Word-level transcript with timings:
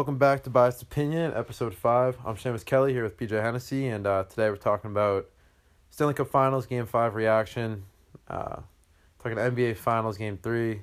Welcome 0.00 0.16
back 0.16 0.42
to 0.44 0.50
Biased 0.50 0.80
Opinion, 0.80 1.34
episode 1.36 1.74
5. 1.74 2.20
I'm 2.24 2.34
Seamus 2.34 2.64
Kelly 2.64 2.94
here 2.94 3.02
with 3.02 3.18
PJ 3.18 3.32
Hennessy, 3.32 3.88
and 3.88 4.06
uh, 4.06 4.24
today 4.24 4.48
we're 4.48 4.56
talking 4.56 4.90
about 4.90 5.28
Stanley 5.90 6.14
Cup 6.14 6.28
Finals, 6.28 6.64
Game 6.64 6.86
5 6.86 7.14
reaction, 7.14 7.84
uh, 8.26 8.62
talking 9.22 9.36
NBA 9.36 9.76
Finals, 9.76 10.16
Game 10.16 10.38
3, 10.42 10.80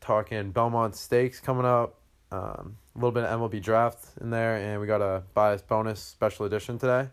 talking 0.00 0.52
Belmont 0.52 0.94
Stakes 0.94 1.40
coming 1.40 1.64
up, 1.64 1.98
um, 2.30 2.76
a 2.94 2.98
little 2.98 3.10
bit 3.10 3.24
of 3.24 3.40
MLB 3.40 3.60
Draft 3.60 4.10
in 4.20 4.30
there, 4.30 4.54
and 4.54 4.80
we 4.80 4.86
got 4.86 5.02
a 5.02 5.24
biased 5.34 5.66
bonus 5.66 5.98
special 5.98 6.46
edition 6.46 6.78
today. 6.78 7.08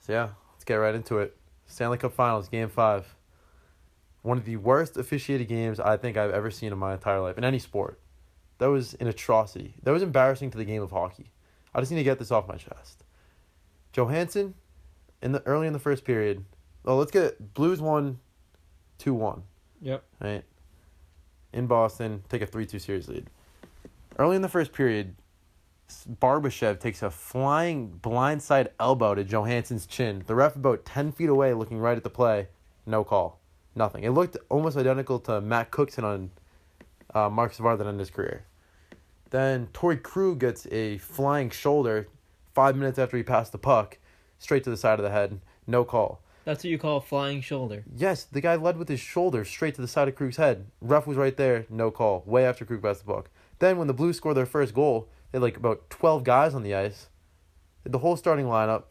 So, 0.00 0.12
yeah, 0.12 0.30
let's 0.54 0.64
get 0.64 0.74
right 0.74 0.96
into 0.96 1.18
it. 1.18 1.36
Stanley 1.66 1.98
Cup 1.98 2.14
Finals, 2.14 2.48
Game 2.48 2.68
5. 2.68 3.14
One 4.22 4.38
of 4.38 4.44
the 4.44 4.56
worst 4.56 4.96
officiated 4.96 5.46
games 5.46 5.78
I 5.78 5.96
think 5.96 6.16
I've 6.16 6.32
ever 6.32 6.50
seen 6.50 6.72
in 6.72 6.78
my 6.78 6.94
entire 6.94 7.20
life, 7.20 7.38
in 7.38 7.44
any 7.44 7.60
sport. 7.60 8.00
That 8.58 8.66
was 8.66 8.94
an 8.94 9.06
atrocity. 9.06 9.74
That 9.82 9.90
was 9.90 10.02
embarrassing 10.02 10.50
to 10.52 10.58
the 10.58 10.64
game 10.64 10.82
of 10.82 10.90
hockey. 10.90 11.30
I 11.74 11.80
just 11.80 11.90
need 11.90 11.98
to 11.98 12.04
get 12.04 12.18
this 12.18 12.30
off 12.30 12.46
my 12.46 12.56
chest. 12.56 13.04
Johansson, 13.92 14.54
in 15.22 15.32
the 15.32 15.42
early 15.46 15.66
in 15.66 15.72
the 15.72 15.78
first 15.78 16.04
period. 16.04 16.44
Well, 16.84 16.96
let's 16.96 17.10
get 17.10 17.24
it. 17.24 17.54
Blues 17.54 17.80
won, 17.80 18.20
two 18.98 19.14
one. 19.14 19.42
Yep. 19.80 20.04
Right. 20.20 20.44
In 21.52 21.66
Boston, 21.66 22.22
take 22.28 22.42
a 22.42 22.46
three 22.46 22.66
two 22.66 22.78
series 22.78 23.08
lead. 23.08 23.28
Early 24.18 24.36
in 24.36 24.42
the 24.42 24.48
first 24.48 24.72
period, 24.72 25.16
Barbashev 26.20 26.78
takes 26.78 27.02
a 27.02 27.10
flying 27.10 27.98
blindside 28.02 28.68
elbow 28.78 29.14
to 29.14 29.24
Johansson's 29.24 29.86
chin. 29.86 30.22
The 30.26 30.34
ref 30.34 30.56
about 30.56 30.84
ten 30.84 31.10
feet 31.10 31.28
away, 31.28 31.54
looking 31.54 31.78
right 31.78 31.96
at 31.96 32.04
the 32.04 32.10
play. 32.10 32.48
No 32.86 33.02
call. 33.02 33.40
Nothing. 33.74 34.04
It 34.04 34.10
looked 34.10 34.36
almost 34.48 34.76
identical 34.76 35.18
to 35.20 35.40
Matt 35.40 35.70
Cookson 35.70 36.04
on 36.04 36.30
uh, 37.14 37.28
Marc 37.30 37.52
Savard 37.54 37.78
that 37.78 37.86
ended 37.86 38.00
his 38.00 38.10
career. 38.10 38.44
Then 39.30 39.68
Torey 39.72 40.00
Krug 40.02 40.38
gets 40.40 40.66
a 40.70 40.98
flying 40.98 41.50
shoulder 41.50 42.08
five 42.54 42.76
minutes 42.76 42.98
after 42.98 43.16
he 43.16 43.22
passed 43.22 43.52
the 43.52 43.58
puck, 43.58 43.98
straight 44.38 44.64
to 44.64 44.70
the 44.70 44.76
side 44.76 44.98
of 44.98 45.04
the 45.04 45.10
head. 45.10 45.40
No 45.66 45.84
call. 45.84 46.20
That's 46.44 46.62
what 46.62 46.70
you 46.70 46.78
call 46.78 46.98
a 46.98 47.00
flying 47.00 47.40
shoulder. 47.40 47.84
Yes, 47.96 48.24
the 48.24 48.40
guy 48.42 48.54
led 48.54 48.76
with 48.76 48.88
his 48.88 49.00
shoulder 49.00 49.44
straight 49.44 49.74
to 49.76 49.80
the 49.80 49.88
side 49.88 50.08
of 50.08 50.14
Krug's 50.14 50.36
head. 50.36 50.66
Ref 50.82 51.06
was 51.06 51.16
right 51.16 51.36
there. 51.36 51.64
No 51.70 51.90
call. 51.90 52.22
Way 52.26 52.44
after 52.44 52.64
Krug 52.66 52.82
passed 52.82 53.04
the 53.06 53.12
puck. 53.12 53.30
Then 53.60 53.78
when 53.78 53.86
the 53.86 53.94
Blues 53.94 54.18
scored 54.18 54.36
their 54.36 54.44
first 54.46 54.74
goal, 54.74 55.08
they 55.32 55.38
had 55.38 55.42
like 55.42 55.56
about 55.56 55.88
12 55.88 56.22
guys 56.22 56.54
on 56.54 56.62
the 56.62 56.74
ice. 56.74 57.08
The 57.84 57.98
whole 57.98 58.16
starting 58.16 58.46
lineup. 58.46 58.84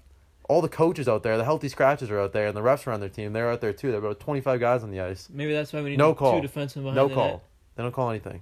All 0.50 0.62
the 0.62 0.68
coaches 0.70 1.08
out 1.08 1.24
there, 1.24 1.38
the 1.38 1.46
healthy 1.46 1.70
scratches 1.70 2.12
are 2.12 2.20
out 2.20 2.34
there, 2.34 2.48
and 2.48 2.58
the 2.58 2.62
refs 2.62 2.86
are 2.86 2.92
on 2.92 3.00
their 3.00 3.08
team. 3.08 3.32
They're 3.32 3.50
out 3.50 3.62
there 3.62 3.72
too. 3.72 3.92
There 3.92 4.02
are 4.02 4.06
about 4.06 4.20
25 4.20 4.60
guys 4.60 4.84
on 4.84 4.92
the 4.92 5.00
ice. 5.00 5.30
Maybe 5.32 5.54
that's 5.54 5.72
why 5.72 5.82
we 5.82 5.92
need 5.92 6.00
No 6.00 6.12
two 6.12 6.18
call. 6.20 6.42
defensemen 6.42 6.74
behind 6.84 6.96
No 6.96 7.08
call. 7.10 7.28
net. 7.28 7.44
They 7.76 7.84
don't 7.84 7.92
call 7.92 8.10
anything. 8.10 8.42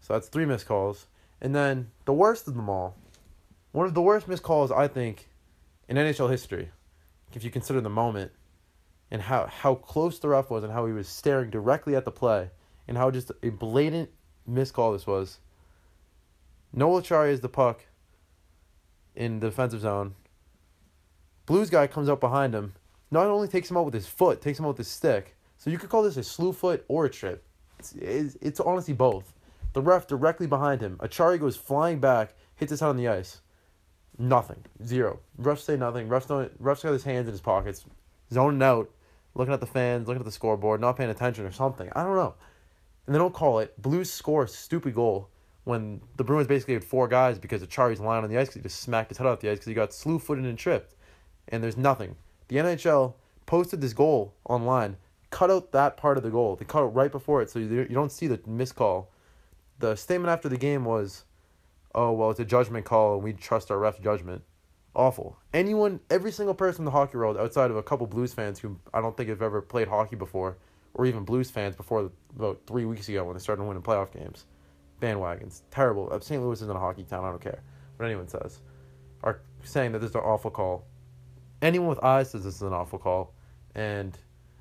So 0.00 0.14
that's 0.14 0.28
three 0.28 0.46
missed 0.46 0.66
calls. 0.66 1.06
And 1.40 1.54
then 1.54 1.90
the 2.04 2.12
worst 2.12 2.48
of 2.48 2.54
them 2.54 2.68
all, 2.68 2.96
one 3.72 3.86
of 3.86 3.94
the 3.94 4.02
worst 4.02 4.28
missed 4.28 4.42
calls 4.42 4.70
I 4.70 4.88
think 4.88 5.28
in 5.88 5.96
NHL 5.96 6.30
history, 6.30 6.70
if 7.32 7.44
you 7.44 7.50
consider 7.50 7.80
the 7.80 7.90
moment 7.90 8.32
and 9.10 9.22
how, 9.22 9.46
how 9.46 9.74
close 9.74 10.18
the 10.18 10.28
ref 10.28 10.50
was 10.50 10.64
and 10.64 10.72
how 10.72 10.86
he 10.86 10.92
was 10.92 11.08
staring 11.08 11.50
directly 11.50 11.94
at 11.94 12.04
the 12.04 12.10
play 12.10 12.50
and 12.88 12.96
how 12.96 13.10
just 13.10 13.30
a 13.42 13.50
blatant 13.50 14.10
missed 14.46 14.74
call 14.74 14.92
this 14.92 15.06
was. 15.06 15.38
Noel 16.72 17.02
Acciari 17.02 17.30
is 17.30 17.40
the 17.40 17.48
puck 17.48 17.84
in 19.14 19.40
the 19.40 19.48
defensive 19.48 19.80
zone. 19.80 20.14
Blues 21.46 21.70
guy 21.70 21.86
comes 21.86 22.08
up 22.08 22.20
behind 22.20 22.54
him, 22.54 22.74
not 23.10 23.26
only 23.26 23.48
takes 23.48 23.70
him 23.70 23.76
out 23.76 23.84
with 23.84 23.94
his 23.94 24.06
foot, 24.06 24.40
takes 24.40 24.58
him 24.58 24.64
out 24.64 24.68
with 24.68 24.78
his 24.78 24.88
stick. 24.88 25.36
So 25.58 25.68
you 25.68 25.78
could 25.78 25.90
call 25.90 26.02
this 26.02 26.16
a 26.16 26.22
slew 26.22 26.52
foot 26.52 26.84
or 26.88 27.04
a 27.04 27.10
trip. 27.10 27.44
It's, 27.94 28.36
it's, 28.40 28.60
honestly 28.60 28.94
both. 28.94 29.32
The 29.72 29.80
ref 29.82 30.06
directly 30.06 30.46
behind 30.46 30.80
him. 30.80 30.96
Acciari 30.98 31.38
goes 31.38 31.56
flying 31.56 32.00
back, 32.00 32.34
hits 32.56 32.70
his 32.70 32.80
head 32.80 32.88
on 32.88 32.96
the 32.96 33.08
ice. 33.08 33.40
Nothing. 34.18 34.64
Zero. 34.84 35.20
Refs 35.40 35.60
say 35.60 35.76
nothing. 35.76 36.08
Refs 36.08 36.26
don't. 36.26 36.62
Refs 36.62 36.82
got 36.82 36.92
his 36.92 37.04
hands 37.04 37.26
in 37.26 37.32
his 37.32 37.40
pockets, 37.40 37.84
zoning 38.32 38.62
out, 38.62 38.90
looking 39.34 39.54
at 39.54 39.60
the 39.60 39.66
fans, 39.66 40.08
looking 40.08 40.20
at 40.20 40.26
the 40.26 40.32
scoreboard, 40.32 40.80
not 40.80 40.96
paying 40.96 41.10
attention 41.10 41.46
or 41.46 41.52
something. 41.52 41.88
I 41.94 42.02
don't 42.02 42.16
know. 42.16 42.34
And 43.06 43.14
they 43.14 43.18
don't 43.18 43.34
call 43.34 43.60
it. 43.60 43.80
Blues 43.80 44.12
score 44.12 44.44
a 44.44 44.48
stupid 44.48 44.94
goal 44.94 45.30
when 45.64 46.00
the 46.16 46.24
Bruins 46.24 46.48
basically 46.48 46.74
had 46.74 46.84
four 46.84 47.08
guys 47.08 47.38
because 47.38 47.62
Acciari's 47.62 48.00
lying 48.00 48.24
on 48.24 48.30
the 48.30 48.38
ice 48.38 48.48
because 48.48 48.56
he 48.56 48.62
just 48.62 48.80
smacked 48.80 49.10
his 49.10 49.18
head 49.18 49.26
off 49.26 49.40
the 49.40 49.48
ice 49.48 49.56
because 49.56 49.66
he 49.68 49.74
got 49.74 49.94
slew 49.94 50.18
footed 50.18 50.44
and 50.44 50.58
tripped. 50.58 50.94
And 51.48 51.62
there's 51.62 51.76
nothing. 51.76 52.16
The 52.48 52.56
NHL 52.56 53.14
posted 53.46 53.80
this 53.80 53.92
goal 53.92 54.34
online, 54.44 54.96
cut 55.30 55.50
out 55.50 55.72
that 55.72 55.96
part 55.96 56.16
of 56.16 56.22
the 56.22 56.30
goal. 56.30 56.56
They 56.56 56.64
cut 56.64 56.82
it 56.82 56.88
right 56.88 57.10
before 57.10 57.42
it 57.42 57.50
so 57.50 57.58
you, 57.58 57.68
you 57.68 57.94
don't 57.94 58.12
see 58.12 58.26
the 58.26 58.40
missed 58.46 58.76
call. 58.76 59.10
The 59.78 59.96
statement 59.96 60.30
after 60.30 60.48
the 60.48 60.58
game 60.58 60.84
was, 60.84 61.24
oh, 61.94 62.12
well, 62.12 62.30
it's 62.30 62.40
a 62.40 62.44
judgment 62.44 62.84
call 62.84 63.14
and 63.14 63.22
we 63.22 63.32
trust 63.32 63.70
our 63.70 63.78
ref's 63.78 64.00
judgment. 64.00 64.42
Awful. 64.94 65.38
Anyone, 65.54 66.00
every 66.10 66.32
single 66.32 66.54
person 66.54 66.82
in 66.82 66.84
the 66.84 66.90
hockey 66.90 67.16
world 67.16 67.36
outside 67.36 67.70
of 67.70 67.76
a 67.76 67.82
couple 67.82 68.06
Blues 68.06 68.34
fans 68.34 68.58
who 68.58 68.76
I 68.92 69.00
don't 69.00 69.16
think 69.16 69.28
have 69.28 69.40
ever 69.40 69.62
played 69.62 69.86
hockey 69.86 70.16
before, 70.16 70.58
or 70.94 71.06
even 71.06 71.24
Blues 71.24 71.50
fans 71.50 71.76
before 71.76 72.10
about 72.34 72.60
three 72.66 72.84
weeks 72.84 73.08
ago 73.08 73.24
when 73.24 73.34
they 73.34 73.40
started 73.40 73.62
winning 73.62 73.82
playoff 73.82 74.12
games, 74.12 74.46
bandwagons. 75.00 75.62
Terrible. 75.70 76.08
Uh, 76.10 76.18
St. 76.18 76.42
Louis 76.42 76.60
isn't 76.60 76.76
a 76.76 76.80
hockey 76.80 77.04
town. 77.04 77.24
I 77.24 77.30
don't 77.30 77.40
care 77.40 77.62
what 77.96 78.06
anyone 78.06 78.26
says. 78.26 78.60
Are 79.22 79.40
saying 79.62 79.92
that 79.92 80.00
this 80.00 80.10
is 80.10 80.16
an 80.16 80.22
awful 80.22 80.50
call. 80.50 80.86
Anyone 81.62 81.88
with 81.88 82.02
eyes 82.02 82.30
says 82.30 82.42
this 82.42 82.56
is 82.56 82.62
an 82.62 82.72
awful 82.72 82.98
call, 82.98 83.32
and 83.76 84.18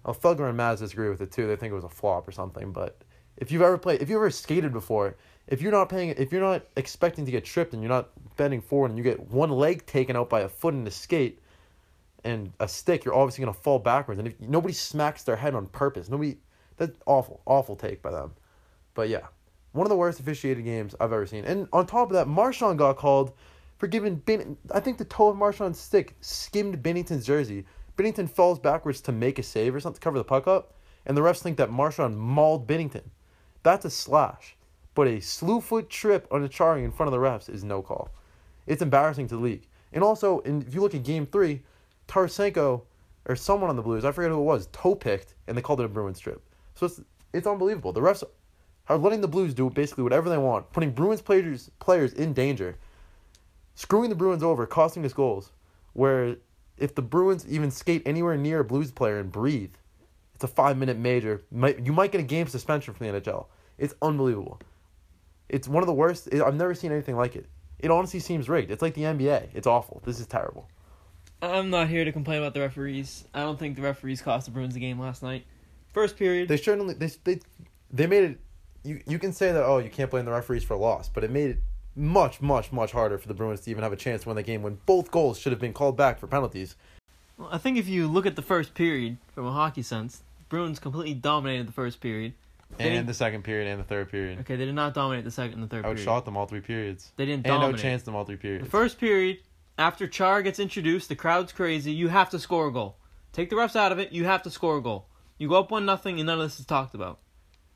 uh, 0.09 0.14
Felger 0.14 0.47
and 0.47 0.58
Mazz 0.58 0.80
disagree 0.80 1.09
with 1.09 1.22
it 1.22 1.31
too. 1.31 1.47
They 1.47 1.56
think 1.56 1.72
it 1.72 1.75
was 1.75 1.84
a 1.84 1.90
flop 1.90 2.28
or 2.28 2.31
something. 2.31 2.72
But 2.72 3.02
if 3.38 3.52
you've 3.52 3.62
ever 3.62 3.78
played, 3.78 4.02
if 4.02 4.09
you 4.09 4.16
ever 4.16 4.30
skated 4.30 4.74
before, 4.74 5.16
if 5.47 5.62
you're 5.62 5.72
not 5.72 5.90
paying, 5.90 6.09
if 6.09 6.31
you're 6.31 6.42
not 6.42 6.64
expecting 6.75 7.25
to 7.25 7.31
get 7.31 7.46
tripped 7.46 7.74
and 7.74 7.81
you're 7.81 7.90
not 7.90 8.09
bending 8.36 8.62
forward 8.62 8.92
and 8.92 8.98
you 8.98 9.03
get 9.03 9.19
one 9.31 9.50
leg 9.50 9.86
taken 9.86 10.16
out 10.16 10.30
by 10.30 10.42
a 10.42 10.50
foot 10.50 10.74
in 10.74 10.84
the 10.84 10.92
skate 10.92 11.40
and 12.24 12.52
a 12.59 12.68
stick, 12.68 13.06
you're 13.06 13.16
obviously 13.16 13.44
gonna 13.44 13.53
fall 13.53 13.80
backwards. 13.80 14.19
And 14.19 14.28
if 14.28 14.40
nobody 14.40 14.74
smacks 14.74 15.24
their 15.24 15.36
head 15.36 15.56
on 15.56 15.68
purpose, 15.68 16.09
nobody, 16.09 16.38
that's 16.78 16.98
awful, 17.06 17.42
awful 17.46 17.75
take 17.75 18.02
by 18.02 18.12
them. 18.12 18.34
But 18.94 19.09
yeah, 19.09 19.28
one 19.72 19.86
of 19.86 19.90
the 19.90 19.96
worst 19.96 20.19
officiated 20.19 20.66
games 20.66 20.96
I've 21.00 21.14
ever 21.14 21.25
seen. 21.25 21.46
And 21.46 21.68
on 21.72 21.86
top 21.86 22.09
of 22.09 22.14
that, 22.14 22.28
Marchand 22.28 22.78
got 22.78 22.98
called 22.98 23.31
for 23.78 23.88
giving 23.88 24.16
Bin. 24.16 24.58
I 24.72 24.80
think 24.80 24.98
the 24.98 25.06
toe 25.06 25.30
of 25.30 25.38
Marchand's 25.38 25.80
stick 25.80 26.16
skimmed 26.22 26.81
Binnington's 26.84 27.25
jersey. 27.25 27.66
Binnington 28.00 28.30
falls 28.30 28.60
backwards 28.60 29.02
to 29.02 29.12
make 29.12 29.38
a 29.38 29.44
save 29.44 29.76
or 29.76 29.80
something 29.82 30.00
to 30.00 30.04
cover 30.04 30.18
the 30.18 30.24
puck 30.24 30.48
up, 30.48 30.74
and 31.06 31.18
the 31.18 31.22
refs 31.22 31.42
think 31.42 31.58
that 31.58 31.70
Marchand 31.70 32.18
mauled 32.18 32.66
Binnington. 32.66 33.04
That's 33.62 33.84
a 33.84 33.90
slash. 33.90 34.56
But 34.96 35.08
a 35.08 35.20
slew 35.20 35.60
foot 35.60 35.90
trip 35.90 36.26
on 36.32 36.44
a 36.44 36.48
Acciari 36.48 36.86
in 36.86 36.92
front 36.92 37.14
of 37.14 37.20
the 37.20 37.26
refs 37.26 37.54
is 37.54 37.64
no 37.64 37.82
call. 37.82 38.10
It's 38.68 38.82
embarrassing 38.82 39.28
to 39.28 39.36
the 39.36 39.42
league. 39.42 39.68
And 39.92 40.02
also, 40.02 40.40
in, 40.40 40.62
if 40.62 40.74
you 40.74 40.80
look 40.80 40.96
at 40.96 41.04
game 41.04 41.26
three, 41.26 41.62
Tarasenko 42.08 42.84
or 43.26 43.36
someone 43.36 43.70
on 43.70 43.76
the 43.76 43.82
Blues, 43.82 44.06
I 44.06 44.14
forget 44.14 44.31
who 44.31 44.40
it 44.40 44.44
was, 44.44 44.68
toe 44.72 44.96
picked, 44.96 45.36
and 45.48 45.58
they 45.58 45.62
called 45.62 45.81
it 45.81 45.86
a 45.86 45.90
Bruins 45.90 46.20
trip. 46.20 46.42
So 46.76 46.86
it's 46.86 47.02
it's 47.34 47.48
unbelievable. 47.48 47.92
The 47.92 48.02
refs 48.02 48.24
are 48.88 48.98
letting 48.98 49.20
the 49.20 49.28
Blues 49.28 49.54
do 49.54 49.70
basically 49.70 50.04
whatever 50.04 50.30
they 50.30 50.38
want, 50.38 50.72
putting 50.72 50.92
Bruins 50.92 51.22
players 51.22 51.70
players 51.80 52.14
in 52.14 52.31
danger, 52.31 52.78
screwing 53.76 54.10
the 54.10 54.16
Bruins 54.16 54.42
over, 54.42 54.66
costing 54.66 55.04
us 55.06 55.12
goals. 55.12 55.52
Where 55.94 56.38
if 56.80 56.96
the 56.96 57.02
Bruins 57.02 57.46
even 57.48 57.72
skate 57.72 58.04
anywhere 58.06 58.38
near 58.38 58.62
a 58.62 58.64
Blues 58.64 58.92
player 58.92 59.20
and 59.20 59.32
breathe, 59.32 59.74
it's 60.36 60.44
a 60.44 60.48
five 60.48 60.78
minute 60.78 60.98
major. 60.98 61.42
Might 61.52 61.86
you 61.86 61.94
might 61.94 62.12
get 62.12 62.22
a 62.22 62.24
game 62.24 62.48
suspension 62.48 62.94
from 62.94 63.08
the 63.08 63.20
NHL. 63.20 63.46
It's 63.78 63.94
unbelievable. 64.02 64.60
It's 65.48 65.68
one 65.68 65.84
of 65.84 65.88
the 65.88 65.94
worst. 65.94 66.34
I've 66.34 66.56
never 66.56 66.74
seen 66.74 66.92
anything 66.92 67.16
like 67.16 67.36
it. 67.36 67.48
It 67.80 67.92
honestly 67.92 68.20
seems 68.20 68.50
rigged. 68.50 68.72
It's 68.72 68.81
like 68.81 68.94
the 68.94 69.04
NBA. 69.04 69.50
It's 69.54 69.68
awful. 69.68 70.02
This 70.06 70.20
is 70.20 70.28
terrible. 70.28 70.68
I'm 71.42 71.70
not 71.70 71.88
here 71.88 72.04
to 72.04 72.12
complain 72.12 72.40
about 72.40 72.54
the 72.54 72.60
referees. 72.60 73.25
I 73.34 73.42
don't 73.42 73.58
think 73.58 73.78
the 73.78 73.82
referees 73.82 74.22
cost 74.22 74.46
the 74.46 74.52
Bruins 74.52 74.74
the 74.74 74.80
game 74.80 75.00
last 75.00 75.24
night. 75.24 75.46
First 75.94 76.18
period. 76.18 76.50
They 76.50 76.58
certainly 76.58 76.94
they 76.94 77.08
they 77.24 77.40
they 77.92 78.08
made 78.08 78.24
it. 78.24 78.40
You 78.84 79.02
you 79.08 79.20
can 79.20 79.34
say 79.34 79.52
that 79.52 79.64
oh 79.64 79.80
you 79.80 79.90
can't 79.90 80.12
blame 80.12 80.25
the 80.25 80.32
referees 80.32 80.64
for 80.64 80.74
a 80.74 80.78
loss, 80.78 81.10
but 81.10 81.24
it 81.24 81.32
made 81.32 81.52
it 81.52 81.60
much 81.95 82.41
much 82.41 82.71
much 82.71 82.91
harder 82.91 83.18
for 83.18 83.27
the 83.27 83.33
Bruins 83.33 83.62
to 83.62 83.71
even 83.71 83.83
have 83.83 83.94
a 83.94 83.97
chance 83.97 84.24
to 84.24 84.30
win 84.30 84.36
the 84.36 84.44
game 84.44 84.62
when 84.62 84.80
both 84.86 85.12
goals 85.12 85.39
should 85.39 85.51
have 85.51 85.59
been 85.59 85.74
called 85.74 85.97
back 85.97 86.19
for 86.19 86.27
penalties. 86.27 86.75
Well, 87.38 87.50
I 87.51 87.57
think 87.57 87.77
if 87.77 87.88
you 87.88 88.07
look 88.07 88.25
at 88.25 88.36
the 88.36 88.41
first 88.41 88.74
period 88.74 89.18
from 89.33 89.45
a 89.47 89.51
hockey 89.51 89.81
sense, 89.81 90.24
Bruins 90.50 90.80
completely 90.80 91.13
dominated 91.13 91.68
the 91.68 91.71
first 91.74 92.00
period. 92.01 92.33
They 92.77 92.95
And 92.95 93.07
the 93.09 93.13
second 93.15 93.44
period 93.44 93.68
and 93.68 93.80
the 93.80 93.83
third 93.83 94.12
period. 94.12 94.39
Okay, 94.41 94.56
they 94.56 94.65
did 94.65 94.75
not 94.75 94.94
dominate 94.94 95.25
the 95.25 95.31
second 95.31 95.56
and 95.56 95.63
the 95.63 95.68
third 95.68 95.83
period. 95.83 96.00
Outshot 96.00 96.25
them 96.25 96.38
all 96.38 96.45
three 96.45 96.59
periods. 96.62 97.12
They 97.18 97.25
didn't 97.25 97.47
And 97.47 97.62
dominate. 97.62 97.81
outchanced 97.81 98.03
them 98.03 98.15
all 98.15 98.25
three 98.25 98.36
The 98.36 98.41
periods. 98.41 98.69
first 98.69 99.00
period, 99.00 99.39
after 99.77 100.07
Char 100.07 100.44
gets 100.44 100.59
introduced, 100.59 101.09
the 101.09 101.15
crowd's 101.15 101.51
crazy. 101.51 101.91
You 101.91 102.09
have 102.09 102.30
to 102.30 102.39
score 102.39 102.68
a 102.68 102.71
goal. 102.71 102.97
Take 103.33 103.50
the 103.50 103.56
refs 103.56 103.75
out 103.75 103.91
of 103.91 103.97
it. 104.00 104.12
You 104.12 104.25
have 104.25 104.44
to 104.44 104.51
score 104.51 104.77
a 104.77 104.81
goal. 104.81 105.07
You 105.39 105.50
go 105.50 105.56
up 105.56 105.71
one 105.71 105.86
nothing, 105.86 106.19
and 106.19 106.27
none 106.27 106.39
of 106.39 106.45
this 106.45 106.59
is 106.59 106.65
talked 106.65 106.94
about. 106.94 107.19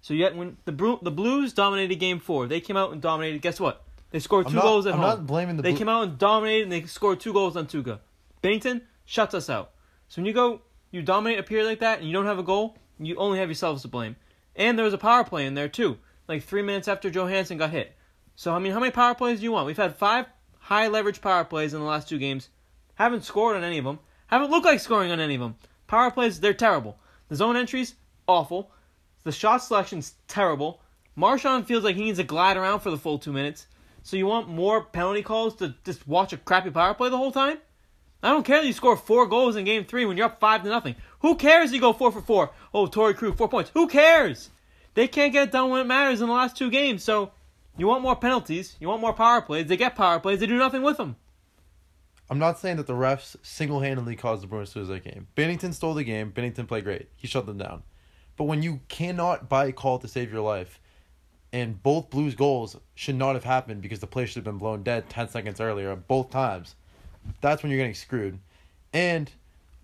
So 0.01 0.13
yet 0.13 0.35
when 0.35 0.57
the 0.65 0.71
Bru- 0.73 0.99
the 1.01 1.11
Blues 1.11 1.53
dominated 1.53 1.95
Game 1.95 2.19
Four, 2.19 2.45
they 2.47 2.59
came 2.59 2.75
out 2.77 2.91
and 2.91 3.01
dominated. 3.01 3.41
Guess 3.41 3.59
what? 3.59 3.83
They 4.13 4.19
scored 4.19 4.47
two 4.47 4.53
not- 4.53 4.61
goals 4.61 4.85
at 4.85 4.93
I'm 4.93 4.99
home. 4.99 5.09
not 5.09 5.25
blaming 5.27 5.57
the 5.57 5.63
they 5.63 5.73
came 5.73 5.89
out 5.89 6.03
and 6.03 6.17
dominated, 6.19 6.63
and 6.63 6.71
they 6.71 6.83
scored 6.83 7.19
two 7.19 7.33
goals 7.33 7.57
on 7.57 7.65
Tuukka. 7.65 7.99
Binnington 8.43 8.81
shuts 9.05 9.33
us 9.33 9.49
out. 9.49 9.71
So 10.07 10.21
when 10.21 10.27
you 10.27 10.33
go, 10.33 10.61
you 10.91 11.01
dominate 11.01 11.39
a 11.39 11.43
period 11.43 11.65
like 11.65 11.79
that, 11.79 11.97
and 11.97 12.07
you 12.07 12.13
don't 12.13 12.27
have 12.27 12.37
a 12.37 12.43
goal, 12.43 12.77
you 12.99 13.15
only 13.15 13.39
have 13.39 13.49
yourselves 13.49 13.81
to 13.81 13.87
blame. 13.87 14.15
And 14.55 14.77
there 14.77 14.85
was 14.85 14.93
a 14.93 14.99
power 14.99 15.23
play 15.23 15.47
in 15.47 15.55
there 15.55 15.67
too, 15.67 15.97
like 16.27 16.43
three 16.43 16.61
minutes 16.61 16.87
after 16.87 17.09
Johansson 17.09 17.57
got 17.57 17.71
hit. 17.71 17.95
So 18.35 18.53
I 18.53 18.59
mean, 18.59 18.71
how 18.71 18.79
many 18.79 18.91
power 18.91 19.15
plays 19.15 19.39
do 19.39 19.45
you 19.45 19.51
want? 19.51 19.65
We've 19.65 19.75
had 19.77 19.95
five 19.97 20.27
high 20.59 20.87
leverage 20.89 21.19
power 21.19 21.43
plays 21.43 21.73
in 21.73 21.79
the 21.79 21.85
last 21.87 22.07
two 22.07 22.19
games. 22.19 22.49
Haven't 22.93 23.23
scored 23.25 23.55
on 23.55 23.63
any 23.63 23.79
of 23.79 23.83
them. 23.85 23.97
Haven't 24.27 24.51
looked 24.51 24.65
like 24.67 24.79
scoring 24.79 25.11
on 25.11 25.19
any 25.19 25.33
of 25.33 25.41
them. 25.41 25.55
Power 25.87 26.11
plays, 26.11 26.39
they're 26.39 26.53
terrible. 26.53 26.97
The 27.29 27.35
zone 27.35 27.57
entries, 27.57 27.95
awful. 28.27 28.71
The 29.23 29.31
shot 29.31 29.57
selection's 29.63 30.13
terrible. 30.27 30.81
Marchand 31.15 31.65
feels 31.65 31.83
like 31.83 31.95
he 31.95 32.03
needs 32.03 32.19
to 32.19 32.23
glide 32.23 32.57
around 32.57 32.81
for 32.81 32.91
the 32.91 32.97
full 32.97 33.17
two 33.17 33.33
minutes. 33.33 33.65
So 34.03 34.17
you 34.17 34.27
want 34.27 34.49
more 34.49 34.83
penalty 34.83 35.23
calls 35.23 35.55
to 35.55 35.75
just 35.85 36.07
watch 36.07 36.33
a 36.33 36.37
crappy 36.37 36.69
power 36.69 36.93
play 36.93 37.09
the 37.09 37.17
whole 37.17 37.31
time? 37.31 37.57
I 38.21 38.29
don't 38.29 38.45
care 38.45 38.61
that 38.61 38.67
you 38.67 38.73
score 38.73 38.95
four 38.95 39.27
goals 39.27 39.55
in 39.55 39.65
game 39.65 39.85
three 39.85 40.05
when 40.05 40.17
you're 40.17 40.27
up 40.27 40.39
five 40.39 40.63
to 40.63 40.69
nothing. 40.69 40.95
Who 41.19 41.35
cares 41.35 41.73
you 41.73 41.79
go 41.79 41.93
four 41.93 42.11
for 42.11 42.21
four? 42.21 42.51
Oh, 42.73 42.85
Torey 42.85 43.15
Krug, 43.15 43.35
four 43.35 43.49
points. 43.49 43.71
Who 43.73 43.87
cares? 43.87 44.49
They 44.93 45.07
can't 45.07 45.33
get 45.33 45.49
it 45.49 45.51
done 45.51 45.69
when 45.69 45.81
it 45.81 45.87
matters 45.87 46.21
in 46.21 46.27
the 46.27 46.33
last 46.33 46.55
two 46.55 46.69
games. 46.69 47.03
So 47.03 47.31
you 47.77 47.87
want 47.87 48.03
more 48.03 48.15
penalties. 48.15 48.75
You 48.79 48.87
want 48.89 49.01
more 49.01 49.13
power 49.13 49.41
plays. 49.41 49.67
They 49.67 49.77
get 49.77 49.95
power 49.95 50.19
plays. 50.19 50.39
They 50.39 50.47
do 50.47 50.57
nothing 50.57 50.83
with 50.83 50.97
them. 50.97 51.15
I'm 52.29 52.39
not 52.39 52.59
saying 52.59 52.77
that 52.77 52.87
the 52.87 52.93
refs 52.93 53.35
single 53.41 53.81
handedly 53.81 54.15
caused 54.15 54.43
the 54.43 54.47
Bruins 54.47 54.71
to 54.73 54.79
lose 54.79 54.87
that 54.87 55.03
game. 55.03 55.27
Binnington 55.35 55.73
stole 55.73 55.93
the 55.93 56.03
game. 56.03 56.31
Binnington 56.31 56.67
played 56.67 56.83
great. 56.83 57.09
He 57.15 57.27
shut 57.27 57.45
them 57.45 57.57
down. 57.57 57.83
But 58.37 58.45
when 58.45 58.63
you 58.63 58.81
cannot 58.87 59.49
buy 59.49 59.67
a 59.67 59.71
call 59.71 59.99
to 59.99 60.07
save 60.07 60.31
your 60.31 60.41
life, 60.41 60.79
and 61.53 61.81
both 61.81 62.09
Blues 62.09 62.33
goals 62.33 62.75
should 62.95 63.15
not 63.15 63.35
have 63.35 63.43
happened 63.43 63.81
because 63.83 63.99
the 63.99 64.07
play 64.07 64.25
should 64.25 64.37
have 64.37 64.43
been 64.43 64.57
blown 64.57 64.81
dead 64.81 65.07
10 65.09 65.29
seconds 65.29 65.61
earlier, 65.61 65.95
both 65.95 66.31
times, 66.31 66.75
that's 67.39 67.61
when 67.61 67.71
you're 67.71 67.79
getting 67.79 67.93
screwed. 67.93 68.39
And 68.91 69.31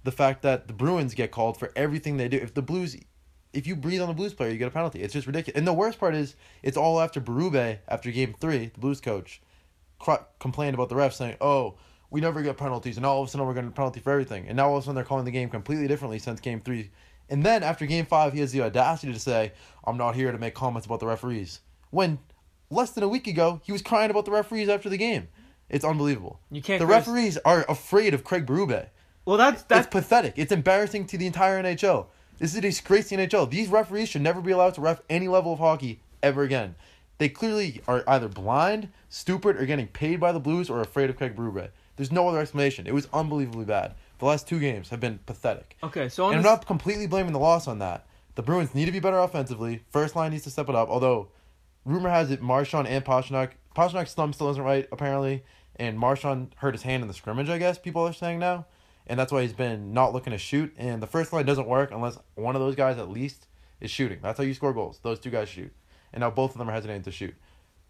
the 0.03 0.11
fact 0.11 0.41
that 0.41 0.67
the 0.67 0.73
Bruins 0.73 1.13
get 1.13 1.31
called 1.31 1.57
for 1.57 1.71
everything 1.75 2.17
they 2.17 2.27
do. 2.27 2.37
If 2.37 2.55
the 2.55 2.63
Blues, 2.63 2.97
if 3.53 3.67
you 3.67 3.75
breathe 3.75 4.01
on 4.01 4.07
the 4.07 4.13
Blues 4.13 4.33
player, 4.33 4.49
you 4.49 4.57
get 4.57 4.67
a 4.67 4.71
penalty. 4.71 5.01
It's 5.01 5.13
just 5.13 5.27
ridiculous. 5.27 5.57
And 5.57 5.67
the 5.67 5.73
worst 5.73 5.99
part 5.99 6.15
is, 6.15 6.35
it's 6.63 6.77
all 6.77 6.99
after 6.99 7.21
Berube, 7.21 7.77
after 7.87 8.11
game 8.11 8.33
three, 8.39 8.71
the 8.73 8.79
Blues 8.79 8.99
coach, 8.99 9.41
complained 10.39 10.73
about 10.73 10.89
the 10.89 10.95
refs 10.95 11.13
saying, 11.13 11.37
oh, 11.39 11.75
we 12.09 12.21
never 12.21 12.41
get 12.41 12.57
penalties, 12.57 12.97
and 12.97 13.05
all 13.05 13.21
of 13.21 13.27
a 13.27 13.31
sudden 13.31 13.45
we're 13.45 13.53
getting 13.53 13.69
a 13.69 13.73
penalty 13.73 13.99
for 13.99 14.11
everything. 14.11 14.47
And 14.47 14.57
now 14.57 14.69
all 14.69 14.77
of 14.77 14.83
a 14.83 14.85
sudden 14.85 14.95
they're 14.95 15.03
calling 15.03 15.25
the 15.25 15.31
game 15.31 15.49
completely 15.49 15.87
differently 15.87 16.17
since 16.17 16.39
game 16.39 16.61
three. 16.61 16.89
And 17.29 17.45
then 17.45 17.63
after 17.63 17.85
game 17.85 18.05
five, 18.05 18.33
he 18.33 18.39
has 18.39 18.51
the 18.51 18.61
audacity 18.61 19.13
to 19.13 19.19
say, 19.19 19.53
I'm 19.85 19.97
not 19.97 20.15
here 20.15 20.31
to 20.31 20.37
make 20.37 20.53
comments 20.55 20.85
about 20.85 20.99
the 20.99 21.07
referees. 21.07 21.59
When 21.91 22.19
less 22.69 22.91
than 22.91 23.03
a 23.03 23.07
week 23.07 23.27
ago, 23.27 23.61
he 23.63 23.71
was 23.71 23.81
crying 23.81 24.11
about 24.11 24.25
the 24.25 24.31
referees 24.31 24.69
after 24.69 24.89
the 24.89 24.97
game. 24.97 25.27
It's 25.69 25.85
unbelievable. 25.85 26.39
You 26.51 26.61
can't 26.61 26.79
The 26.79 26.85
criticize- 26.85 27.07
referees 27.07 27.37
are 27.45 27.65
afraid 27.69 28.13
of 28.13 28.23
Craig 28.23 28.45
Berube. 28.45 28.87
Well, 29.25 29.37
that's 29.37 29.61
that's 29.63 29.85
It's 29.85 29.93
pathetic. 29.93 30.33
It's 30.35 30.51
embarrassing 30.51 31.05
to 31.07 31.17
the 31.17 31.27
entire 31.27 31.61
NHL. 31.61 32.07
This 32.39 32.51
is 32.51 32.57
a 32.57 32.61
disgrace 32.61 33.09
to 33.09 33.17
the 33.17 33.23
NHL. 33.27 33.49
These 33.49 33.67
referees 33.69 34.09
should 34.09 34.21
never 34.21 34.41
be 34.41 34.51
allowed 34.51 34.73
to 34.75 34.81
ref 34.81 35.01
any 35.09 35.27
level 35.27 35.53
of 35.53 35.59
hockey 35.59 36.01
ever 36.23 36.41
again. 36.43 36.75
They 37.19 37.29
clearly 37.29 37.81
are 37.87 38.03
either 38.07 38.29
blind, 38.29 38.89
stupid, 39.09 39.57
or 39.57 39.65
getting 39.65 39.87
paid 39.87 40.19
by 40.19 40.31
the 40.31 40.39
Blues 40.39 40.69
or 40.69 40.79
afraid 40.81 41.09
of 41.09 41.17
Craig 41.17 41.35
Berube. 41.35 41.69
There's 41.97 42.11
no 42.13 42.29
other 42.29 42.39
explanation. 42.39 42.87
It 42.87 42.93
was 42.93 43.09
unbelievably 43.13 43.65
bad. 43.65 43.93
The 44.19 44.25
last 44.25 44.47
two 44.47 44.59
games 44.59 44.89
have 44.89 44.99
been 44.99 45.19
pathetic. 45.25 45.75
okay. 45.83 46.09
So 46.09 46.27
And 46.27 46.35
I'm 46.35 46.43
this, 46.43 46.49
not 46.49 46.67
completely 46.67 47.07
blaming 47.07 47.33
the 47.33 47.39
loss 47.39 47.67
on 47.67 47.79
that. 47.79 48.05
The 48.35 48.43
Bruins 48.43 48.75
need 48.75 48.85
to 48.85 48.91
be 48.91 48.99
better 48.99 49.19
offensively. 49.19 49.83
First 49.89 50.15
line 50.15 50.31
needs 50.31 50.43
to 50.43 50.49
step 50.49 50.69
it 50.69 50.75
up. 50.75 50.89
Although, 50.89 51.29
rumor 51.85 52.09
has 52.09 52.31
it 52.31 52.41
Marchand 52.41 52.87
and 52.87 53.03
Pastrnak. 53.03 53.51
Pastrnak's 53.75 54.13
thumb 54.13 54.33
still 54.33 54.49
isn't 54.51 54.63
right 54.63 54.87
apparently, 54.91 55.43
and 55.75 55.97
Marchand 55.97 56.55
hurt 56.57 56.73
his 56.73 56.83
hand 56.83 57.01
in 57.01 57.07
the 57.07 57.13
scrimmage. 57.13 57.49
I 57.49 57.57
guess 57.57 57.77
people 57.77 58.01
are 58.05 58.13
saying 58.13 58.39
now, 58.39 58.65
and 59.07 59.19
that's 59.19 59.31
why 59.31 59.41
he's 59.41 59.53
been 59.53 59.93
not 59.93 60.13
looking 60.13 60.31
to 60.31 60.37
shoot. 60.37 60.73
And 60.77 61.01
the 61.01 61.07
first 61.07 61.33
line 61.33 61.45
doesn't 61.45 61.67
work 61.67 61.91
unless 61.91 62.17
one 62.35 62.55
of 62.55 62.61
those 62.61 62.75
guys 62.75 62.97
at 62.97 63.09
least 63.09 63.47
is 63.79 63.89
shooting. 63.91 64.19
That's 64.21 64.37
how 64.37 64.43
you 64.43 64.53
score 64.53 64.73
goals. 64.73 64.99
Those 65.01 65.19
two 65.19 65.29
guys 65.29 65.49
shoot, 65.49 65.73
and 66.11 66.21
now 66.21 66.29
both 66.29 66.51
of 66.51 66.57
them 66.57 66.69
are 66.69 66.73
hesitating 66.73 67.03
to 67.03 67.11
shoot. 67.11 67.35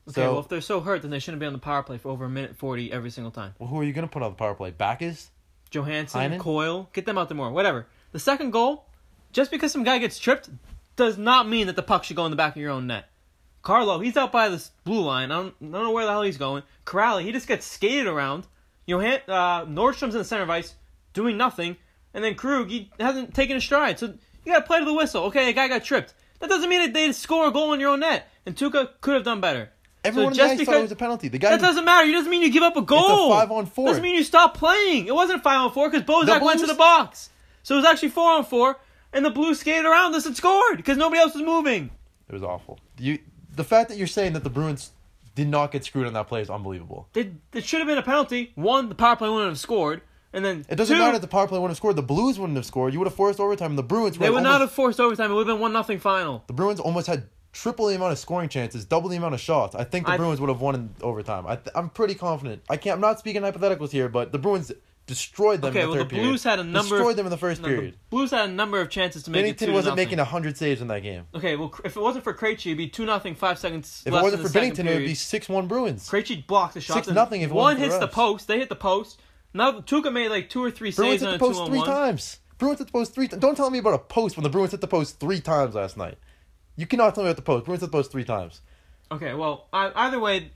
okay. 0.08 0.22
so, 0.22 0.32
well, 0.32 0.40
if 0.42 0.48
they're 0.48 0.62
so 0.62 0.80
hurt, 0.82 1.02
then 1.02 1.12
they 1.12 1.20
shouldn't 1.20 1.40
be 1.40 1.48
on 1.48 1.54
the 1.54 1.60
power 1.60 1.82
play 1.82 1.98
for 1.98 2.10
over 2.10 2.26
a 2.26 2.30
minute 2.30 2.56
forty 2.56 2.92
every 2.92 3.10
single 3.10 3.32
time. 3.32 3.56
well, 3.58 3.70
who 3.70 3.80
are 3.80 3.84
you 3.84 3.94
gonna 3.94 4.08
put 4.08 4.22
on 4.22 4.32
the 4.32 4.36
power 4.38 4.54
play? 4.54 4.72
Backes? 4.72 5.32
Johansson, 5.72 6.22
Heinen? 6.22 6.40
Coyle, 6.40 6.90
get 6.94 7.06
them 7.06 7.18
out 7.18 7.30
there 7.30 7.36
more. 7.36 7.52
Whatever. 7.52 7.88
The 8.12 8.20
second 8.20 8.52
goal, 8.52 8.86
just 9.32 9.52
because 9.52 9.72
some 9.72 9.84
guy 9.84 10.00
gets 10.00 10.20
tripped, 10.20 10.50
does 10.96 11.18
not 11.18 11.48
mean 11.48 11.68
that 11.68 11.76
the 11.76 11.84
puck 11.84 12.04
should 12.04 12.16
go 12.16 12.26
in 12.26 12.32
the 12.32 12.38
back 12.38 12.56
of 12.56 12.62
your 12.62 12.72
own 12.72 12.88
net. 12.88 13.06
Carlo, 13.62 14.00
he's 14.00 14.18
out 14.18 14.32
by 14.32 14.50
this 14.50 14.72
blue 14.84 15.02
line. 15.02 15.32
I 15.32 15.36
don't, 15.36 15.56
I 15.62 15.66
don't 15.66 15.72
know 15.72 15.92
where 15.92 16.06
the 16.06 16.12
hell 16.12 16.22
he's 16.22 16.38
going. 16.38 16.64
Kuraly, 16.86 17.24
he 17.24 17.32
just 17.32 17.48
gets 17.48 17.66
skated 17.66 18.08
around. 18.08 18.48
Johan, 18.86 19.20
uh, 19.28 19.66
Nordstrom's 19.66 20.16
in 20.16 20.20
the 20.20 20.24
center 20.24 20.44
of 20.44 20.50
ice, 20.50 20.76
doing 21.14 21.38
nothing. 21.38 21.78
And 22.14 22.24
then 22.24 22.36
Krug, 22.36 22.70
he 22.70 22.92
hasn't 23.00 23.34
taken 23.36 23.58
a 23.58 23.62
stride. 23.62 24.00
So 24.00 24.08
you 24.46 24.52
got 24.52 24.60
to 24.60 24.66
play 24.66 24.80
to 24.80 24.86
the 24.86 24.94
whistle. 24.94 25.26
Okay, 25.26 25.50
a 25.50 25.54
guy 25.54 25.68
got 25.68 25.84
tripped. 25.84 26.14
That 26.40 26.50
doesn't 26.50 26.70
mean 26.70 26.82
that 26.82 26.94
they 26.94 27.12
score 27.12 27.48
a 27.48 27.52
goal 27.52 27.74
in 27.74 27.80
your 27.80 27.92
own 27.92 28.00
net. 28.00 28.28
And 28.46 28.56
Tuukka 28.56 28.90
could 29.02 29.14
have 29.14 29.26
done 29.26 29.42
better. 29.42 29.70
Everyone 30.04 30.34
so 30.34 30.44
ice 30.44 30.64
thought 30.64 30.76
it 30.76 30.82
was 30.82 30.92
a 30.92 30.96
penalty. 30.96 31.28
The 31.28 31.38
guy 31.38 31.52
that 31.52 31.62
doesn't 31.62 31.84
matter. 31.84 32.08
It 32.08 32.14
doesn't 32.14 32.30
mean 32.30 32.42
you 32.42 32.52
give 32.52 32.64
up 32.64 32.78
a 32.78 32.82
goal. 32.82 33.00
It's 33.00 33.36
a 33.36 33.40
five 33.40 33.52
on 33.52 33.66
four. 33.66 33.88
Doesn't 33.88 34.04
mean 34.04 34.16
you 34.16 34.24
stop 34.24 34.56
playing. 34.56 35.08
It 35.08 35.16
wasn't 35.16 35.44
five 35.44 35.60
on 35.60 35.72
four 35.72 35.90
because 35.90 36.06
Bozak 36.06 36.42
went 36.42 36.60
to 36.62 36.68
the 36.68 36.74
box. 36.74 37.30
So 37.64 37.76
it 37.76 37.80
was 37.80 37.86
actually 37.86 38.10
four 38.10 38.32
on 38.32 38.46
four, 38.46 38.80
and 39.12 39.26
the 39.26 39.30
Blues 39.30 39.60
skated 39.60 39.86
around 39.86 40.14
this 40.14 40.26
and 40.26 40.36
scored 40.36 40.78
because 40.78 40.98
nobody 40.98 41.20
else 41.20 41.34
was 41.34 41.44
moving. 41.44 41.92
It 42.30 42.34
was 42.34 42.44
awful. 42.44 42.80
You, 42.98 43.20
the 43.56 43.64
fact 43.64 43.90
that 43.90 43.98
you're 43.98 44.08
saying 44.08 44.34
that 44.34 44.44
the 44.44 44.50
Bruins 44.50 44.92
did 45.36 45.48
not 45.48 45.72
get 45.72 45.84
screwed 45.84 46.08
on 46.08 46.14
that 46.14 46.28
play 46.28 46.42
is 46.42 46.50
unbelievable. 46.50 47.08
It, 47.14 47.32
it 47.54 47.66
should 47.66 47.80
have 47.80 47.88
been 47.88 47.98
a 47.98 48.04
penalty. 48.04 48.52
One, 48.56 48.90
the 48.90 48.96
power 48.96 49.16
play 49.16 49.30
wouldn't 49.30 49.50
have 49.50 49.60
scored, 49.60 50.02
and 50.32 50.46
then 50.46 50.66
It 50.70 50.76
doesn't 50.76 50.96
two, 50.96 51.02
matter 51.02 51.16
if 51.16 51.22
the 51.22 51.28
power 51.28 51.48
play 51.48 51.58
wouldn't 51.58 51.72
have 51.72 51.78
scored. 51.78 51.96
The 51.96 52.04
Blues 52.04 52.40
wouldn't 52.40 52.56
have 52.58 52.66
scored. 52.66 52.94
You 52.94 53.00
would 53.00 53.08
have 53.08 53.16
forced 53.16 53.40
overtime. 53.40 53.72
And 53.72 53.78
the 53.78 53.84
Bruins 53.84 54.18
They 54.18 54.30
would 54.30 54.38
almost, 54.38 54.52
not 54.52 54.62
have 54.62 54.72
forced 54.72 55.00
overtime. 55.00 55.32
It 55.32 55.34
would 55.34 55.48
have 55.48 55.56
been 55.56 55.62
one 55.62 55.74
nothing 55.74 56.00
final. 56.00 56.44
The 56.48 56.54
Bruins 56.54 56.80
almost 56.80 57.08
had 57.08 57.28
triple 57.52 57.88
the 57.88 57.96
amount 57.96 58.12
of 58.12 58.20
scoring 58.20 58.50
chances, 58.50 58.86
double 58.86 59.10
the 59.10 59.18
amount 59.18 59.34
of 59.34 59.40
shots. 59.42 59.76
I 59.76 59.84
think 59.84 60.06
the 60.06 60.14
I- 60.14 60.18
Bruins 60.18 60.40
would 60.40 60.50
have 60.50 60.62
won 60.62 60.76
in 60.76 60.90
overtime. 61.02 61.46
I 61.48 61.56
th- 61.56 61.70
I'm 61.76 61.90
pretty 61.90 62.16
confident. 62.16 62.62
I 62.70 62.78
can't. 62.78 62.96
I'm 62.96 63.02
not 63.02 63.20
speaking 63.20 63.42
hypotheticals 63.42 63.92
here, 63.92 64.10
but 64.10 64.32
the 64.32 64.38
Bruins 64.40 64.72
destroyed 65.08 65.62
them 65.62 65.72
Okay, 65.72 65.80
in 65.82 65.86
the 65.86 65.90
well, 65.90 65.98
third 66.02 66.06
the 66.06 66.10
period. 66.16 66.28
Blues 66.28 66.44
had 66.44 66.60
a 66.60 66.64
number 66.64 66.82
destroyed 66.98 67.12
of- 67.12 67.16
them 67.18 67.26
in 67.26 67.30
the 67.32 67.38
first 67.38 67.62
No, 67.64 67.68
the 67.70 67.74
period. 67.76 67.96
Blues 68.12 68.30
had 68.30 68.48
a 68.48 68.54
number 68.54 68.80
of 68.80 68.90
chances 68.92 69.24
to 69.24 69.32
make 69.32 69.44
it 69.44 69.58
Binnington 69.58 69.66
two 69.68 69.74
wasn't 69.74 69.96
making 69.96 70.20
hundred 70.20 70.56
saves 70.56 70.82
in 70.82 70.88
that 70.90 71.02
game. 71.02 71.24
Okay, 71.34 71.56
well, 71.56 71.74
if 71.84 71.98
it 71.98 72.00
wasn't 72.00 72.24
for 72.24 72.34
Krejci, 72.36 72.68
it'd 72.68 72.78
be 72.78 72.88
two 72.88 73.06
nothing, 73.08 73.34
five 73.34 73.58
seconds 73.58 74.04
If 74.06 74.14
it 74.14 74.22
wasn't 74.22 74.44
for 74.44 74.50
Binnington, 74.50 74.86
it 74.86 74.94
would 74.96 75.06
be 75.08 75.16
six 75.16 75.50
one 75.50 75.68
Bruins. 75.68 76.08
Krejci 76.08 76.46
blocked 76.46 76.76
the 76.76 76.82
shot. 76.82 76.94
Six 77.06 77.08
nothing 77.08 77.42
if 77.42 77.50
one 77.52 77.78
hits 77.78 77.98
the 77.98 78.08
post. 78.08 78.48
They 78.48 78.60
hit 78.60 78.70
the 78.70 78.76
post. 78.76 79.20
Now 79.52 79.72
Tuukka 79.82 80.14
made 80.14 80.30
like 80.30 80.50
two 80.52 80.64
or 80.64 80.70
three 80.70 80.92
Bruins 80.92 81.22
saves 81.22 81.22
hit 81.24 81.28
on 81.28 81.34
the 81.34 81.40
post 81.40 81.66
three 81.66 81.82
times. 81.84 82.40
Bruins 82.60 82.78
hit 82.78 82.86
the 82.88 82.92
post 82.94 83.16
three. 83.16 83.28
times. 83.28 83.42
Don't 83.42 83.56
tell 83.56 83.72
me 83.72 83.80
about 83.80 83.96
a 83.96 83.98
post 84.00 84.38
when 84.38 84.44
the 84.44 84.50
Bruins 84.50 84.70
hit 84.72 84.82
the 84.82 84.88
post 84.88 85.20
three 85.20 85.40
times 85.40 85.74
last 85.74 85.98
night. 85.98 86.20
You 86.80 86.88
cannot 86.88 87.14
tell 87.14 87.26
me 87.26 87.30
about 87.30 87.36
the 87.36 87.42
post. 87.42 87.66
Bruins 87.66 87.82
hit 87.82 87.88
the 87.88 87.92
post 87.92 88.10
three 88.10 88.24
times. 88.24 88.62
Okay, 89.12 89.34
well, 89.34 89.68
I, 89.74 89.92
either 89.94 90.18
way, 90.18 90.52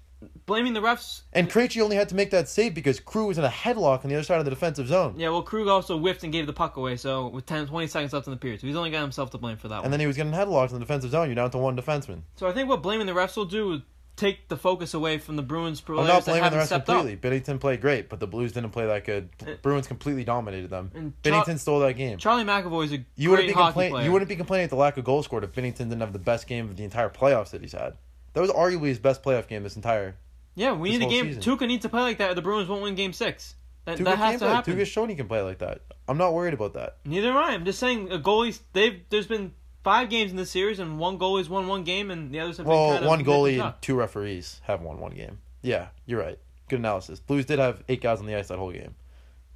blaming 0.45 0.71
the 0.71 0.79
refs. 0.79 1.23
And 1.33 1.49
Krejci 1.49 1.81
only 1.81 1.97
had 1.97 2.07
to 2.07 2.15
make 2.15 2.31
that 2.31 2.47
save 2.47 2.73
because 2.73 3.01
Crew 3.01 3.27
was 3.27 3.37
in 3.37 3.43
a 3.43 3.49
headlock 3.49 4.05
on 4.05 4.09
the 4.09 4.15
other 4.15 4.23
side 4.23 4.39
of 4.39 4.45
the 4.45 4.49
defensive 4.49 4.87
zone. 4.87 5.15
Yeah, 5.17 5.31
well, 5.31 5.41
Krug 5.41 5.67
also 5.67 5.99
whiffed 5.99 6.23
and 6.23 6.31
gave 6.31 6.47
the 6.47 6.53
puck 6.53 6.77
away. 6.77 6.95
So 6.95 7.27
with 7.27 7.45
10, 7.45 7.67
20 7.67 7.87
seconds 7.87 8.13
left 8.13 8.27
in 8.27 8.31
the 8.31 8.37
period, 8.37 8.61
so 8.61 8.67
he's 8.67 8.75
only 8.77 8.89
got 8.89 9.01
himself 9.01 9.31
to 9.31 9.37
blame 9.37 9.57
for 9.57 9.67
that 9.67 9.77
one. 9.77 9.83
And 9.83 9.91
then 9.91 9.99
he 9.99 10.07
was 10.07 10.15
getting 10.15 10.31
headlocked 10.31 10.69
in 10.69 10.75
the 10.75 10.79
defensive 10.79 11.11
zone. 11.11 11.27
You're 11.27 11.35
down 11.35 11.51
to 11.51 11.57
one 11.57 11.75
defenseman. 11.75 12.21
so 12.37 12.47
I 12.47 12.53
think 12.53 12.69
what 12.69 12.81
blaming 12.81 13.05
the 13.05 13.11
refs 13.13 13.35
will 13.35 13.43
do 13.43 13.73
is 13.73 13.81
take 14.15 14.47
the 14.47 14.57
focus 14.57 14.93
away 14.93 15.17
from 15.17 15.35
the 15.35 15.41
Bruins 15.41 15.81
I'm 15.87 15.95
not 16.07 16.23
blaming 16.25 16.51
the 16.51 16.57
rest 16.57 16.71
completely. 16.71 17.13
up. 17.13 17.21
Binnington 17.21 17.59
played 17.59 17.81
great, 17.81 18.09
but 18.09 18.19
the 18.19 18.27
Blues 18.27 18.51
didn't 18.51 18.69
play 18.71 18.85
that 18.85 19.05
good. 19.05 19.29
Uh, 19.41 19.53
Bruins 19.61 19.87
completely 19.87 20.23
dominated 20.23 20.69
them. 20.69 20.91
And 20.93 21.13
Binnington 21.23 21.57
stole 21.59 21.79
that 21.79 21.93
game. 21.93 22.17
Charlie 22.19 22.43
McAvoy 22.43 22.85
is 22.85 22.93
a 22.93 23.05
You 23.15 23.31
wouldn't 23.31 23.47
great 23.47 23.55
be 23.55 23.61
complaining. 23.61 23.93
player. 23.93 24.05
You 24.05 24.11
wouldn't 24.11 24.29
be 24.29 24.35
complaining 24.35 24.65
at 24.65 24.69
the 24.69 24.75
lack 24.75 24.97
of 24.97 25.03
goal 25.03 25.23
scored 25.23 25.43
if 25.43 25.51
Binnington 25.51 25.77
didn't 25.89 26.01
have 26.01 26.13
the 26.13 26.19
best 26.19 26.47
game 26.47 26.69
of 26.69 26.77
the 26.77 26.83
entire 26.83 27.09
playoffs 27.09 27.49
that 27.51 27.61
he's 27.61 27.73
had. 27.73 27.95
That 28.33 28.41
was 28.41 28.51
arguably 28.51 28.87
his 28.87 28.99
best 28.99 29.23
playoff 29.23 29.47
game 29.47 29.63
this 29.63 29.75
entire. 29.75 30.15
yeah, 30.55 30.73
we 30.73 30.89
need 30.91 31.03
a 31.03 31.09
game. 31.09 31.33
season. 31.33 31.41
Tuukka 31.41 31.67
needs 31.67 31.81
to 31.83 31.89
play 31.89 32.01
like 32.01 32.17
that, 32.19 32.31
or 32.31 32.33
the 32.35 32.41
Bruins 32.41 32.69
won't 32.69 32.81
win 32.83 32.95
Game 32.95 33.13
Six. 33.13 33.55
That, 33.85 33.97
Tuukka 33.97 34.03
that 34.05 34.17
has 34.17 34.33
to 34.39 34.45
play. 34.45 34.53
happen. 34.53 34.75
Tuukka's 34.77 34.87
shown 34.87 35.09
he 35.09 35.15
can 35.15 35.27
play 35.27 35.41
like 35.41 35.57
that. 35.59 35.81
I'm 36.07 36.17
not 36.17 36.33
worried 36.33 36.53
about 36.53 36.73
that. 36.75 36.97
Neither 37.05 37.29
am 37.31 37.37
I. 37.37 37.51
I'm 37.51 37.65
just 37.65 37.79
saying, 37.79 38.11
a 38.11 38.17
goalies. 38.19 38.59
They've 38.73 39.01
there's 39.09 39.27
been 39.27 39.53
five 39.83 40.09
games 40.09 40.31
in 40.31 40.37
this 40.37 40.51
series, 40.51 40.79
and 40.79 40.99
one 40.99 41.17
goalie's 41.19 41.49
won 41.49 41.67
one 41.67 41.83
game, 41.83 42.11
and 42.11 42.31
the 42.31 42.39
others 42.39 42.57
have 42.57 42.65
been 42.65 42.75
Well, 42.75 42.91
kind 42.91 43.03
of 43.03 43.09
one 43.09 43.23
goalie 43.23 43.63
and 43.63 43.73
two 43.81 43.95
referees 43.95 44.61
have 44.63 44.81
won 44.81 44.99
one 44.99 45.13
game. 45.13 45.39
Yeah, 45.61 45.87
you're 46.05 46.19
right. 46.19 46.39
Good 46.69 46.79
analysis. 46.79 47.19
Blues 47.19 47.45
did 47.45 47.59
have 47.59 47.83
eight 47.87 48.01
guys 48.01 48.19
on 48.19 48.25
the 48.25 48.35
ice 48.35 48.47
that 48.47 48.57
whole 48.57 48.71
game. 48.71 48.95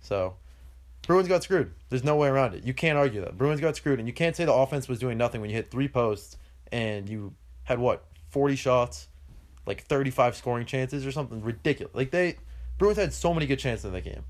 So, 0.02 0.36
Bruins 1.06 1.28
got 1.28 1.44
screwed. 1.44 1.74
There's 1.90 2.04
no 2.04 2.16
way 2.16 2.28
around 2.28 2.54
it. 2.54 2.64
You 2.64 2.74
can't 2.74 2.98
argue 2.98 3.22
that. 3.22 3.38
Bruins 3.38 3.62
got 3.62 3.76
screwed, 3.76 4.00
and 4.00 4.08
you 4.08 4.14
can't 4.14 4.36
say 4.36 4.46
the 4.46 4.54
offense 4.54 4.88
was 4.88 5.00
doing 5.00 5.18
nothing 5.18 5.42
when 5.42 5.50
you 5.50 5.56
hit 5.56 5.72
three 5.72 5.88
posts 5.88 6.38
and 6.72 7.08
you 7.10 7.34
had 7.64 7.80
what, 7.80 8.06
40 8.30 8.56
shots, 8.56 9.08
like 9.66 9.84
35 9.86 10.36
scoring 10.36 10.66
chances 10.66 11.06
or 11.06 11.12
something 11.12 11.42
ridiculous. 11.42 11.96
Like 11.96 12.12
they, 12.12 12.38
Bruins 12.78 12.98
had 12.98 13.14
so 13.14 13.34
many 13.34 13.46
good 13.46 13.60
chances 13.60 13.86
in 13.86 13.94
that 13.94 14.04
game. 14.04 14.24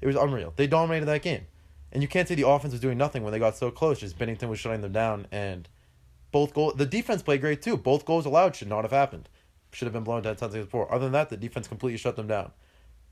It 0.00 0.06
was 0.06 0.16
unreal. 0.16 0.52
They 0.56 0.66
dominated 0.66 1.06
that 1.06 1.22
game, 1.22 1.46
and 1.96 2.02
you 2.02 2.08
can't 2.08 2.28
say 2.28 2.34
the 2.34 2.46
offense 2.46 2.72
was 2.72 2.80
doing 2.82 2.98
nothing 2.98 3.22
when 3.22 3.32
they 3.32 3.38
got 3.38 3.56
so 3.56 3.70
close. 3.70 4.00
Just 4.00 4.18
Binnington 4.18 4.50
was 4.50 4.58
shutting 4.58 4.82
them 4.82 4.92
down, 4.92 5.26
and 5.32 5.66
both 6.30 6.52
goal. 6.52 6.74
The 6.74 6.84
defense 6.84 7.22
played 7.22 7.40
great 7.40 7.62
too. 7.62 7.78
Both 7.78 8.04
goals 8.04 8.26
allowed 8.26 8.54
should 8.54 8.68
not 8.68 8.84
have 8.84 8.90
happened. 8.90 9.30
Should 9.72 9.86
have 9.86 9.94
been 9.94 10.04
blown 10.04 10.20
dead 10.20 10.38
seconds 10.38 10.62
before. 10.62 10.92
Other 10.92 11.06
than 11.06 11.14
that, 11.14 11.30
the 11.30 11.38
defense 11.38 11.66
completely 11.66 11.96
shut 11.96 12.16
them 12.16 12.26
down. 12.26 12.50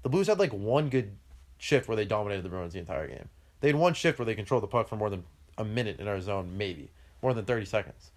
The 0.03 0.11
Blues 0.11 0.26
had 0.26 0.38
like 0.38 0.53
one 0.53 0.91
good 0.91 1.17
shift 1.57 1.88
where 1.88 1.97
they 1.97 2.05
dominated 2.05 2.43
the 2.43 2.50
Bruins 2.50 2.75
the 2.75 2.79
entire 2.79 3.09
game. 3.09 3.31
They 3.61 3.69
had 3.69 3.76
one 3.76 3.95
shift 3.95 4.19
where 4.19 4.26
they 4.26 4.35
controlled 4.35 4.62
the 4.62 4.67
puck 4.67 4.87
for 4.87 4.97
more 4.97 5.09
than 5.09 5.25
a 5.57 5.64
minute 5.64 5.99
in 5.99 6.07
our 6.07 6.21
zone, 6.21 6.59
maybe 6.59 6.91
more 7.23 7.33
than 7.33 7.47
thirty 7.47 7.64
seconds. 7.64 8.11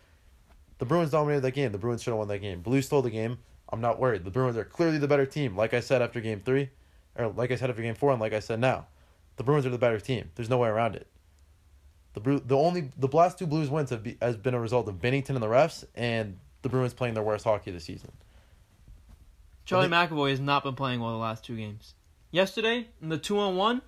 The 0.80 0.86
Bruins 0.86 1.12
dominated 1.12 1.44
that 1.44 1.52
game. 1.52 1.72
The 1.72 1.78
Bruins 1.78 2.04
should 2.04 2.12
have 2.12 2.18
won 2.18 2.28
that 2.28 2.40
game. 2.40 2.60
Blues 2.60 2.88
stole 2.88 3.02
the 3.02 3.10
game. 3.10 3.38
I'm 3.72 3.80
not 3.80 4.02
worried. 4.02 4.26
The 4.26 4.32
Bruins 4.32 4.58
are 4.58 4.66
clearly 4.66 4.98
the 4.98 5.08
better 5.08 5.26
team. 5.26 5.56
Like 5.56 5.74
I 5.74 5.80
said 5.80 6.02
after 6.02 6.20
game 6.20 6.42
three, 6.44 6.72
or 7.16 7.30
like 7.30 7.52
I 7.52 7.56
said 7.56 7.70
after 7.70 7.82
game 7.82 7.96
four, 7.96 8.12
and 8.12 8.20
like 8.20 8.34
I 8.34 8.42
said 8.42 8.60
now, 8.60 8.88
the 9.38 9.44
Bruins 9.44 9.66
are 9.66 9.70
the 9.70 9.78
better 9.78 10.00
team. 10.00 10.30
There's 10.36 10.50
no 10.50 10.58
way 10.58 10.70
around 10.70 10.96
it. 10.96 11.08
The 12.14 12.20
Bru- 12.20 12.40
the 12.40 12.58
only 12.58 12.92
the 12.98 13.08
last 13.08 13.40
two 13.40 13.48
Blues 13.48 13.70
wins 13.70 13.92
have 13.92 14.04
be, 14.04 14.18
has 14.22 14.36
been 14.36 14.54
a 14.54 14.60
result 14.60 14.88
of 14.88 14.96
Binnington 14.96 15.30
and 15.30 15.42
the 15.42 15.48
refs 15.48 15.86
and 15.96 16.38
the 16.64 16.70
Bruins 16.70 16.94
playing 16.94 17.14
their 17.14 17.24
worst 17.24 17.44
hockey 17.44 17.72
this 17.72 17.86
season. 17.86 18.12
Charlie 19.66 19.90
McAvoy 19.90 20.32
has 20.32 20.40
not 20.40 20.64
been 20.64 20.76
playing 20.76 21.02
well 21.02 21.12
the 21.12 21.18
last 21.18 21.44
two 21.44 21.56
games. 21.58 21.94
Yesterday, 22.32 22.88
in 23.02 23.10
the 23.10 23.18
two 23.18 23.38
on 23.38 23.56
one, 23.56 23.82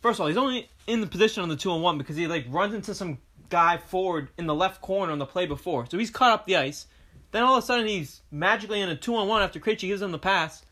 first 0.00 0.16
of 0.16 0.22
all, 0.22 0.28
he's 0.28 0.36
only 0.36 0.70
in 0.86 1.00
the 1.00 1.06
position 1.06 1.42
on 1.42 1.48
the 1.48 1.56
two 1.56 1.70
on 1.70 1.82
one 1.82 1.98
because 1.98 2.16
he 2.16 2.26
like 2.26 2.46
runs 2.48 2.72
into 2.72 2.94
some 2.94 3.18
guy 3.50 3.76
forward 3.76 4.28
in 4.38 4.46
the 4.46 4.54
left 4.54 4.80
corner 4.80 5.12
on 5.12 5.18
the 5.18 5.26
play 5.26 5.46
before. 5.46 5.86
So 5.90 5.98
he's 5.98 6.10
caught 6.10 6.32
up 6.32 6.46
the 6.46 6.56
ice. 6.56 6.86
Then 7.32 7.42
all 7.42 7.56
of 7.56 7.64
a 7.64 7.66
sudden 7.66 7.86
he's 7.86 8.22
magically 8.30 8.80
in 8.80 8.88
a 8.88 8.96
two 8.96 9.16
on 9.16 9.28
one 9.28 9.42
after 9.42 9.58
Krejci 9.58 9.88
gives 9.88 10.00
him 10.00 10.12
the 10.12 10.18
pass, 10.18 10.64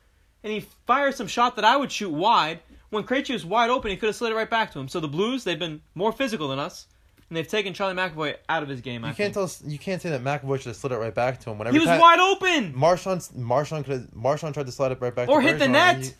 and 0.44 0.52
he 0.52 0.60
fires 0.86 1.16
some 1.16 1.26
shot 1.26 1.56
that 1.56 1.64
I 1.64 1.76
would 1.76 1.90
shoot 1.92 2.10
wide. 2.10 2.60
When 2.90 3.04
Krejci 3.04 3.32
was 3.32 3.44
wide 3.46 3.70
open, 3.70 3.90
he 3.90 3.96
could 3.96 4.08
have 4.08 4.16
slid 4.16 4.32
it 4.32 4.34
right 4.34 4.48
back 4.50 4.72
to 4.72 4.78
him. 4.78 4.88
So 4.88 5.00
the 5.00 5.08
Blues, 5.08 5.44
they've 5.44 5.58
been 5.58 5.80
more 5.94 6.12
physical 6.12 6.48
than 6.48 6.58
us, 6.58 6.86
and 7.30 7.36
they've 7.36 7.48
taken 7.48 7.72
Charlie 7.72 7.94
McAvoy 7.94 8.34
out 8.50 8.62
of 8.62 8.68
his 8.68 8.82
game. 8.82 9.02
I 9.04 9.08
You 9.08 9.14
can't 9.14 9.16
think. 9.28 9.34
tell 9.34 9.44
us, 9.44 9.62
you 9.66 9.78
can't 9.78 10.02
say 10.02 10.10
that 10.10 10.22
McAvoy 10.22 10.56
should 10.58 10.66
have 10.66 10.76
slid 10.76 10.92
it 10.92 10.96
right 10.98 11.14
back 11.14 11.40
to 11.40 11.50
him 11.50 11.58
whenever 11.58 11.72
He 11.74 11.78
was 11.80 11.88
wide 11.88 12.18
open, 12.20 12.76
Marchand 12.76 13.26
Marchand 13.34 13.86
could 13.86 13.92
have 14.00 14.14
Marchand 14.14 14.52
tried 14.54 14.66
to 14.66 14.72
slide 14.72 14.92
it 14.92 15.00
right 15.00 15.14
back 15.14 15.28
or 15.30 15.40
to 15.40 15.46
hit 15.46 15.58
the 15.58 15.64
Bergeron, 15.66 15.70
net. 15.72 15.94
and 15.96 16.04
He, 16.04 16.12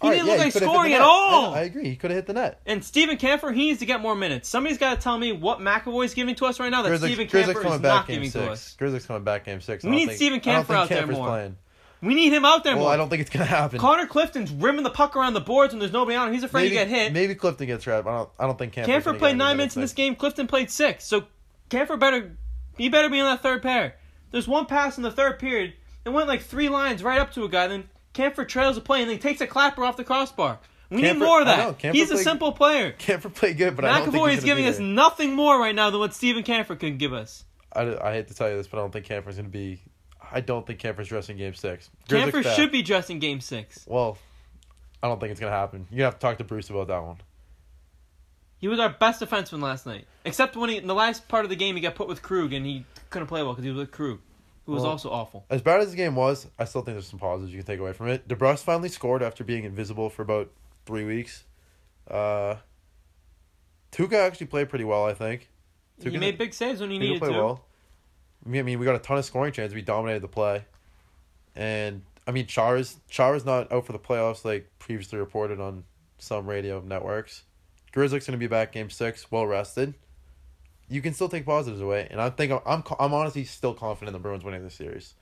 All 0.00 0.10
didn't 0.10 0.26
look 0.26 0.38
like 0.38 0.52
could 0.52 0.62
have 0.62 0.62
hit 0.62 0.66
the 0.68 0.72
scoring 0.74 0.90
net. 0.92 1.00
at 1.00 1.06
all. 1.06 1.54
I, 1.54 1.58
I 1.58 1.62
agree. 1.62 1.88
He 1.88 1.94
could 1.96 2.10
have 2.10 2.18
hit 2.18 2.26
the 2.26 2.32
net. 2.32 2.60
And 2.66 2.84
Stephen 2.84 3.16
Kampfer, 3.16 3.54
he 3.54 3.66
needs 3.66 3.78
to 3.80 3.86
get 3.86 4.00
more 4.00 4.14
minutes. 4.16 4.48
Somebody's 4.48 4.78
got 4.78 4.96
to 4.96 5.00
tell 5.00 5.18
me 5.18 5.30
what 5.32 5.58
McAvoy's 5.60 6.14
giving 6.14 6.34
to 6.36 6.46
us 6.46 6.58
right 6.60 6.68
now 6.70 6.82
that 6.82 6.98
Steven 6.98 7.26
Grzelcyk 7.28 7.44
Kampfer 7.44 7.54
coming 7.62 7.72
is 7.74 7.78
back 7.80 7.82
not 7.82 8.06
game 8.08 8.14
giving 8.16 8.30
six. 8.30 8.44
to 8.44 8.50
us. 8.50 8.76
Grzelcyk 8.80 9.06
coming 9.06 9.22
back 9.24 9.44
game 9.44 9.60
six. 9.60 9.84
I 9.84 9.88
We 9.88 9.92
don't 9.92 9.96
need 10.00 10.06
think- 10.06 10.16
Steven 10.16 10.40
I 10.40 10.42
don't 10.42 10.64
Kampfer 10.64 10.66
think 10.66 10.78
out 10.78 10.88
there 10.88 11.06
more. 11.06 11.28
Playing. 11.28 11.56
We 12.00 12.14
need 12.14 12.32
him 12.32 12.44
out 12.44 12.64
there 12.64 12.76
Well, 12.76 12.84
more. 12.84 12.92
I 12.92 12.96
don't 12.96 13.08
think 13.08 13.20
it's 13.20 13.30
gonna 13.30 13.44
happen. 13.44 13.78
Connor 13.78 14.06
Clifton's 14.06 14.52
rimming 14.52 14.84
the 14.84 14.90
puck 14.90 15.16
around 15.16 15.34
the 15.34 15.40
boards 15.40 15.72
when 15.72 15.80
there's 15.80 15.92
nobody 15.92 16.16
on 16.16 16.28
him. 16.28 16.34
He's 16.34 16.44
afraid 16.44 16.64
maybe, 16.64 16.76
to 16.76 16.84
get 16.84 16.88
hit. 16.88 17.12
Maybe 17.12 17.34
Clifton 17.34 17.66
gets 17.66 17.84
trapped. 17.84 18.06
I 18.06 18.16
don't. 18.16 18.30
I 18.38 18.46
don't 18.46 18.58
think 18.58 18.72
Kampfer. 18.74 18.86
Kampfer 18.86 19.18
played 19.18 19.36
nine 19.36 19.56
minutes 19.56 19.74
in 19.76 19.82
this 19.82 19.92
game. 19.92 20.14
Clifton 20.14 20.46
played 20.46 20.70
six. 20.70 21.04
So 21.04 21.24
Kampfer 21.70 21.98
better, 21.98 22.36
he 22.76 22.88
better 22.88 23.08
be 23.08 23.20
on 23.20 23.26
that 23.26 23.42
third 23.42 23.62
pair. 23.62 23.96
There's 24.30 24.46
one 24.46 24.66
pass 24.66 24.96
in 24.96 25.02
the 25.02 25.10
third 25.10 25.38
period. 25.38 25.74
It 26.04 26.10
went 26.10 26.28
like 26.28 26.42
three 26.42 26.68
lines 26.68 27.02
right 27.02 27.18
up 27.18 27.32
to 27.32 27.44
a 27.44 27.48
guy. 27.48 27.66
Then 27.66 27.88
Kampfer 28.14 28.46
trails 28.46 28.76
the 28.76 28.80
play 28.80 29.00
and 29.00 29.10
then 29.10 29.16
he 29.16 29.22
takes 29.22 29.40
a 29.40 29.46
clapper 29.46 29.84
off 29.84 29.96
the 29.96 30.04
crossbar. 30.04 30.58
We 30.90 30.98
Kampfer- 30.98 31.02
need 31.02 31.18
more 31.18 31.40
of 31.40 31.46
that. 31.46 31.82
know, 31.84 31.92
he's 31.92 32.10
a 32.10 32.18
simple 32.18 32.52
player. 32.52 32.92
Kampfer 32.98 33.34
played 33.34 33.58
good, 33.58 33.76
but 33.76 33.84
I 33.84 33.98
don't 33.98 34.10
think 34.10 34.22
McAvoy 34.22 34.30
he's 34.30 34.38
is 34.38 34.44
giving 34.44 34.66
us 34.66 34.78
nothing 34.78 35.34
more 35.34 35.58
right 35.58 35.74
now 35.74 35.90
than 35.90 36.00
what 36.00 36.14
Stephen 36.14 36.42
Kampfer 36.42 36.78
can 36.78 36.96
give 36.96 37.12
us. 37.12 37.44
I, 37.72 37.82
I 38.02 38.14
hate 38.14 38.28
to 38.28 38.34
tell 38.34 38.48
you 38.48 38.56
this, 38.56 38.66
but 38.66 38.78
I 38.78 38.80
don't 38.80 38.92
think 38.92 39.06
Kampfer's 39.06 39.36
gonna 39.36 39.48
be. 39.48 39.80
I 40.32 40.40
don't 40.40 40.66
think 40.66 40.80
Kampfer's 40.80 41.08
dressing 41.08 41.36
game 41.36 41.54
six. 41.54 41.90
Grzelcyk 42.08 42.30
Kampfer 42.30 42.44
back. 42.44 42.56
should 42.56 42.72
be 42.72 42.82
dressing 42.82 43.18
game 43.18 43.40
six. 43.40 43.84
Well, 43.88 44.18
I 45.02 45.08
don't 45.08 45.18
think 45.20 45.30
it's 45.30 45.40
gonna 45.40 45.52
happen. 45.52 45.86
You're 45.90 45.98
gonna 45.98 46.04
have 46.06 46.14
to 46.14 46.20
talk 46.20 46.38
to 46.38 46.44
Bruce 46.44 46.70
about 46.70 46.88
that 46.88 47.02
one. 47.02 47.16
He 48.58 48.66
was 48.68 48.80
our 48.80 48.88
best 48.90 49.20
defenseman 49.22 49.62
last 49.62 49.86
night. 49.86 50.04
Except 50.24 50.56
when 50.56 50.68
he, 50.70 50.76
in 50.78 50.86
the 50.88 50.94
last 50.94 51.28
part 51.28 51.44
of 51.44 51.48
the 51.50 51.56
game, 51.56 51.76
he 51.76 51.80
got 51.80 51.94
put 51.94 52.08
with 52.08 52.22
Krug 52.22 52.52
and 52.52 52.66
he 52.66 52.84
couldn't 53.10 53.28
play 53.28 53.42
well 53.42 53.52
because 53.52 53.64
he 53.64 53.70
was 53.70 53.78
with 53.78 53.92
Krug, 53.92 54.18
who 54.66 54.72
was 54.72 54.82
Well- 54.82 54.90
also 54.92 55.10
awful. 55.10 55.44
As 55.48 55.62
bad 55.62 55.80
as 55.80 55.90
the 55.90 55.96
game 55.96 56.16
was, 56.16 56.48
I 56.58 56.64
still 56.64 56.82
think 56.82 56.96
there's 56.96 57.06
some 57.06 57.20
positives 57.20 57.52
you 57.52 57.58
can 57.58 57.66
take 57.66 57.78
away 57.80 57.92
from 57.92 58.08
it. 58.08 58.26
DeBrusk 58.26 58.64
finally 58.64 58.88
scored 58.88 59.22
after 59.22 59.44
being 59.44 59.62
invisible 59.64 60.10
for 60.10 60.22
about 60.22 60.50
three 60.86 61.04
weeks. 61.04 61.44
Uh, 62.10 62.56
Tuukka 63.92 64.14
actually 64.14 64.48
played 64.48 64.68
pretty 64.68 64.84
well, 64.84 65.04
I 65.04 65.14
think. 65.14 65.48
He 66.02 66.10
Tuukka- 66.10 66.18
made 66.20 66.38
big 66.38 66.52
saves 66.52 66.80
when 66.80 66.90
he 66.90 66.96
Tuukka 66.96 67.00
needed 67.00 67.18
played 67.20 67.32
to. 67.32 67.38
well. 67.38 67.64
I 68.46 68.48
mean, 68.48 68.78
we 68.78 68.84
got 68.84 68.94
a 68.94 69.00
ton 69.00 69.18
of 69.18 69.24
scoring 69.24 69.52
chances. 69.52 69.74
We 69.74 69.82
dominated 69.82 70.22
the 70.22 70.28
play, 70.28 70.64
and 71.56 72.02
I 72.26 72.30
mean, 72.30 72.46
Chara's 72.46 72.96
Chara's 73.08 73.44
not 73.44 73.70
out 73.72 73.86
for 73.86 73.92
the 73.92 73.98
playoffs 73.98 74.44
like 74.44 74.68
previously 74.78 75.18
reported 75.18 75.60
on 75.60 75.84
some 76.18 76.46
radio 76.46 76.80
networks. 76.80 77.42
Grzelcyk's 77.92 78.26
gonna 78.26 78.38
be 78.38 78.46
back 78.46 78.72
game 78.72 78.90
six, 78.90 79.30
well 79.30 79.46
rested. 79.46 79.94
You 80.90 81.02
can 81.02 81.12
still 81.12 81.28
take 81.28 81.44
positives 81.44 81.80
away, 81.82 82.06
and 82.10 82.20
I 82.20 82.30
think 82.30 82.52
I'm 82.52 82.60
I'm, 82.64 82.82
I'm 82.98 83.12
honestly 83.14 83.44
still 83.44 83.74
confident 83.74 84.08
in 84.08 84.12
the 84.22 84.26
Bruins 84.26 84.44
winning 84.44 84.62
this 84.62 84.74
series. 84.74 85.14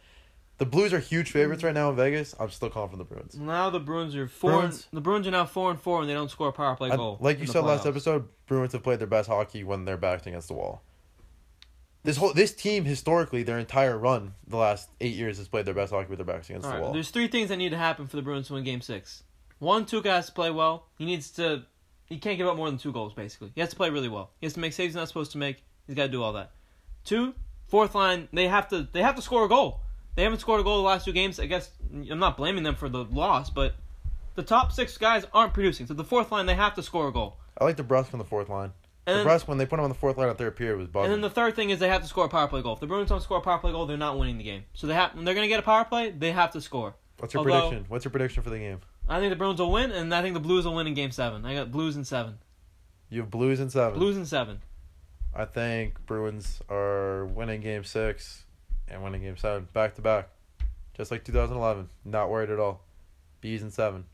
The 0.59 0.65
Blues 0.67 0.95
are 0.95 0.99
huge 1.01 1.33
favorites 1.33 1.63
right 1.63 1.75
now 1.75 1.91
in 1.91 1.97
Vegas. 1.97 2.35
I'm 2.41 2.51
still 2.51 2.71
confident 2.71 3.03
in 3.03 3.09
the 3.09 3.15
Bruins. 3.15 3.37
Now 3.37 3.69
the 3.69 3.79
Bruins 3.81 4.17
are 4.17 4.27
four. 4.27 4.53
Bruins- 4.53 4.87
And, 4.91 4.97
the 4.97 5.03
Bruins 5.03 5.27
are 5.27 5.31
now 5.31 5.45
four 5.45 5.71
and 5.71 5.79
four, 5.79 6.01
and 6.01 6.09
they 6.09 6.15
don't 6.15 6.31
score 6.31 6.49
a 6.49 6.53
power 6.53 6.75
play 6.77 6.91
I- 6.91 6.97
goal. 6.97 7.19
like 7.21 7.41
you 7.41 7.47
said 7.47 7.63
last 7.65 7.85
episode, 7.87 8.27
Bruins 8.47 8.73
have 8.73 8.83
played 8.83 8.99
their 8.99 9.07
best 9.07 9.29
hockey 9.29 9.65
when 9.65 9.85
they're 9.85 9.99
backed 9.99 10.27
against 10.27 10.49
the 10.49 10.55
wall. 10.55 10.83
This 12.07 12.17
whole 12.19 12.33
this 12.33 12.55
team 12.55 12.85
historically, 12.85 13.43
their 13.43 13.59
entire 13.59 13.99
run, 13.99 14.35
the 14.47 14.57
last 14.57 14.91
eight 15.01 15.17
years, 15.17 15.39
has 15.39 15.49
played 15.49 15.67
their 15.67 15.75
best 15.75 15.93
hockey 15.93 16.09
with 16.09 16.19
their 16.19 16.25
backs 16.25 16.49
against 16.49 16.65
All 16.65 16.71
the 16.71 16.77
right, 16.77 16.85
wall. 16.85 16.93
there's 16.93 17.11
three 17.11 17.27
things 17.27 17.49
that 17.49 17.57
need 17.57 17.71
to 17.71 17.77
happen 17.77 18.07
for 18.07 18.15
the 18.15 18.23
Bruins 18.23 18.47
to 18.47 18.53
win 18.53 18.63
Game 18.63 18.81
Six. 18.81 19.25
One, 19.59 19.85
Tuukka 19.85 20.05
has 20.05 20.27
to 20.27 20.33
play 20.33 20.53
well. 20.53 20.87
He 20.97 21.05
needs 21.05 21.33
to. 21.33 21.65
He 22.05 22.19
can't 22.19 22.39
give 22.39 22.47
up 22.47 22.57
more 22.57 22.71
than 22.71 22.79
two 22.79 22.93
goals. 22.93 23.13
Basically, 23.13 23.51
he 23.57 23.61
has 23.61 23.71
to 23.71 23.77
play 23.77 23.91
really 23.91 24.09
well. 24.09 24.31
He 24.41 24.47
has 24.47 24.53
to 24.53 24.61
make 24.61 24.73
saves 24.73 24.91
he's 24.91 24.95
not 24.95 25.09
supposed 25.09 25.33
to 25.33 25.39
make. 25.39 25.65
He's 25.89 25.97
got 25.97 26.05
to 26.05 26.09
do 26.09 26.23
all 26.23 26.33
that. 26.35 26.53
Two, 27.05 27.35
fourth 27.67 27.97
line, 27.97 28.29
they 28.33 28.47
have 28.47 28.69
to. 28.69 28.87
They 28.93 29.03
have 29.03 29.17
to 29.17 29.23
score 29.23 29.45
a 29.45 29.49
goal. 29.49 29.81
They 30.15 30.23
haven't 30.23 30.39
scored 30.39 30.61
a 30.61 30.63
goal 30.63 30.77
the 30.77 30.89
last 30.89 31.07
two 31.07 31.13
games. 31.13 31.41
I 31.41 31.47
guess 31.47 31.73
I'm 31.93 32.21
not 32.21 32.37
blaming 32.37 32.63
them 32.63 32.77
for 32.77 32.89
the 32.89 33.03
loss, 33.03 33.51
but 33.51 33.75
the 34.37 34.45
top 34.45 34.71
six 34.71 34.97
guys 34.97 35.27
aren't 35.35 35.55
producing. 35.55 35.89
So 35.89 35.95
the 35.95 36.05
fourth 36.05 36.31
line, 36.31 36.47
they 36.47 36.55
have 36.55 36.75
to 36.77 36.85
score 36.85 37.09
a 37.09 37.13
goal. 37.13 37.39
I 37.59 37.65
like 37.65 37.77
DeBrusk 37.77 38.13
on 38.13 38.19
the 38.21 38.25
fourth 38.25 38.49
line. 38.49 38.71
And 39.07 39.21
the 39.21 39.25
then, 39.25 39.41
when 39.47 39.59
they 39.59 39.67
put 39.67 39.79
him 39.79 39.85
on 39.85 39.91
the 39.91 39.95
fourth 39.95 40.17
line 40.17 40.29
at 40.29 40.37
third 40.37 40.57
period 40.57 40.79
was 40.79 40.89
and 41.05 41.13
then 41.13 41.21
the 41.21 41.31
third 41.31 41.55
thing 41.55 41.71
is 41.71 41.79
they 41.79 41.89
have 41.89 42.03
to 42.03 42.09
score 42.09 42.25
a 42.25 42.29
power 42.29 42.49
play 42.49 42.61
goal. 42.61 42.75
If 42.75 42.81
the 42.81 42.89
Bruins 42.89 43.09
don't 43.09 43.23
score 43.23 43.39
a 43.39 43.41
power 43.41 43.59
play 43.59 43.71
goal, 43.71 43.87
they're 43.87 43.97
not 43.97 44.19
winning 44.19 44.39
the 44.39 44.45
game. 44.45 44.65
So 44.75 44.89
they 44.89 44.95
have 44.95 45.15
when 45.15 45.25
they're 45.25 45.35
going 45.35 45.45
to 45.45 45.49
get 45.49 45.61
a 45.61 45.63
power 45.63 45.85
play, 45.85 46.11
they 46.11 46.33
have 46.33 46.51
to 46.53 46.61
score. 46.61 46.97
What's 47.19 47.33
your 47.33 47.41
although- 47.41 47.69
prediction? 47.69 47.85
What's 47.89 48.05
your 48.05 48.11
prediction 48.11 48.43
for 48.43 48.51
the 48.51 48.59
game? 48.59 48.81
I 49.09 49.21
think 49.21 49.31
the 49.31 49.37
Bruins 49.37 49.61
will 49.61 49.71
win, 49.71 49.93
and 49.93 50.13
I 50.13 50.21
think 50.21 50.35
the 50.35 50.41
Blues 50.41 50.65
will 50.65 50.75
win 50.75 50.89
in 50.89 50.95
Game 50.95 51.13
Seven. 51.13 51.45
I 51.45 51.55
got 51.55 51.71
Blues 51.71 51.97
in 51.97 52.05
seven. 52.05 52.39
You 53.09 53.21
have 53.21 53.31
Blues 53.31 53.61
in 53.61 53.71
seven. 53.71 53.97
Blues 53.97 54.17
in 54.17 54.27
seven. 54.27 54.61
I 55.33 55.45
think 55.45 56.05
Bruins 56.07 56.61
are 56.69 57.27
winning 57.27 57.61
game 57.61 57.85
six 57.85 58.45
and 58.89 59.05
winning 59.05 59.23
game 59.23 59.37
seven 59.37 59.69
back 59.73 59.95
to 59.95 60.03
back. 60.03 60.31
Just 60.95 61.11
like 61.11 61.25
2011. 61.25 61.89
Not 62.05 62.31
worried 62.31 62.51
at 62.51 62.59
all. 62.59 62.81
Bees 63.41 63.63
in 63.63 63.71
seven. 63.71 64.07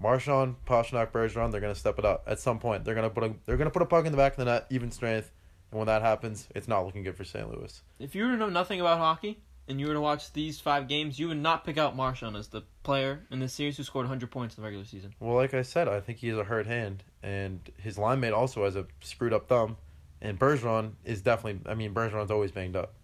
Marchand, 0.00 0.56
Pastrnak, 0.66 1.12
Bergeron, 1.12 1.50
they're 1.50 1.60
gonna 1.60 1.74
step 1.74 1.98
it 1.98 2.04
up 2.04 2.24
at 2.26 2.38
some 2.38 2.58
point. 2.58 2.84
They're 2.84 2.94
gonna 2.94 3.10
put 3.10 3.24
a 3.24 3.34
they're 3.46 3.56
gonna 3.56 3.70
put 3.70 3.82
a 3.82 3.86
puck 3.86 4.06
in 4.06 4.12
the 4.12 4.18
back 4.18 4.32
of 4.32 4.38
the 4.38 4.44
net, 4.44 4.66
even 4.70 4.90
strength, 4.90 5.32
and 5.70 5.78
when 5.78 5.86
that 5.86 6.02
happens, 6.02 6.48
it's 6.54 6.68
not 6.68 6.84
looking 6.84 7.02
good 7.02 7.16
for 7.16 7.24
St. 7.24 7.50
Louis. 7.50 7.82
If 7.98 8.14
you 8.14 8.24
were 8.24 8.30
to 8.30 8.36
know 8.36 8.48
nothing 8.48 8.80
about 8.80 8.98
hockey 8.98 9.40
and 9.66 9.80
you 9.80 9.86
were 9.86 9.94
to 9.94 10.00
watch 10.00 10.32
these 10.32 10.60
five 10.60 10.88
games, 10.88 11.18
you 11.18 11.28
would 11.28 11.38
not 11.38 11.64
pick 11.64 11.78
out 11.78 11.96
Marchand 11.96 12.36
as 12.36 12.48
the 12.48 12.62
player 12.82 13.24
in 13.30 13.40
this 13.40 13.54
series 13.54 13.76
who 13.76 13.82
scored 13.82 14.04
100 14.04 14.30
points 14.30 14.56
in 14.56 14.62
the 14.62 14.66
regular 14.66 14.84
season. 14.84 15.14
Well, 15.20 15.36
like 15.36 15.54
I 15.54 15.62
said, 15.62 15.88
I 15.88 16.00
think 16.00 16.18
he 16.18 16.28
has 16.28 16.38
a 16.38 16.44
hurt 16.44 16.66
hand, 16.66 17.02
and 17.22 17.60
his 17.78 17.96
line 17.96 18.20
mate 18.20 18.32
also 18.32 18.64
has 18.64 18.76
a 18.76 18.86
screwed 19.00 19.32
up 19.32 19.48
thumb, 19.48 19.76
and 20.20 20.38
Bergeron 20.38 20.92
is 21.04 21.22
definitely. 21.22 21.60
I 21.70 21.74
mean, 21.74 21.94
Bergeron's 21.94 22.30
always 22.30 22.52
banged 22.52 22.76
up. 22.76 22.94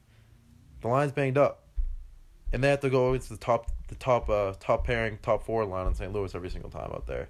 The 0.82 0.88
line's 0.88 1.12
banged 1.12 1.38
up, 1.38 1.64
and 2.52 2.62
they 2.62 2.68
have 2.68 2.80
to 2.80 2.90
go 2.90 3.10
against 3.10 3.28
the 3.28 3.36
top, 3.36 3.70
the 3.88 3.94
top, 3.94 4.28
uh, 4.28 4.54
top 4.60 4.84
pairing, 4.86 5.18
top 5.22 5.44
four 5.44 5.64
line 5.64 5.86
in 5.86 5.94
St. 5.94 6.12
Louis 6.12 6.34
every 6.34 6.50
single 6.50 6.70
time 6.70 6.90
out 6.92 7.06
there. 7.06 7.28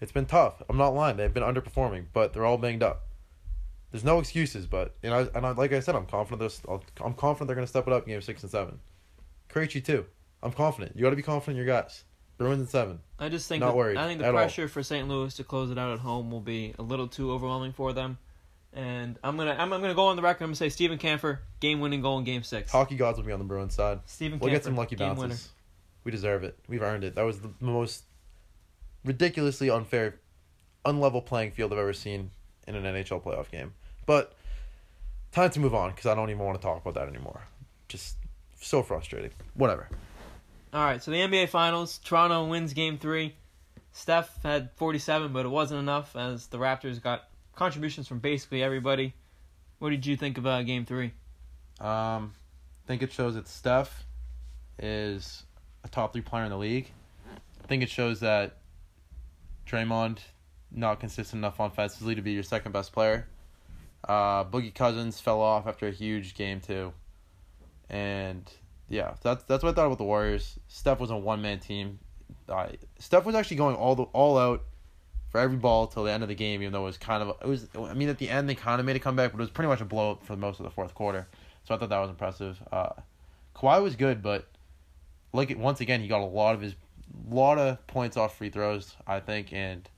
It's 0.00 0.12
been 0.12 0.26
tough. 0.26 0.62
I'm 0.68 0.76
not 0.78 0.94
lying. 0.94 1.16
They've 1.16 1.32
been 1.32 1.42
underperforming, 1.42 2.06
but 2.12 2.32
they're 2.32 2.46
all 2.46 2.56
banged 2.58 2.82
up. 2.82 3.02
There's 3.90 4.04
no 4.04 4.18
excuses, 4.18 4.66
but 4.66 4.94
you 5.02 5.10
know, 5.10 5.28
and 5.34 5.44
I, 5.44 5.50
like 5.50 5.72
I 5.72 5.80
said, 5.80 5.94
I'm 5.96 6.06
confident. 6.06 6.40
This, 6.40 6.62
I'm 7.04 7.12
confident 7.14 7.48
they're 7.48 7.56
gonna 7.56 7.66
step 7.66 7.86
it 7.86 7.92
up 7.92 8.04
in 8.04 8.10
game 8.10 8.20
six 8.22 8.42
and 8.42 8.50
seven. 8.50 8.78
Krejci 9.52 9.84
too. 9.84 10.06
I'm 10.42 10.52
confident. 10.52 10.96
You 10.96 11.02
got 11.02 11.10
to 11.10 11.16
be 11.16 11.22
confident 11.22 11.58
in 11.58 11.66
your 11.66 11.74
guys. 11.74 12.04
Bruins 12.38 12.60
in 12.62 12.66
seven. 12.68 13.00
I 13.18 13.28
just 13.28 13.46
think 13.48 13.60
Not 13.60 13.72
that- 13.72 13.76
worried 13.76 13.98
I 13.98 14.06
think 14.06 14.20
the 14.20 14.26
at 14.26 14.34
all. 14.34 14.40
pressure 14.40 14.68
for 14.68 14.82
St. 14.82 15.06
Louis 15.06 15.34
to 15.34 15.44
close 15.44 15.70
it 15.70 15.76
out 15.78 15.92
at 15.92 15.98
home 15.98 16.30
will 16.30 16.40
be 16.40 16.72
a 16.78 16.82
little 16.82 17.08
too 17.08 17.30
overwhelming 17.32 17.72
for 17.72 17.92
them. 17.92 18.16
And 18.72 19.18
I'm 19.24 19.36
gonna 19.36 19.52
I'm, 19.58 19.72
I'm 19.72 19.80
gonna 19.80 19.94
go 19.94 20.06
on 20.06 20.16
the 20.16 20.22
record. 20.22 20.44
I'm 20.44 20.48
gonna 20.50 20.56
say 20.56 20.68
Stephen 20.68 20.98
Kampfer 20.98 21.38
game 21.58 21.80
winning 21.80 22.02
goal 22.02 22.18
in 22.18 22.24
Game 22.24 22.42
Six. 22.44 22.70
Hockey 22.70 22.96
gods 22.96 23.18
will 23.18 23.24
be 23.24 23.32
on 23.32 23.38
the 23.40 23.44
Bruins 23.44 23.74
side. 23.74 24.00
Stephen 24.06 24.38
We'll 24.38 24.48
Kampfer 24.50 24.52
get 24.54 24.64
some 24.64 24.76
lucky 24.76 24.96
game 24.96 25.08
bounces. 25.08 25.22
winner. 25.22 25.36
We 26.04 26.12
deserve 26.12 26.44
it. 26.44 26.56
We've 26.68 26.82
earned 26.82 27.02
it. 27.04 27.16
That 27.16 27.22
was 27.24 27.40
the 27.40 27.50
most 27.60 28.04
ridiculously 29.04 29.70
unfair, 29.70 30.20
unlevel 30.84 31.24
playing 31.26 31.50
field 31.52 31.72
I've 31.72 31.78
ever 31.78 31.92
seen 31.92 32.30
in 32.66 32.74
an 32.74 32.84
NHL 32.84 33.22
playoff 33.22 33.50
game. 33.50 33.74
But 34.06 34.34
time 35.32 35.50
to 35.50 35.60
move 35.60 35.74
on 35.74 35.90
because 35.90 36.06
I 36.06 36.14
don't 36.14 36.30
even 36.30 36.44
want 36.44 36.60
to 36.60 36.62
talk 36.62 36.80
about 36.80 36.94
that 36.94 37.08
anymore. 37.08 37.42
Just 37.88 38.16
so 38.60 38.82
frustrating. 38.82 39.30
Whatever. 39.54 39.88
All 40.72 40.84
right, 40.84 41.02
so 41.02 41.10
the 41.10 41.16
NBA 41.18 41.48
Finals, 41.48 41.98
Toronto 41.98 42.46
wins 42.46 42.72
Game 42.72 42.98
Three. 42.98 43.34
Steph 43.92 44.40
had 44.44 44.70
47, 44.76 45.32
but 45.32 45.44
it 45.44 45.48
wasn't 45.48 45.80
enough 45.80 46.14
as 46.14 46.46
the 46.46 46.58
Raptors 46.58 47.02
got 47.02 47.24
contributions 47.54 48.08
from 48.08 48.18
basically 48.18 48.62
everybody. 48.62 49.14
What 49.78 49.90
did 49.90 50.06
you 50.06 50.16
think 50.16 50.38
about 50.38 50.66
Game 50.66 50.84
Three? 50.84 51.12
Um, 51.80 52.34
I 52.84 52.86
think 52.86 53.02
it 53.02 53.12
shows 53.12 53.34
that 53.34 53.48
Steph 53.48 54.04
is 54.78 55.44
a 55.84 55.88
top 55.88 56.12
three 56.12 56.22
player 56.22 56.44
in 56.44 56.50
the 56.50 56.58
league. 56.58 56.90
I 57.62 57.66
think 57.66 57.82
it 57.82 57.88
shows 57.88 58.20
that 58.20 58.58
Draymond 59.66 60.18
not 60.70 61.00
consistent 61.00 61.40
enough 61.40 61.58
offensively 61.58 62.14
to 62.14 62.22
be 62.22 62.32
your 62.32 62.42
second 62.42 62.72
best 62.72 62.92
player. 62.92 63.26
Uh, 64.06 64.44
Boogie 64.44 64.74
Cousins 64.74 65.20
fell 65.20 65.40
off 65.40 65.66
after 65.66 65.86
a 65.86 65.90
huge 65.90 66.34
game 66.34 66.60
too, 66.60 66.92
and 67.88 68.50
yeah, 68.88 69.14
that's 69.22 69.44
that's 69.44 69.62
what 69.62 69.70
I 69.70 69.72
thought 69.74 69.86
about 69.86 69.98
the 69.98 70.04
Warriors. 70.04 70.58
Steph 70.68 71.00
was 71.00 71.10
a 71.10 71.16
one 71.16 71.42
man 71.42 71.60
team. 71.60 71.98
I 72.48 72.76
Steph 72.98 73.24
was 73.24 73.34
actually 73.34 73.58
going 73.58 73.76
all 73.76 73.94
the 73.94 74.04
all 74.04 74.38
out 74.38 74.64
for 75.30 75.40
every 75.40 75.56
ball 75.56 75.86
till 75.86 76.04
the 76.04 76.12
end 76.12 76.22
of 76.22 76.28
the 76.28 76.34
game, 76.34 76.60
even 76.60 76.72
though 76.72 76.82
it 76.82 76.86
was 76.86 76.98
kind 76.98 77.22
of 77.22 77.36
it 77.40 77.46
was. 77.46 77.68
I 77.78 77.94
mean, 77.94 78.08
at 78.08 78.18
the 78.18 78.28
end 78.28 78.48
they 78.48 78.54
kind 78.54 78.80
of 78.80 78.86
made 78.86 78.96
a 78.96 79.00
comeback, 79.00 79.32
but 79.32 79.38
it 79.38 79.40
was 79.40 79.50
pretty 79.50 79.68
much 79.68 79.80
a 79.80 79.84
blowout 79.84 80.24
for 80.24 80.36
most 80.36 80.60
of 80.60 80.64
the 80.64 80.70
fourth 80.70 80.94
quarter. 80.94 81.26
So 81.64 81.74
I 81.74 81.78
thought 81.78 81.88
that 81.88 81.98
was 81.98 82.10
impressive. 82.10 82.60
Uh, 82.72 82.90
Kawhi 83.54 83.82
was 83.82 83.96
good, 83.96 84.22
but 84.22 84.48
like 85.32 85.56
once 85.56 85.80
again, 85.80 86.00
he 86.00 86.08
got 86.08 86.20
a 86.20 86.24
lot 86.24 86.54
of 86.54 86.60
his 86.60 86.74
lot 87.28 87.58
of 87.58 87.84
points 87.86 88.16
off 88.16 88.36
free 88.36 88.50
throws. 88.50 88.96
I 89.06 89.20
think, 89.20 89.52
and 89.52 89.88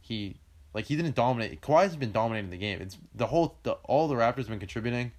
he 0.00 0.36
like 0.72 0.86
he 0.86 0.96
didn't 0.96 1.14
dominate. 1.14 1.60
Kawhi's 1.60 1.96
been 1.96 2.12
dominating 2.12 2.50
the 2.50 2.56
game. 2.56 2.80
It's 2.80 2.96
the 3.14 3.26
whole 3.26 3.58
the 3.62 3.72
all 3.84 4.08
the 4.08 4.14
Raptors 4.14 4.36
have 4.36 4.48
been 4.48 4.58
contributing. 4.58 5.12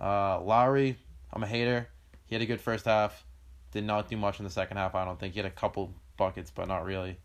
Uh, 0.00 0.40
Lowry, 0.40 0.96
I'm 1.32 1.42
a 1.42 1.46
hater. 1.46 1.88
He 2.26 2.34
had 2.34 2.42
a 2.42 2.46
good 2.46 2.60
first 2.60 2.84
half. 2.84 3.24
Did 3.72 3.84
not 3.84 4.08
do 4.08 4.16
much 4.16 4.38
in 4.38 4.44
the 4.44 4.50
second 4.50 4.76
half. 4.76 4.94
I 4.94 5.04
don't 5.04 5.18
think 5.18 5.34
he 5.34 5.40
had 5.40 5.46
a 5.46 5.50
couple 5.50 5.92
buckets, 6.16 6.52
but 6.54 6.68
not 6.68 6.84
really. 6.84 7.18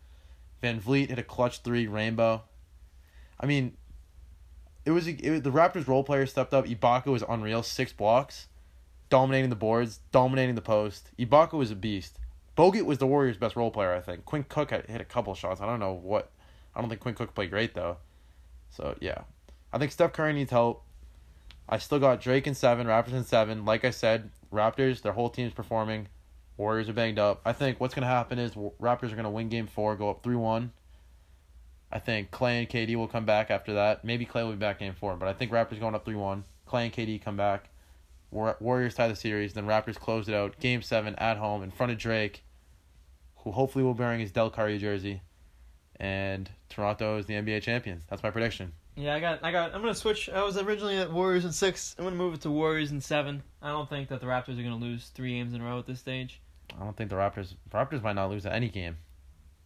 VanVleet 0.62 1.08
hit 1.08 1.18
a 1.18 1.22
clutch 1.22 1.62
three, 1.62 1.86
rainbow. 1.86 2.42
I 3.38 3.46
mean, 3.46 3.76
it 4.84 4.90
was, 4.92 5.06
it 5.06 5.30
was 5.30 5.42
the 5.42 5.50
Raptors 5.50 5.86
role 5.86 6.04
players 6.04 6.30
stepped 6.30 6.54
up. 6.54 6.66
Ibaka 6.66 7.06
was 7.06 7.24
unreal, 7.28 7.62
six 7.62 7.92
blocks, 7.92 8.48
dominating 9.10 9.50
the 9.50 9.56
boards, 9.56 10.00
dominating 10.12 10.54
the 10.54 10.62
post. 10.62 11.10
Ibaka 11.18 11.52
was 11.54 11.70
a 11.70 11.76
beast. 11.76 12.18
Bogut 12.56 12.84
was 12.84 12.98
the 12.98 13.06
Warriors' 13.06 13.36
best 13.36 13.56
role 13.56 13.70
player, 13.70 13.94
I 13.94 14.00
think. 14.00 14.24
Quinn 14.24 14.44
Cook 14.48 14.70
hit 14.70 15.00
a 15.00 15.04
couple 15.04 15.34
shots. 15.34 15.60
I 15.60 15.66
don't 15.66 15.80
know 15.80 15.92
what. 15.92 16.30
I 16.74 16.80
don't 16.80 16.88
think 16.88 17.00
Quinn 17.00 17.14
Cook 17.14 17.34
played 17.34 17.50
great 17.50 17.74
though. 17.74 17.98
So 18.70 18.96
yeah, 19.00 19.22
I 19.72 19.78
think 19.78 19.92
Steph 19.92 20.12
Curry 20.12 20.32
needs 20.32 20.50
help. 20.50 20.84
I 21.68 21.78
still 21.78 21.98
got 21.98 22.20
Drake 22.20 22.46
in 22.46 22.54
seven, 22.54 22.86
Raptors 22.86 23.12
in 23.12 23.24
seven. 23.24 23.64
Like 23.64 23.84
I 23.84 23.90
said, 23.90 24.30
Raptors, 24.52 25.02
their 25.02 25.12
whole 25.12 25.30
team's 25.30 25.52
performing. 25.52 26.08
Warriors 26.56 26.88
are 26.88 26.92
banged 26.92 27.18
up. 27.18 27.40
I 27.44 27.52
think 27.52 27.80
what's 27.80 27.94
gonna 27.94 28.06
happen 28.06 28.38
is 28.38 28.52
Raptors 28.52 29.12
are 29.12 29.16
gonna 29.16 29.30
win 29.30 29.48
Game 29.48 29.66
Four, 29.66 29.96
go 29.96 30.10
up 30.10 30.22
three 30.22 30.36
one. 30.36 30.72
I 31.90 31.98
think 31.98 32.30
Klay 32.30 32.60
and 32.60 32.68
KD 32.68 32.96
will 32.96 33.08
come 33.08 33.26
back 33.26 33.50
after 33.50 33.74
that. 33.74 34.04
Maybe 34.04 34.24
Klay 34.24 34.44
will 34.44 34.52
be 34.52 34.56
back 34.56 34.78
Game 34.78 34.94
Four, 34.94 35.16
but 35.16 35.28
I 35.28 35.32
think 35.32 35.50
Raptors 35.50 35.80
going 35.80 35.94
up 35.94 36.04
three 36.04 36.14
one. 36.14 36.44
Klay 36.68 36.84
and 36.84 36.92
KD 36.92 37.22
come 37.22 37.36
back. 37.36 37.68
Warriors 38.30 38.94
tie 38.94 39.08
the 39.08 39.16
series. 39.16 39.52
Then 39.52 39.66
Raptors 39.66 39.96
close 39.96 40.28
it 40.28 40.34
out. 40.34 40.58
Game 40.58 40.80
Seven 40.80 41.14
at 41.16 41.36
home 41.36 41.62
in 41.62 41.70
front 41.70 41.92
of 41.92 41.98
Drake, 41.98 42.42
who 43.36 43.50
hopefully 43.50 43.84
will 43.84 43.94
be 43.94 44.02
wearing 44.02 44.20
his 44.20 44.32
Dell 44.32 44.50
Curry 44.50 44.78
jersey, 44.78 45.20
and 46.00 46.50
Toronto 46.68 47.18
is 47.18 47.26
the 47.26 47.34
NBA 47.34 47.62
champions. 47.62 48.04
That's 48.08 48.22
my 48.22 48.30
prediction. 48.30 48.72
Yeah, 48.96 49.14
I 49.14 49.20
got, 49.20 49.42
I 49.42 49.52
got. 49.52 49.74
I'm 49.74 49.80
gonna 49.80 49.94
switch. 49.94 50.28
I 50.28 50.42
was 50.42 50.58
originally 50.58 50.98
at 50.98 51.10
Warriors 51.10 51.44
in 51.44 51.52
six. 51.52 51.94
I'm 51.98 52.04
gonna 52.04 52.16
move 52.16 52.34
it 52.34 52.40
to 52.42 52.50
Warriors 52.50 52.90
in 52.90 53.00
seven. 53.00 53.42
I 53.62 53.68
don't 53.68 53.88
think 53.88 54.08
that 54.08 54.20
the 54.20 54.26
Raptors 54.26 54.58
are 54.58 54.62
gonna 54.62 54.76
lose 54.76 55.08
three 55.08 55.32
games 55.32 55.54
in 55.54 55.60
a 55.60 55.64
row 55.64 55.78
at 55.78 55.86
this 55.86 56.00
stage. 56.00 56.40
I 56.80 56.84
don't 56.84 56.96
think 56.96 57.10
the 57.10 57.16
Raptors 57.16 57.54
Raptors 57.72 58.02
might 58.02 58.14
not 58.14 58.30
lose 58.30 58.46
any 58.46 58.68
game. 58.68 58.96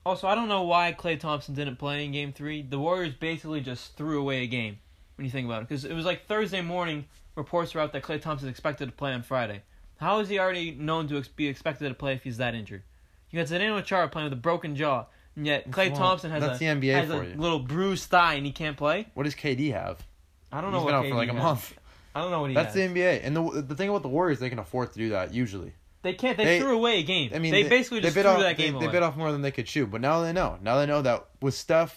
Also, 0.05 0.29
I 0.29 0.35
don't 0.35 0.49
know 0.49 0.63
why 0.63 0.95
Klay 0.97 1.19
Thompson 1.19 1.55
didn't 1.55 1.77
play 1.77 2.05
in 2.05 2.13
Game 2.13 2.33
Three. 2.33 2.63
The 2.63 2.79
Warriors 2.79 3.15
basically 3.15 3.61
just 3.61 3.97
threw 3.97 4.21
away 4.21 4.43
a 4.43 4.47
game 4.47 4.79
when 5.17 5.25
you 5.25 5.31
think 5.31 5.47
about 5.47 5.63
it, 5.63 5.69
because 5.69 5.85
it 5.85 5.95
was 5.95 6.05
like 6.05 6.27
Thursday 6.27 6.61
morning. 6.61 7.07
Reports 7.35 7.75
were 7.75 7.81
out 7.83 7.93
that 7.93 8.03
Klay 8.03 8.21
Thompson 8.21 8.49
is 8.49 8.51
expected 8.51 8.87
to 8.87 8.93
play 8.93 9.13
on 9.13 9.23
Friday. 9.23 9.63
How 9.99 10.21
is 10.21 10.29
he 10.29 10.39
already 10.39 10.71
known 10.73 11.09
to 11.09 11.23
be 11.37 11.49
expected 11.49 11.89
to 11.89 11.95
play 11.95 12.15
if 12.15 12.23
he's 12.23 12.39
that 12.39 12.55
injured? 12.55 12.83
You 13.31 13.39
got 13.39 13.49
Zdeno 13.49 13.85
Chara 13.85 14.09
playing 14.09 14.27
with 14.27 14.33
a 14.33 14.41
broken 14.41 14.77
jaw. 14.77 15.07
And 15.35 15.47
yet 15.47 15.71
Klay 15.71 15.91
well, 15.91 15.99
Thompson 15.99 16.31
has 16.31 16.43
that's 16.43 16.57
a, 16.57 16.59
the 16.61 16.65
NBA 16.67 16.95
has 16.95 17.09
for 17.09 17.23
a 17.23 17.27
you. 17.27 17.35
little 17.35 17.59
bruised 17.59 18.09
thigh 18.09 18.35
and 18.35 18.47
he 18.47 18.53
can't 18.53 18.77
play. 18.77 19.07
What 19.15 19.25
does 19.25 19.35
KD 19.35 19.73
have? 19.73 20.03
I 20.51 20.61
don't 20.63 20.73
know 20.73 20.79
He's 20.79 20.85
what 20.87 20.91
been 20.93 20.95
out 20.97 21.05
KD 21.05 21.11
for 21.11 21.17
like 21.17 21.29
a 21.29 21.33
has. 21.35 21.43
month. 21.43 21.75
I 22.15 22.21
don't 22.23 22.31
know 22.31 22.41
what 22.41 22.51
he 22.51 22.57
has. 22.57 22.65
That's 22.65 22.77
has. 22.77 22.93
the 22.95 23.01
NBA, 23.01 23.21
and 23.23 23.37
the 23.37 23.63
the 23.63 23.75
thing 23.75 23.91
about 23.91 24.03
the 24.03 24.09
Warriors, 24.09 24.39
they 24.39 24.49
can 24.49 24.59
afford 24.59 24.93
to 24.93 24.99
do 24.99 25.11
that 25.11 25.35
usually. 25.35 25.73
They 26.07 26.15
can't. 26.15 26.37
They, 26.37 26.45
They- 26.45 26.61
threw 26.61 26.77
away 26.77 27.01
a 27.01 27.03
game. 27.03 27.33
I 27.35 27.41
mean, 27.41 27.51
they, 27.51 27.65
basically 27.65 28.01
just 28.01 28.15
threw 28.15 28.25
off, 28.25 28.39
that 28.39 28.57
they, 28.57 28.71
game 28.71 28.79
they 28.79 28.87
bit 28.87 29.03
off 29.03 29.17
more 29.17 29.33
than 29.33 29.43
they 29.43 29.51
could 29.51 29.67
chew. 29.67 29.87
But 29.87 30.01
now 30.01 30.23
they 30.23 30.33
know. 30.33 30.57
Now 30.63 30.79
they 30.79 30.87
know 30.87 31.03
that 31.03 31.27
with 31.43 31.55
Steph 31.55 31.97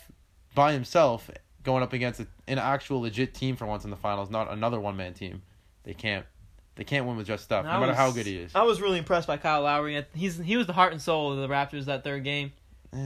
by 0.55 0.73
himself 0.73 1.29
going 1.63 1.83
up 1.83 1.93
against 1.93 2.19
a, 2.19 2.27
an 2.47 2.57
actual 2.57 3.01
legit 3.01 3.35
team 3.35 3.55
for 3.55 3.67
once 3.67 3.83
in 3.83 3.91
the 3.91 3.95
finals, 3.95 4.29
not 4.31 4.51
another 4.51 4.79
one 4.79 4.97
man 4.97 5.13
team, 5.13 5.43
they 5.83 5.93
can't. 5.93 6.25
They 6.75 6.85
can't 6.85 7.05
win 7.05 7.17
with 7.17 7.27
just 7.27 7.43
Steph, 7.43 7.65
no 7.65 7.71
I 7.71 7.79
matter 7.79 7.91
was- 7.91 7.97
how 7.97 8.11
good 8.11 8.25
he 8.25 8.37
is. 8.37 8.55
I 8.55 8.63
was 8.63 8.81
really 8.81 8.97
impressed 8.97 9.27
by 9.27 9.37
Kyle 9.37 9.61
Lowry. 9.61 10.03
He's 10.15 10.37
he 10.37 10.57
was 10.57 10.65
the 10.65 10.73
heart 10.73 10.91
and 10.91 11.01
soul 11.01 11.33
of 11.33 11.37
the 11.39 11.47
Raptors 11.47 11.85
that 11.85 12.03
third 12.03 12.23
game. 12.23 12.51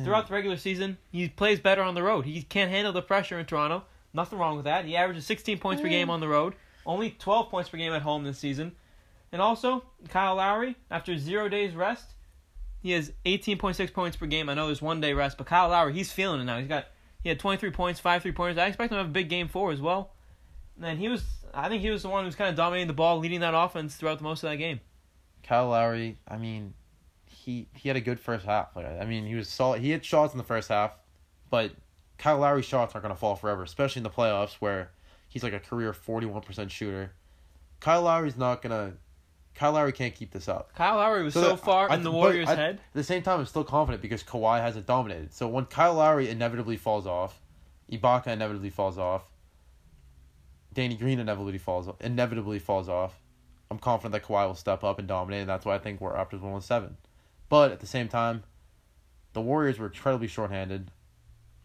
Throughout 0.06 0.28
the 0.30 0.34
regular 0.34 0.56
season, 0.56 0.98
he 1.12 1.28
plays 1.28 1.60
better 1.60 1.82
on 1.82 1.94
the 1.94 2.02
road. 2.04 2.24
He 2.24 2.42
can't 2.44 2.72
handle 2.72 2.94
the 2.94 3.02
pressure 3.02 3.38
in 3.38 3.46
Toronto. 3.46 3.84
Nothing 4.14 4.40
wrong 4.40 4.56
with 4.56 4.64
that. 4.64 4.86
He 4.86 4.96
averages 4.96 5.26
16 5.26 5.58
points 5.58 5.82
per 5.82 5.90
game 5.90 6.10
on 6.10 6.22
the 6.22 6.28
road, 6.30 6.54
only 6.86 7.10
12 7.10 7.50
points 7.50 7.70
per 7.70 7.78
game 7.78 7.92
at 7.92 8.02
home 8.02 8.24
this 8.24 8.38
season. 8.38 8.78
And 9.34 9.42
also, 9.42 9.84
Kyle 10.10 10.36
Lowry, 10.36 10.78
after 10.90 11.18
zero 11.18 11.50
days 11.50 11.74
rest, 11.74 12.14
he 12.82 12.92
has 12.92 13.12
18.6 13.26 13.92
points 13.92 14.16
per 14.16 14.28
game. 14.28 14.48
I 14.48 14.54
know 14.54 14.68
there's 14.68 14.82
one 14.82 15.02
day 15.02 15.14
rest, 15.14 15.38
but 15.38 15.48
Kyle 15.48 15.70
Lowry, 15.70 15.92
he's 15.94 16.12
feeling 16.12 16.40
it 16.40 16.46
now. 16.46 16.60
He's 16.60 16.68
got 16.68 16.86
he 17.24 17.30
had 17.30 17.40
23 17.40 17.72
points, 17.72 18.00
five 18.00 18.22
three 18.22 18.32
pointers. 18.32 18.58
I 18.58 18.68
expect 18.68 18.92
him 18.92 18.98
to 18.98 19.02
have 19.02 19.10
a 19.10 19.14
big 19.14 19.30
game 19.30 19.48
four 19.48 19.72
as 19.72 19.82
well. 19.82 20.12
And 20.82 21.00
he 21.00 21.10
was, 21.10 21.24
I 21.54 21.70
think 21.70 21.82
he 21.82 21.90
was 21.90 22.04
the 22.04 22.10
one 22.10 22.26
who's 22.26 22.36
kind 22.36 22.50
of 22.50 22.56
dominating 22.56 22.88
the 22.88 22.94
ball, 22.94 23.18
leading 23.20 23.40
that 23.40 23.56
offense 23.56 23.96
throughout 23.96 24.20
the 24.20 24.24
most 24.24 24.44
of 24.44 24.50
that 24.50 24.58
game. 24.58 24.82
Kyle 25.42 25.70
Lowry, 25.70 26.18
I 26.28 26.38
mean, 26.38 26.74
he 27.26 27.68
he 27.74 27.90
had 27.90 27.98
a 27.98 28.02
good 28.02 28.20
first 28.20 28.46
half. 28.46 28.76
I 28.78 29.06
mean, 29.06 29.26
he 29.26 29.36
was 29.36 29.50
solid. 29.50 29.82
He 29.82 29.90
had 29.90 30.06
shots 30.06 30.34
in 30.34 30.38
the 30.38 30.44
first 30.44 30.70
half, 30.70 30.92
but 31.50 31.72
Kyle 32.18 32.38
Lowry's 32.38 32.66
shots 32.66 32.94
aren't 32.94 33.04
gonna 33.04 33.16
fall 33.16 33.36
forever, 33.36 33.64
especially 33.64 34.02
in 34.02 34.04
the 34.04 34.10
playoffs 34.10 34.56
where 34.56 34.92
he's 35.28 35.44
like 35.44 35.54
a 35.54 35.60
career 35.60 35.92
forty 35.92 36.28
one 36.28 36.42
percent 36.42 36.70
shooter. 36.72 37.14
Kyle 37.80 38.04
Lowry's 38.04 38.38
not 38.38 38.62
gonna. 38.62 38.94
Kyle 39.56 39.74
Lowry 39.74 39.92
can't 39.92 40.16
keep 40.16 40.32
this 40.32 40.48
up. 40.48 40.74
Kyle 40.76 40.96
Lowry 40.98 41.24
was 41.24 41.34
So 41.34 41.42
so, 41.42 41.56
far 41.56 41.90
I- 41.92 41.96
in 41.96 42.04
the 42.04 42.12
Warriors' 42.12 42.50
I- 42.50 42.56
head. 42.56 42.76
At 42.76 42.94
the 42.94 43.04
same 43.04 43.22
time, 43.22 43.40
I'm 43.40 43.46
still 43.46 43.64
confident 43.64 44.02
because 44.02 44.24
Kawhi 44.24 44.60
hasn't 44.60 44.86
dominated. 44.88 45.34
So 45.34 45.48
when 45.48 45.66
Kyle 45.66 45.94
Lowry 45.94 46.30
inevitably 46.30 46.78
falls 46.78 47.06
off, 47.06 47.40
Ibaka 47.92 48.28
inevitably 48.28 48.72
falls 48.72 48.98
off, 48.98 49.24
Danny 50.74 50.96
Green 50.96 51.20
inevitably 51.20 51.60
falls 51.60 51.88
inevitably 52.02 52.58
falls 52.60 52.90
off. 52.90 53.20
I'm 53.70 53.78
confident 53.80 54.14
that 54.14 54.24
Kawhi 54.28 54.48
will 54.48 54.56
step 54.56 54.84
up 54.84 55.00
and 55.00 55.08
dominate, 55.08 55.42
and 55.42 55.50
that's 55.50 55.66
why 55.66 55.76
I 55.76 55.80
think 55.80 56.02
we're 56.02 56.14
Raptors 56.14 56.42
one 56.42 56.62
seven. 56.62 56.98
But 57.50 57.72
at 57.72 57.80
the 57.80 57.88
same 57.88 58.08
time, 58.08 58.44
the 59.34 59.42
Warriors 59.42 59.78
were 59.78 59.88
incredibly 59.88 60.28
shorthanded. 60.28 60.90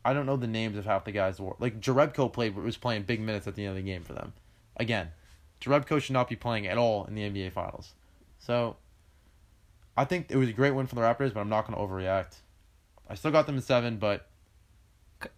I 0.05 0.13
don't 0.13 0.27
know 0.27 0.37
the 0.37 0.47
names 0.47 0.77
of 0.77 0.85
half 0.85 1.05
the 1.05 1.13
guys. 1.13 1.41
Like 1.41 1.81
Jerebko 1.81 2.33
played 2.33 2.55
was 2.55 2.77
playing 2.77 3.03
big 3.05 3.21
minutes 3.21 3.47
at 3.47 3.55
the 3.55 3.63
end 3.65 3.71
of 3.71 3.77
the 3.77 3.83
game 3.91 4.03
for 4.05 4.13
them. 4.13 4.33
Again, 4.77 5.11
Jerebko 5.61 6.01
should 6.01 6.13
not 6.13 6.29
be 6.29 6.37
playing 6.37 6.67
at 6.67 6.79
all 6.79 7.05
in 7.05 7.15
the 7.15 7.23
NBA 7.23 7.53
Finals. 7.53 7.95
So, 8.39 8.77
I 9.97 10.05
think 10.05 10.31
it 10.31 10.37
was 10.37 10.49
a 10.49 10.53
great 10.53 10.73
win 10.73 10.87
for 10.87 10.95
the 10.95 11.01
Raptors, 11.01 11.35
but 11.35 11.41
I'm 11.41 11.49
not 11.49 11.67
going 11.67 11.77
to 11.77 11.85
overreact. 11.85 12.37
I 13.09 13.15
still 13.15 13.31
got 13.31 13.47
them 13.47 13.57
in 13.57 13.63
seven, 13.63 13.97
but 13.97 14.29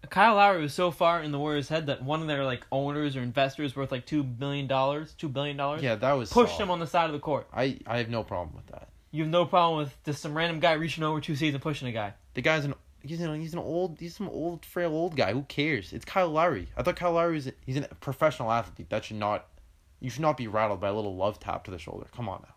Kyle 0.09 0.35
Lowry 0.35 0.61
was 0.61 0.73
so 0.73 0.91
far 0.91 1.21
in 1.23 1.31
the 1.31 1.39
Warriors' 1.39 1.69
head 1.69 1.87
that 1.87 2.03
one 2.03 2.21
of 2.21 2.27
their 2.27 2.43
like 2.43 2.65
owners 2.71 3.15
or 3.15 3.21
investors 3.21 3.75
worth 3.75 3.91
like 3.91 4.05
two 4.05 4.23
billion 4.23 4.67
dollars, 4.67 5.13
two 5.13 5.29
billion 5.29 5.57
dollars, 5.57 5.81
yeah, 5.81 5.95
that 5.95 6.13
was 6.13 6.31
pushed 6.31 6.51
soft. 6.51 6.61
him 6.61 6.69
on 6.69 6.79
the 6.79 6.87
side 6.87 7.05
of 7.05 7.13
the 7.13 7.19
court. 7.19 7.47
I 7.53 7.79
I 7.87 7.97
have 7.97 8.09
no 8.09 8.23
problem 8.23 8.55
with 8.55 8.67
that. 8.67 8.89
You 9.11 9.23
have 9.23 9.31
no 9.31 9.45
problem 9.45 9.79
with 9.79 9.95
just 10.05 10.21
some 10.21 10.35
random 10.35 10.59
guy 10.59 10.73
reaching 10.73 11.03
over 11.03 11.19
two 11.19 11.35
seats 11.35 11.53
and 11.53 11.63
pushing 11.63 11.87
a 11.87 11.91
guy. 11.91 12.13
The 12.35 12.41
guy's 12.41 12.65
an 12.65 12.75
he's 13.01 13.21
an 13.21 13.39
he's 13.41 13.53
an 13.53 13.59
old 13.59 13.99
he's 13.99 14.15
some 14.15 14.29
old 14.29 14.65
frail 14.65 14.91
old 14.91 15.15
guy. 15.15 15.33
Who 15.33 15.43
cares? 15.43 15.93
It's 15.93 16.05
Kyle 16.05 16.29
Lowry. 16.29 16.67
I 16.77 16.83
thought 16.83 16.95
Kyle 16.95 17.13
Lowry 17.13 17.33
was 17.33 17.51
he's 17.65 17.77
a 17.77 17.81
professional 17.99 18.51
athlete. 18.51 18.89
That 18.89 19.05
should 19.05 19.17
not 19.17 19.47
you 20.01 20.09
should 20.09 20.21
not 20.21 20.35
be 20.35 20.47
rattled 20.47 20.81
by 20.81 20.89
a 20.89 20.93
little 20.93 21.15
love 21.15 21.39
tap 21.39 21.63
to 21.65 21.71
the 21.71 21.79
shoulder. 21.79 22.07
Come 22.13 22.27
on 22.27 22.41
now. 22.41 22.55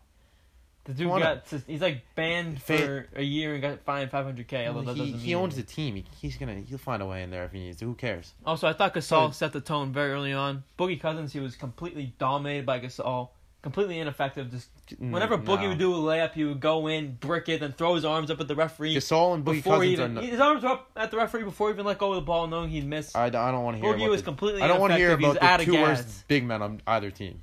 The 0.85 0.93
dude 0.93 1.07
Come 1.07 1.13
on 1.13 1.21
got 1.21 1.43
he's 1.65 1.81
like 1.81 2.03
banned 2.13 2.61
for 2.61 3.07
a 3.15 3.23
year 3.23 3.53
and 3.53 3.61
got 3.61 3.79
fined 3.81 4.11
five 4.11 4.25
hundred 4.25 4.47
k. 4.47 4.67
Although 4.67 4.93
that 4.93 4.97
he 4.97 5.11
he 5.13 5.35
owns 5.35 5.55
the 5.55 5.63
team. 5.63 5.95
He, 5.95 6.05
he's 6.19 6.37
gonna 6.37 6.55
he'll 6.55 6.77
find 6.77 7.01
a 7.01 7.07
way 7.07 7.23
in 7.23 7.31
there 7.31 7.43
if 7.45 7.51
he 7.51 7.59
needs 7.59 7.77
to. 7.77 7.85
Who 7.85 7.95
cares? 7.95 8.33
Also, 8.45 8.67
I 8.67 8.73
thought 8.73 8.93
Gasol 8.93 9.33
set 9.33 9.51
the 9.51 9.61
tone 9.61 9.93
very 9.93 10.11
early 10.11 10.33
on. 10.33 10.63
Boogie 10.77 10.99
Cousins, 10.99 11.33
he 11.33 11.39
was 11.39 11.55
completely 11.55 12.13
dominated 12.19 12.67
by 12.67 12.79
Gasol, 12.79 13.29
completely 13.65 13.99
ineffective. 13.99 14.51
Just 14.51 14.69
whenever 14.99 15.37
Mm, 15.39 15.43
Boogie 15.45 15.63
no. 15.63 15.69
would 15.69 15.77
do 15.79 15.93
a 15.95 15.97
layup, 15.97 16.33
he 16.33 16.43
would 16.45 16.59
go 16.59 16.85
in, 16.87 17.15
brick 17.15 17.49
it, 17.49 17.59
then 17.61 17.71
throw 17.73 17.95
his 17.95 18.05
arms 18.05 18.29
up 18.29 18.39
at 18.39 18.47
the 18.47 18.55
referee. 18.55 18.95
Gasol 18.95 19.33
and 19.33 19.43
Boogie 19.43 19.53
before 19.55 19.77
Cousins 19.77 19.91
even 19.93 20.17
are. 20.17 20.21
No, 20.21 20.27
his 20.27 20.39
arms 20.39 20.61
were 20.63 20.69
up 20.69 20.91
at 20.95 21.09
the 21.09 21.17
referee 21.17 21.43
before 21.43 21.69
he 21.69 21.73
even 21.73 21.85
let 21.85 21.97
go 21.97 22.11
of 22.11 22.15
the 22.17 22.21
ball, 22.21 22.45
knowing 22.47 22.69
he'd 22.69 22.85
miss. 22.85 23.15
I, 23.15 23.25
I 23.25 23.29
don't 23.31 23.63
want 23.63 23.77
to 23.77 23.81
hear. 23.83 23.93
Boogie 23.95 24.07
was 24.09 24.21
the- 24.21 24.25
completely 24.25 24.61
I 24.61 24.67
don't 24.67 24.79
want 24.79 24.93
to 24.93 24.97
hear 24.97 25.11
about 25.13 25.41
He's 25.41 25.57
the 25.59 25.65
two 25.65 25.71
gas. 25.73 25.87
worst 26.03 26.27
big 26.27 26.45
men 26.45 26.61
on 26.61 26.81
either 26.85 27.09
team. 27.09 27.41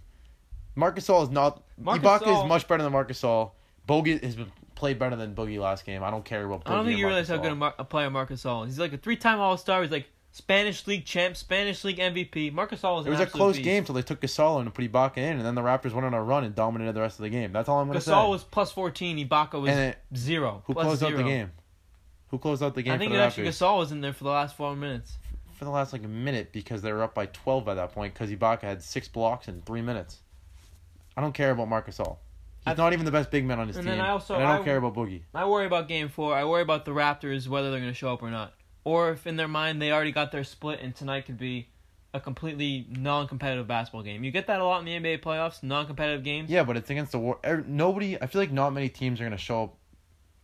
Marcus 0.77 1.07
Gasol 1.07 1.25
is 1.25 1.31
not. 1.31 1.63
Marc 1.77 2.01
Ibaka 2.01 2.43
is 2.45 2.49
much 2.49 2.67
better 2.69 2.83
than 2.85 2.93
Marcus 2.93 3.21
Gasol. 3.21 3.51
Bogut 3.89 4.23
has 4.23 4.37
been 4.37 4.51
played 4.77 4.99
better 4.99 5.17
than 5.17 5.35
Boogie 5.35 5.59
last 5.59 5.85
game. 5.85 6.03
I 6.03 6.11
don't 6.11 6.25
care 6.25 6.45
about. 6.45 6.65
Boogie 6.65 6.71
I 6.71 6.77
don't 6.77 6.87
think 6.87 6.99
you 6.99 7.07
realize 7.07 7.29
how 7.29 7.37
good 7.39 7.53
a. 7.53 7.57
Mar- 7.57 7.75
a 7.79 7.85
player 7.85 8.09
Marcus 8.11 8.45
is. 8.45 8.67
He's 8.67 8.79
like 8.79 8.93
a 8.93 8.97
three-time 8.99 9.41
All-Star. 9.41 9.83
He's 9.83 9.91
like 9.91 10.07
Spanish 10.35 10.87
League 10.87 11.05
champ, 11.05 11.37
Spanish 11.37 11.85
League 11.85 11.99
MVP. 11.99 12.51
Marcus 12.53 12.81
Gasol 12.81 13.01
is 13.03 13.07
It 13.07 13.11
was 13.11 13.21
a 13.21 13.27
close 13.27 13.51
absolute 13.51 13.65
game 13.65 13.83
beast. 13.83 13.87
till 13.87 13.95
they 13.95 14.03
took 14.03 14.21
Gasol 14.23 14.61
and 14.63 14.73
put 14.73 14.91
Ibaka 14.91 15.19
in, 15.19 15.37
and 15.37 15.45
then 15.45 15.55
the 15.55 15.61
Raptors 15.61 15.93
went 15.93 16.07
on 16.07 16.15
a 16.15 16.23
run 16.23 16.43
and 16.45 16.55
dominated 16.55 16.95
the 16.95 17.03
rest 17.03 17.19
of 17.19 17.23
the 17.25 17.29
game. 17.29 17.53
That's 17.53 17.69
all 17.69 17.81
I'm 17.81 17.87
gonna 17.87 18.01
say. 18.01 18.13
Gasol 18.13 18.31
was 18.31 18.43
plus 18.43 18.73
fourteen. 18.73 19.19
Ibaka 19.19 19.61
was 19.61 19.71
it- 19.71 19.99
zero. 20.17 20.63
Who 20.67 20.73
closed 20.75 21.03
out 21.05 21.15
the 21.15 21.23
game? 21.23 21.53
Who 22.29 22.39
closed 22.39 22.63
out 22.63 22.75
the 22.75 22.81
game 22.83 22.95
I 22.95 22.99
think 22.99 23.13
it 23.13 23.17
actually 23.19 23.45
Raptors? 23.49 23.49
Gasol 23.61 23.79
was 23.79 23.93
in 23.93 24.01
there 24.01 24.15
for 24.15 24.25
the 24.25 24.31
last 24.31 24.57
four 24.57 24.75
minutes. 24.75 25.19
for 25.53 25.67
the 25.67 25.71
last 25.71 25.93
like 25.93 26.03
a 26.03 26.09
minute 26.09 26.51
because 26.51 26.83
they 26.83 26.93
were 26.93 27.03
up 27.05 27.15
by 27.15 27.27
12 27.27 27.65
by 27.65 27.75
that 27.75 27.93
point 27.93 28.15
because 28.15 28.31
Ibaka 28.31 28.63
had 28.63 28.83
six 28.83 29.07
blocks 29.07 29.47
in 29.49 29.61
three 29.63 29.83
minutes. 29.83 30.19
I 31.17 31.21
don't 31.21 31.35
care 31.35 31.51
about 31.53 31.69
Marcus 31.69 31.99
Gasol. 31.99 32.17
He's 32.67 32.77
not 32.79 32.93
even 32.95 33.05
the 33.05 33.13
best 33.13 33.31
big 33.31 33.45
man 33.45 33.61
on 33.61 33.69
his 33.69 33.77
And 33.77 33.87
team. 33.87 33.99
then 33.99 34.05
I 34.05 34.11
also- 34.11 34.35
and 34.35 34.45
I 34.45 34.53
don't 34.55 34.63
I- 34.63 34.65
care 34.65 34.77
about 34.79 34.95
Boogie. 34.95 35.23
I 35.35 35.45
worry 35.45 35.67
about 35.67 35.87
game 35.89 36.09
four. 36.09 36.35
I 36.35 36.45
worry 36.45 36.63
about 36.63 36.85
the 36.87 36.91
Raptors 36.93 37.47
whether 37.49 37.71
they're 37.71 37.81
going 37.81 37.93
to 37.93 37.97
show 37.97 38.13
up 38.13 38.23
or 38.23 38.31
not, 38.31 38.55
or 38.85 39.11
if 39.11 39.27
in 39.27 39.37
their 39.37 39.49
mind 39.49 39.81
they 39.81 39.93
already 39.93 40.13
got 40.13 40.33
their 40.33 40.45
split 40.45 40.81
and 40.81 40.95
tonight 40.95 41.27
could 41.27 41.39
be 41.39 41.69
a 42.15 42.21
completely 42.21 42.87
non-competitive 42.91 43.67
basketball 43.67 44.03
game. 44.03 44.23
You 44.23 44.31
get 44.31 44.47
that 44.49 44.61
a 44.61 44.65
lot 44.65 44.81
in 44.81 44.85
the 44.85 45.11
NBA 45.11 45.23
playoffs, 45.23 45.63
non-competitive 45.63 46.23
games. 46.23 46.51
Yeah, 46.51 46.63
but 46.63 46.77
it's 46.77 46.91
against 46.91 47.13
the 47.13 47.19
war. 47.19 47.39
er, 47.45 47.65
Nobody. 47.67 48.21
I 48.21 48.27
feel 48.27 48.41
like 48.43 48.53
not 48.53 48.71
many 48.71 48.89
teams 48.89 49.21
are 49.21 49.25
gonna 49.25 49.37
show 49.37 49.65
up. 49.65 49.77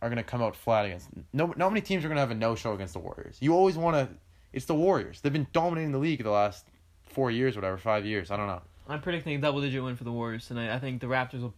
Are 0.01 0.07
gonna 0.07 0.23
come 0.23 0.41
out 0.41 0.55
flat 0.55 0.85
against. 0.85 1.09
No, 1.33 1.53
not 1.57 1.69
many 1.69 1.81
teams 1.81 2.05
are 2.05 2.07
gonna 2.07 2.21
have 2.21 2.31
a 2.31 2.35
no 2.35 2.55
show 2.55 2.73
against 2.73 2.93
the 2.93 2.99
Warriors. 2.99 3.37
You 3.41 3.53
always 3.53 3.77
want 3.77 3.97
to. 3.97 4.15
It's 4.53 4.65
the 4.65 4.73
Warriors. 4.73 5.19
They've 5.19 5.33
been 5.33 5.47
dominating 5.51 5.91
the 5.91 5.97
league 5.97 6.23
the 6.23 6.31
last 6.31 6.65
four 7.03 7.29
years, 7.29 7.55
whatever, 7.55 7.77
five 7.77 8.05
years. 8.05 8.31
I 8.31 8.37
don't 8.37 8.47
know. 8.47 8.61
I'm 8.87 9.01
predicting 9.01 9.35
a 9.35 9.41
double-digit 9.41 9.83
win 9.83 9.95
for 9.97 10.05
the 10.05 10.11
Warriors 10.11 10.47
tonight. 10.47 10.73
I 10.73 10.79
think 10.79 11.01
the 11.01 11.07
Raptors 11.07 11.41
will 11.41 11.53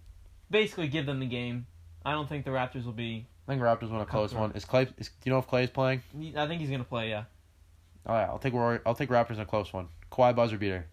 basically 0.50 0.88
give 0.88 1.06
them 1.06 1.20
the 1.20 1.28
game. 1.28 1.68
I 2.04 2.12
don't 2.12 2.28
think 2.28 2.44
the 2.44 2.52
Raptors 2.52 2.84
will 2.84 2.92
be. 2.92 3.28
I 3.52 3.56
think 3.56 3.64
Raptors 3.64 3.92
win 3.92 4.00
a 4.00 4.06
close 4.06 4.34
one. 4.34 4.54
Is 4.54 4.64
Klay? 4.64 4.88
Is, 4.98 5.10
do 5.10 5.14
you 5.26 5.34
know 5.34 5.40
if 5.40 5.48
Klay's 5.48 5.70
playing? 5.70 6.02
I 6.38 6.48
think 6.48 6.62
he's 6.62 6.70
going 6.70 6.80
to 6.80 6.88
play. 6.88 7.10
Yeah. 7.10 7.26
Oh 8.06 8.14
yeah, 8.14 8.28
I'll 8.28 8.40
take 8.40 8.54
Warrior. 8.54 8.82
I'll 8.86 8.96
take 8.96 9.10
Raptors 9.10 9.32
in 9.32 9.42
a 9.42 9.46
close 9.46 9.74
one. 9.74 9.90
Kawhi 10.10 10.34
buzzer 10.34 10.58
beater. 10.58 10.86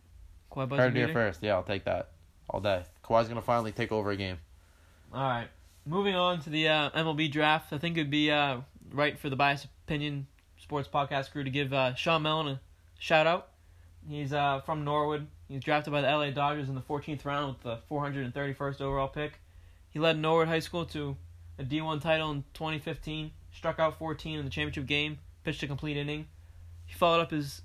Kawhi 0.50 0.68
Buzzer 0.68 0.82
Heard 0.82 0.94
beater? 0.94 1.12
first. 1.12 1.40
Yeah, 1.40 1.54
I'll 1.54 1.62
take 1.62 1.84
that 1.84 2.08
all 2.50 2.58
day. 2.58 2.82
Kawhi's 3.04 3.28
gonna 3.28 3.42
finally 3.42 3.70
take 3.70 3.92
over 3.92 4.10
a 4.10 4.16
game. 4.16 4.38
All 5.14 5.22
right. 5.22 5.46
Moving 5.86 6.16
on 6.16 6.40
to 6.40 6.50
the 6.50 6.66
uh, 6.66 6.90
MLB 6.90 7.30
draft, 7.30 7.72
I 7.72 7.78
think 7.78 7.96
it'd 7.96 8.10
be 8.10 8.28
uh, 8.32 8.56
right 8.90 9.16
for 9.16 9.30
the 9.30 9.36
Bias 9.36 9.68
Opinion 9.86 10.26
Sports 10.56 10.88
Podcast 10.92 11.30
crew 11.30 11.44
to 11.44 11.50
give 11.50 11.72
uh, 11.72 11.94
Sean 11.94 12.22
Mellon 12.22 12.48
a 12.48 12.60
shout 12.98 13.28
out. 13.28 13.50
He's 14.08 14.32
uh, 14.32 14.62
from 14.66 14.82
Norwood. 14.82 15.28
He 15.46 15.54
was 15.54 15.62
drafted 15.62 15.92
by 15.92 16.00
the 16.00 16.08
LA 16.08 16.30
Dodgers 16.30 16.68
in 16.68 16.74
the 16.74 16.82
14th 16.82 17.24
round 17.24 17.54
with 17.54 17.62
the 17.62 17.78
431st 17.88 18.80
overall 18.80 19.06
pick. 19.06 19.38
He 19.90 20.00
led 20.00 20.18
Norwood 20.18 20.48
High 20.48 20.58
School 20.58 20.84
to 20.86 21.16
a 21.58 21.64
D1 21.64 22.00
title 22.00 22.30
in 22.30 22.44
2015. 22.54 23.30
Struck 23.52 23.78
out 23.78 23.98
14 23.98 24.38
in 24.38 24.44
the 24.44 24.50
championship 24.50 24.86
game. 24.86 25.18
Pitched 25.44 25.62
a 25.62 25.66
complete 25.66 25.96
inning. 25.96 26.26
He 26.86 26.94
followed 26.94 27.20
up 27.20 27.30
his 27.30 27.62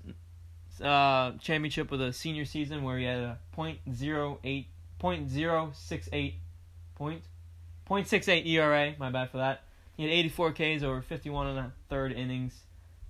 uh, 0.82 1.32
championship 1.40 1.90
with 1.90 2.02
a 2.02 2.12
senior 2.12 2.44
season 2.44 2.82
where 2.82 2.98
he 2.98 3.04
had 3.04 3.18
a 3.18 3.38
.08, 3.56 4.66
.068 5.00 6.34
point 6.94 7.22
.68 7.88 8.46
ERA. 8.46 8.94
My 8.98 9.10
bad 9.10 9.30
for 9.30 9.38
that. 9.38 9.62
He 9.96 10.04
had 10.04 10.12
84 10.12 10.52
Ks 10.52 10.82
over 10.82 11.02
51 11.02 11.46
and 11.48 11.58
a 11.58 11.72
third 11.88 12.12
innings. 12.12 12.62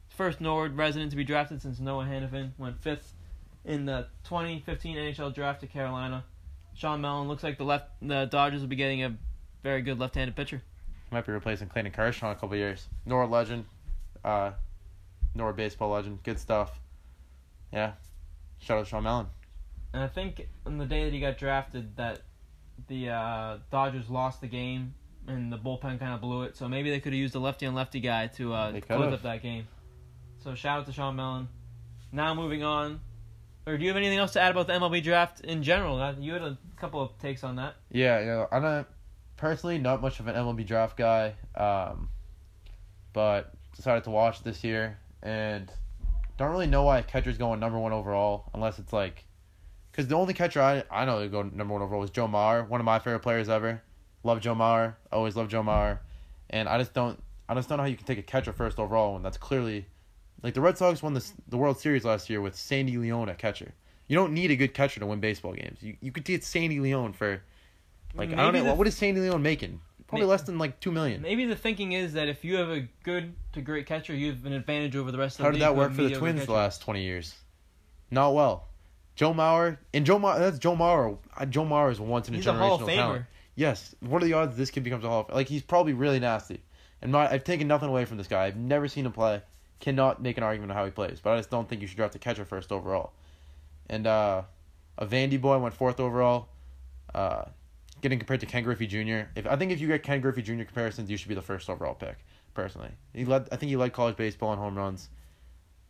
First 0.09 0.40
Nord 0.40 0.77
resident 0.77 1.11
to 1.11 1.16
be 1.16 1.25
drafted 1.25 1.62
since 1.62 1.81
Noah 1.81 2.05
Hanifin 2.05 2.51
went 2.59 2.81
fifth 2.81 3.14
in 3.64 3.87
the 3.87 4.07
2015 4.25 4.97
NHL 4.97 5.35
draft 5.35 5.61
to 5.61 5.66
Carolina. 5.66 6.25
Sean 6.75 7.01
Mellon 7.01 7.29
looks 7.29 7.42
like 7.42 7.59
the 7.59 7.64
left 7.64 7.88
the 8.03 8.27
Dodgers 8.27 8.61
will 8.61 8.68
be 8.68 8.77
getting 8.77 9.03
a 9.03 9.16
very 9.62 9.83
good 9.83 9.99
left-handed 9.99 10.37
pitcher. 10.37 10.62
Might 11.11 11.27
be 11.27 11.33
replacing 11.33 11.69
Clayton 11.69 11.93
Kershaw 11.93 12.31
in 12.31 12.37
a 12.37 12.40
couple 12.40 12.57
years. 12.57 12.88
Norwood 13.07 13.31
legend, 13.31 13.64
uh, 14.25 14.53
Norwood 15.35 15.57
baseball 15.57 15.90
legend. 15.90 16.23
Good 16.23 16.38
stuff. 16.38 16.81
Yeah. 17.73 17.93
Shout 18.59 18.79
out 18.79 18.85
to 18.85 18.90
Sean 18.90 19.05
Mellon. 19.05 19.27
And 19.93 20.03
I 20.03 20.09
think 20.09 20.49
on 20.67 20.79
the 20.79 20.87
day 20.87 21.05
that 21.05 21.12
he 21.12 21.21
got 21.21 21.38
drafted, 21.38 21.97
that 21.97 22.23
the 22.88 23.11
uh, 23.11 23.59
Dodgers 23.71 24.09
lost 24.11 24.40
the 24.40 24.49
game 24.49 24.95
and 25.29 25.53
the 25.53 25.59
bullpen 25.59 25.99
kind 25.99 26.12
of 26.14 26.21
blew 26.21 26.43
it. 26.43 26.57
So 26.57 26.69
maybe 26.69 26.90
they 26.90 27.01
could 27.01 27.12
have 27.12 27.21
used 27.21 27.35
a 27.35 27.38
lefty 27.38 27.67
and 27.67 27.75
lefty 27.77 28.01
guy 28.01 28.27
to 28.29 28.53
uh, 28.53 28.81
close 28.81 29.12
up 29.12 29.23
that 29.23 29.43
game. 29.43 29.67
So 30.43 30.55
shout 30.55 30.81
out 30.81 30.87
to 30.87 30.93
Sean 30.93 31.17
Mellon. 31.17 31.49
Now 32.12 32.35
moving 32.35 32.62
on. 32.62 33.01
Or 33.67 33.79
do 33.79 33.83
you 33.83 33.88
have 33.88 33.97
anything 33.97 34.19
else 34.19 34.33
to 34.33 34.40
add 34.40 34.51
about 34.51 34.67
the 34.67 34.75
MLB 34.75 35.03
draft 35.03 35.40
in 35.40 35.62
general? 35.62 35.99
Uh, 36.01 36.14
You 36.19 36.35
had 36.35 36.43
a 36.43 36.59
couple 36.77 37.01
of 37.01 37.17
takes 37.19 37.43
on 37.45 37.57
that. 37.57 37.77
Yeah, 37.90 38.23
know, 38.25 38.49
I'm 38.53 38.62
not 38.62 38.88
personally 39.37 39.79
not 39.79 40.01
much 40.01 40.20
of 40.20 40.29
an 40.29 40.35
MLB 40.35 40.66
draft 40.66 40.97
guy, 40.97 41.35
um, 41.57 42.09
but 43.12 43.53
decided 43.75 44.05
to 44.05 44.11
watch 44.11 44.42
this 44.42 44.62
year 44.62 44.99
and 45.23 45.70
don't 46.37 46.51
really 46.51 46.66
know 46.66 46.85
why 46.85 46.99
a 46.99 47.03
catcher's 47.03 47.38
going 47.38 47.61
number 47.61 47.79
one 47.79 47.92
overall 47.92 48.51
unless 48.55 48.79
it's 48.79 48.92
like, 48.92 49.25
because 49.90 50.09
the 50.09 50.16
only 50.16 50.35
catcher 50.35 50.61
I 50.61 50.85
I 50.90 51.05
know 51.05 51.20
that 51.20 51.31
go 51.31 51.42
number 51.42 51.73
one 51.73 51.83
overall 51.83 52.01
was 52.01 52.11
Joe 52.11 52.27
Mauer, 52.27 52.68
one 52.68 52.81
of 52.81 52.85
my 52.85 52.99
favorite 52.99 53.20
players 53.20 53.49
ever. 53.49 53.83
Love 54.23 54.40
Joe 54.40 54.55
Mauer, 54.55 54.94
always 55.12 55.37
love 55.37 55.49
Joe 55.49 55.62
Mauer, 55.62 55.99
and 56.51 56.68
I 56.68 56.79
just 56.79 56.94
don't 56.94 57.23
I 57.49 57.55
just 57.55 57.68
don't 57.68 57.79
know 57.79 57.85
how 57.85 57.88
you 57.88 57.97
can 57.97 58.07
take 58.07 58.18
a 58.18 58.23
catcher 58.23 58.53
first 58.53 58.79
overall 58.79 59.14
when 59.14 59.23
that's 59.23 59.37
clearly, 59.37 59.87
like 60.42 60.55
the 60.55 60.61
Red 60.61 60.79
Sox 60.79 61.03
won 61.03 61.14
the 61.14 61.25
the 61.49 61.57
World 61.57 61.79
Series 61.79 62.05
last 62.05 62.29
year 62.31 62.40
with 62.40 62.57
Sandy 62.57 62.97
Leon 62.97 63.29
at 63.29 63.38
catcher. 63.38 63.75
You 64.09 64.16
don't 64.16 64.33
need 64.33 64.51
a 64.51 64.57
good 64.57 64.75
catcher 64.75 65.01
to 65.01 65.07
win 65.07 65.20
baseball 65.20 65.53
games. 65.53 65.83
You 65.83 65.97
you 66.01 66.11
could 66.11 66.25
get 66.25 66.42
Sandy 66.42 66.81
Leon 66.81 67.12
for 67.12 67.42
like 68.14 68.31
I 68.33 68.37
don't 68.37 68.55
know 68.55 68.64
the- 68.64 68.74
what, 68.74 68.87
is 68.87 68.96
Sandy 68.96 69.20
Leon 69.20 69.42
making? 69.42 69.81
Probably 70.07 70.27
May- 70.27 70.31
less 70.31 70.42
than 70.42 70.59
like 70.59 70.81
two 70.81 70.92
million. 70.92 71.22
Maybe 71.22 71.44
the 71.46 71.57
thinking 71.57 71.92
is 71.92 72.12
that 72.12 72.29
if 72.29 72.44
you 72.44 72.57
have 72.57 72.68
a 72.70 72.87
good 73.03 73.35
to 73.55 73.61
great 73.62 73.87
catcher, 73.87 74.14
you 74.14 74.31
have 74.31 74.44
an 74.44 74.53
advantage 74.53 74.94
over 74.96 75.11
the 75.11 75.18
rest 75.18 75.38
of 75.38 75.44
How 75.46 75.50
the 75.50 75.59
did 75.59 75.64
league. 75.64 75.68
that 75.68 75.74
who 75.74 75.79
work 75.81 75.88
have 75.88 75.96
for 75.96 76.03
the 76.03 76.09
mediocre 76.09 76.20
Twins 76.20 76.35
the 76.40 76.46
catchers. 76.46 76.55
last 76.55 76.83
twenty 76.83 77.03
years? 77.03 77.35
Not 78.11 78.35
well. 78.35 78.68
Joe 79.16 79.33
Mauer 79.33 79.79
and 79.92 80.05
Joe 80.05 80.18
Mauer. 80.18 80.38
That's 80.38 80.59
Joe 80.59 80.77
Mauer. 80.77 81.18
uh, 81.37 81.46
Joe 81.46 81.64
Mauer 81.64 81.90
is 81.90 82.00
once 82.00 82.29
in 82.29 82.35
a 82.35 82.37
He's 82.37 82.46
a 82.46 82.50
generational 82.50 82.59
Hall 82.59 82.74
of 82.74 82.81
Famer. 82.83 82.94
talent. 82.96 83.24
Yes. 83.57 83.94
What 84.00 84.22
are 84.22 84.27
the 84.27 84.33
odds 84.35 84.57
this 84.57 84.70
kid 84.70 84.83
becomes 84.85 85.05
a 85.05 85.09
Hall 85.09 85.27
of 85.29 85.35
Like 85.35 85.48
he's 85.48 85.62
probably 85.62 85.92
really 85.94 86.18
nasty. 86.20 86.61
And 87.00 87.12
not, 87.12 87.33
I've 87.33 87.44
taken 87.44 87.68
nothing 87.68 87.88
away 87.88 88.05
from 88.07 88.16
this 88.18 88.27
guy. 88.29 88.44
I've 88.44 88.57
never 88.57 88.88
seen 88.88 89.07
him 89.07 89.12
play. 89.12 89.42
Cannot 89.81 90.20
make 90.22 90.37
an 90.38 90.42
argument 90.42 90.72
on 90.72 90.77
how 90.79 90.85
he 90.85 90.90
plays. 90.90 91.20
But 91.22 91.35
I 91.35 91.37
just 91.37 91.50
don't 91.50 91.68
think 91.68 91.81
you 91.83 91.87
should 91.87 91.96
draft 91.96 92.14
a 92.14 92.18
catcher 92.18 92.44
first 92.44 92.72
overall. 92.72 93.12
And 93.88 94.07
uh, 94.07 94.42
a 94.98 95.07
Vandy 95.07 95.40
boy 95.40 95.59
went 95.59 95.74
fourth 95.74 96.00
overall. 96.00 96.48
Uh, 97.14 97.44
getting 98.05 98.19
compared 98.19 98.40
to 98.40 98.47
Ken 98.47 98.62
Griffey 98.62 98.87
Jr. 98.87 99.31
If 99.35 99.47
I 99.47 99.57
think 99.57 99.73
if 99.73 99.81
you 99.81 99.88
get 99.88 100.03
Ken 100.03 100.21
Griffey 100.21 100.43
Jr. 100.43 100.64
comparisons, 100.64 101.11
you 101.11 101.17
should 101.17 101.31
be 101.31 101.35
the 101.35 101.40
first 101.40 101.71
overall 101.71 101.95
pick. 101.95 102.19
Personally, 102.53 102.90
he 103.14 103.25
led. 103.25 103.49
I 103.51 103.57
think 103.57 103.71
he 103.71 103.77
led 103.77 103.95
college 103.95 104.14
baseball 104.14 104.53
in 104.53 104.59
home 104.59 104.77
runs. 104.77 105.09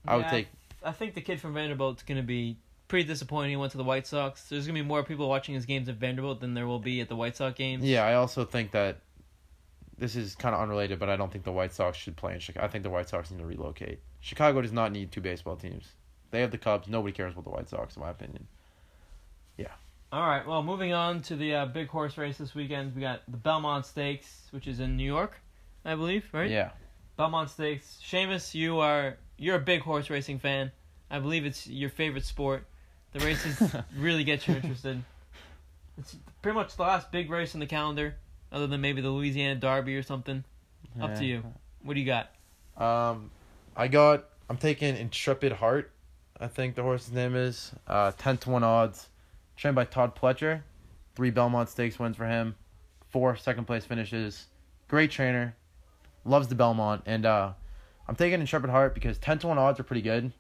I 0.07 0.17
would 0.17 0.29
take. 0.29 0.47
I 0.83 0.93
think 0.93 1.15
the 1.15 1.21
kid 1.21 1.41
from 1.41 1.55
Vanderbilt's 1.55 2.05
going 2.05 2.17
to 2.17 2.23
be 2.23 2.57
pretty 2.87 3.09
disappointing. 3.09 3.51
He 3.51 3.57
went 3.57 3.73
to 3.73 3.79
the 3.79 3.85
White 3.85 4.07
Sox. 4.07 4.49
There's 4.49 4.65
going 4.65 4.77
to 4.77 4.83
be 4.83 4.87
more 4.87 5.03
people 5.03 5.29
watching 5.29 5.57
his 5.57 5.67
games 5.67 5.89
at 5.89 5.97
Vanderbilt 5.97 6.41
than 6.41 6.55
there 6.55 6.69
will 6.69 6.79
be 6.79 7.01
at 7.01 7.09
the 7.09 7.17
White 7.17 7.37
Sox 7.37 7.59
games. 7.59 7.85
Yeah, 7.85 8.05
I 8.05 8.15
also 8.15 8.45
think 8.45 8.71
that 8.71 8.99
this 9.99 10.15
is 10.15 10.37
kind 10.37 10.55
of 10.55 10.61
unrelated, 10.61 11.01
but 11.01 11.11
I 11.11 11.17
don't 11.17 11.33
think 11.33 11.45
the 11.45 11.53
White 11.53 11.73
Sox 11.73 11.99
should 11.99 12.17
play 12.17 12.35
in 12.35 12.39
Chicago. 12.39 12.65
I 12.65 12.69
think 12.69 12.85
the 12.85 12.91
White 12.91 13.09
Sox 13.09 13.33
need 13.33 13.39
to 13.39 13.47
relocate. 13.47 13.99
Chicago 14.21 14.63
does 14.63 14.73
not 14.73 14.93
need 14.93 15.11
two 15.11 15.21
baseball 15.21 15.57
teams. 15.57 15.89
They 16.31 16.43
have 16.43 16.53
the 16.53 16.59
Cubs. 16.59 16.87
Nobody 16.87 17.13
cares 17.13 17.33
about 17.33 17.45
the 17.45 17.51
White 17.51 17.69
Sox, 17.69 17.97
in 17.97 18.03
my 18.03 18.11
opinion. 18.11 18.47
All 20.15 20.29
right. 20.29 20.47
Well, 20.47 20.63
moving 20.63 20.93
on 20.93 21.23
to 21.23 21.35
the 21.35 21.57
uh, 21.57 21.67
big 21.67 21.89
horse 21.89 22.17
race 22.17 22.39
this 22.39 22.55
weekend, 22.55 22.95
we 22.95 23.01
got 23.01 23.23
the 23.29 23.37
Belmont 23.37 23.85
Stakes, 23.85 24.43
which 24.53 24.69
is 24.69 24.79
in 24.79 24.97
New 24.97 25.03
York, 25.03 25.41
I 25.85 25.97
believe, 25.97 26.25
right? 26.31 26.49
Yeah. 26.49 26.71
Belmont 27.17 27.51
Stakes. 27.51 27.99
Seamus, 28.01 28.55
you 28.55 28.79
are 28.79 29.17
you're 29.39 29.57
a 29.57 29.61
big 29.61 29.81
horse 29.81 30.11
racing 30.11 30.39
fan. 30.39 30.71
I 31.11 31.19
believe 31.19 31.45
it's 31.45 31.67
your 31.67 31.91
favorite 31.91 32.25
sport. 32.25 32.65
The 33.13 33.25
races 33.25 33.75
really 33.99 34.23
get 34.23 34.47
you 34.47 34.55
interested. 34.55 35.03
It's 35.99 36.15
pretty 36.43 36.55
much 36.55 36.77
the 36.77 36.83
last 36.83 37.11
big 37.11 37.29
race 37.29 37.55
in 37.55 37.59
the 37.59 37.67
calendar, 37.67 38.15
other 38.53 38.69
than 38.69 38.81
maybe 38.81 39.01
the 39.01 39.11
Louisiana 39.11 39.57
Derby 39.57 39.97
or 39.97 40.05
something. 40.05 40.45
Up 41.01 41.17
to 41.17 41.25
you. 41.25 41.43
What 41.83 41.95
do 41.95 42.01
you 42.01 42.07
got? 42.07 42.31
Um, 42.81 43.33
I 43.77 43.89
got. 43.89 44.27
I'm 44.49 44.59
taking 44.59 44.97
Intrepid 44.97 45.51
Heart. 45.51 45.91
I 46.39 46.47
think 46.47 46.77
the 46.77 46.85
horse's 46.85 47.13
name 47.13 47.35
is. 47.35 47.73
Uh, 47.89 48.13
ten 48.17 48.37
to 48.39 48.51
one 48.51 48.63
odds. 48.63 49.09
Trained 49.57 49.77
by 49.77 49.85
Todd 49.85 50.17
Pletcher. 50.17 50.63
Three 51.15 51.31
Belmont 51.31 51.69
Stakes 51.69 51.99
wins 51.99 52.17
for 52.17 52.27
him. 52.27 52.57
Four 53.11 53.37
second 53.37 53.67
place 53.67 53.85
finishes. 53.85 54.47
Great 54.89 55.11
trainer. 55.11 55.55
Loves 56.25 56.49
the 56.49 56.55
Belmont, 56.55 57.03
and 57.07 57.27
uh, 57.27 57.53
I'm 58.09 58.17
taking 58.17 58.41
Intrepid 58.41 58.71
Heart 58.71 58.95
because 58.95 59.19
ten 59.19 59.39
to 59.41 59.47
one 59.47 59.59
odds 59.59 59.79
are 59.79 59.85
pretty 59.85 60.03
good. 60.03 60.33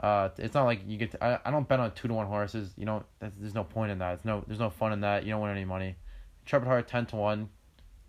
Uh, 0.00 0.30
it's 0.38 0.54
not 0.54 0.64
like 0.64 0.80
you 0.86 0.96
get. 0.96 1.12
To, 1.12 1.24
I, 1.24 1.38
I 1.44 1.50
don't 1.50 1.68
bet 1.68 1.80
on 1.80 1.92
two 1.92 2.08
to 2.08 2.14
one 2.14 2.26
horses. 2.26 2.72
You 2.76 2.86
know, 2.86 3.04
there's 3.20 3.54
no 3.54 3.64
point 3.64 3.92
in 3.92 3.98
that. 3.98 4.14
It's 4.14 4.24
no, 4.24 4.42
there's 4.46 4.58
no 4.58 4.70
fun 4.70 4.92
in 4.92 5.00
that. 5.02 5.24
You 5.24 5.30
don't 5.32 5.42
win 5.42 5.50
any 5.50 5.64
money. 5.64 5.96
Intrepid 6.44 6.66
Heart 6.66 6.88
ten 6.88 7.06
to 7.06 7.16
one. 7.16 7.48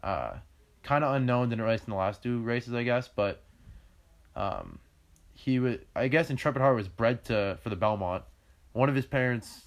Uh, 0.01 0.35
kind 0.83 1.03
of 1.03 1.13
unknown. 1.15 1.49
Didn't 1.49 1.65
race 1.65 1.81
in 1.85 1.91
the 1.91 1.97
last 1.97 2.23
two 2.23 2.41
races, 2.41 2.73
I 2.73 2.83
guess, 2.83 3.07
but 3.07 3.43
um, 4.35 4.79
he 5.33 5.59
was. 5.59 5.77
I 5.95 6.07
guess 6.07 6.29
Intrepid 6.29 6.61
Heart 6.61 6.75
was 6.75 6.87
bred 6.87 7.23
to 7.25 7.57
for 7.61 7.69
the 7.69 7.75
Belmont. 7.75 8.23
One 8.73 8.89
of 8.89 8.95
his 8.95 9.05
parents 9.05 9.66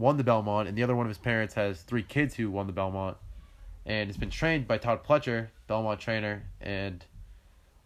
won 0.00 0.16
the 0.16 0.24
Belmont, 0.24 0.66
and 0.66 0.76
the 0.76 0.82
other 0.82 0.96
one 0.96 1.06
of 1.06 1.10
his 1.10 1.18
parents 1.18 1.54
has 1.54 1.82
three 1.82 2.02
kids 2.02 2.34
who 2.34 2.50
won 2.50 2.66
the 2.66 2.72
Belmont, 2.72 3.16
and 3.86 4.08
it's 4.08 4.18
been 4.18 4.30
trained 4.30 4.66
by 4.66 4.78
Todd 4.78 5.04
Pletcher, 5.04 5.48
Belmont 5.68 6.00
trainer, 6.00 6.42
and 6.60 7.04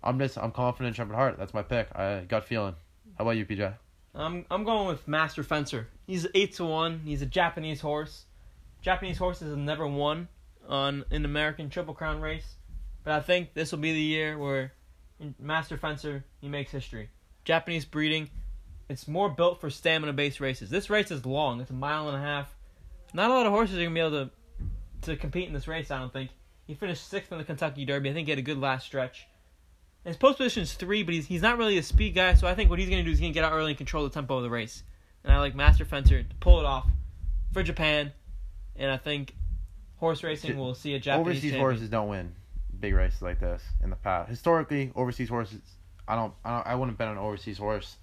I'm 0.03 0.18
just 0.18 0.38
I'm 0.38 0.53
confident 0.53 0.96
in 0.96 1.03
Intrepid 1.03 1.14
Heart. 1.14 1.38
That's 1.38 1.53
my 1.53 1.62
pick. 1.62 1.88
I 1.94 2.20
got 2.20 2.44
feeling. 2.44 2.74
How 3.18 3.24
about 3.24 3.33
you, 3.33 3.44
PJ? 3.44 3.74
I'm 4.14 4.46
I'm 4.50 4.64
going 4.64 4.87
with 4.87 5.09
Master 5.09 5.42
Fencer. 5.42 5.88
He's 6.07 6.27
eight 6.35 6.55
to 6.55 6.64
one. 6.64 7.00
He's 7.05 7.22
a 7.22 7.27
Japanese 7.27 7.81
horse. 7.81 8.24
Japanese 8.81 9.18
horses 9.18 9.48
have 9.48 9.59
never 9.59 9.87
won 9.87 10.29
on 10.68 11.05
an 11.11 11.24
American 11.24 11.68
Triple 11.68 11.94
Crown 11.94 12.20
race, 12.20 12.55
but 13.03 13.12
I 13.12 13.20
think 13.20 13.55
this 13.55 13.72
will 13.72 13.79
be 13.81 13.92
the 13.92 14.00
year 14.00 14.38
where 14.38 14.72
Master 15.38 15.77
Fencer 15.77 16.24
he 16.40 16.48
makes 16.48 16.70
history. 16.70 17.11
Japanese 17.44 17.85
breeding, 17.85 18.31
it's 18.88 19.09
more 19.09 19.29
built 19.29 19.61
for 19.61 19.70
stamina 19.70 20.12
based 20.12 20.40
races. 20.40 20.70
This 20.70 20.90
race 20.90 21.11
is 21.11 21.25
long. 21.25 21.61
It's 21.61 21.70
a 21.70 21.75
mile 21.75 22.09
and 22.09 22.16
a 22.16 22.20
half. 22.20 22.55
Not 23.12 23.31
a 23.31 23.35
lot 23.35 23.47
of 23.47 23.53
horses 23.53 23.77
are 23.79 23.83
gonna 23.83 23.94
be 23.94 24.01
able 24.01 24.11
to 24.11 24.31
to 25.03 25.16
compete 25.16 25.47
in 25.47 25.55
this 25.55 25.68
race. 25.68 25.90
I 25.90 25.99
don't 25.99 26.12
think 26.12 26.31
he 26.66 26.75
finished 26.75 27.09
sixth 27.09 27.31
in 27.33 27.38
the 27.38 27.44
Kentucky 27.44 27.85
Derby. 27.85 28.11
I 28.11 28.12
think 28.12 28.27
he 28.27 28.31
had 28.31 28.38
a 28.38 28.42
good 28.42 28.59
last 28.59 28.87
stretch. 28.87 29.27
And 30.05 30.11
his 30.11 30.16
post 30.16 30.38
position 30.38 30.62
is 30.62 30.75
three, 30.75 31.03
but 31.03 31.14
he's 31.14 31.27
he's 31.27 31.42
not 31.42 31.59
really 31.59 31.79
a 31.79 31.83
speed 31.83 32.14
guy. 32.14 32.35
So 32.35 32.47
I 32.47 32.55
think 32.55 32.70
what 32.70 32.79
he's 32.79 32.88
gonna 32.88 33.03
do 33.03 33.11
is 33.11 33.18
he's 33.18 33.25
gonna 33.27 33.35
get 33.35 33.44
out 33.44 33.53
early 33.53 33.70
and 33.70 33.79
control 33.79 34.05
the 34.05 34.11
tempo 34.11 34.37
of 34.37 34.42
the 34.42 34.51
race. 34.51 34.83
And 35.23 35.33
I 35.33 35.38
like 35.38 35.55
Master 35.55 35.85
Fencer 35.85 36.23
to 36.23 36.35
pull 36.40 36.61
it 36.61 36.66
off 36.66 36.87
for 37.53 37.62
Japan. 37.62 38.12
And 38.77 38.90
I 38.90 38.97
think 38.97 39.35
horse 39.97 40.23
racing 40.23 40.59
will 40.59 40.75
see 40.75 40.94
a 40.94 40.99
Japanese 40.99 41.27
overseas 41.27 41.42
champion. 41.42 41.61
horses 41.61 41.88
don't 41.88 42.09
win 42.09 42.35
big 42.81 42.94
races 42.94 43.23
like 43.23 43.40
this 43.40 43.62
in 43.83 43.90
the 43.90 43.97
past. 43.97 44.29
Historically, 44.29 44.92
overseas 44.94 45.29
horses, 45.29 45.61
I 46.07 46.16
don't, 46.16 46.35
I 46.44 46.57
don't, 46.57 46.66
I 46.66 46.75
wouldn't 46.75 46.99
bet 46.99 47.09
on 47.09 47.16
an 47.16 47.23
overseas 47.23 47.57
horse. 47.57 47.97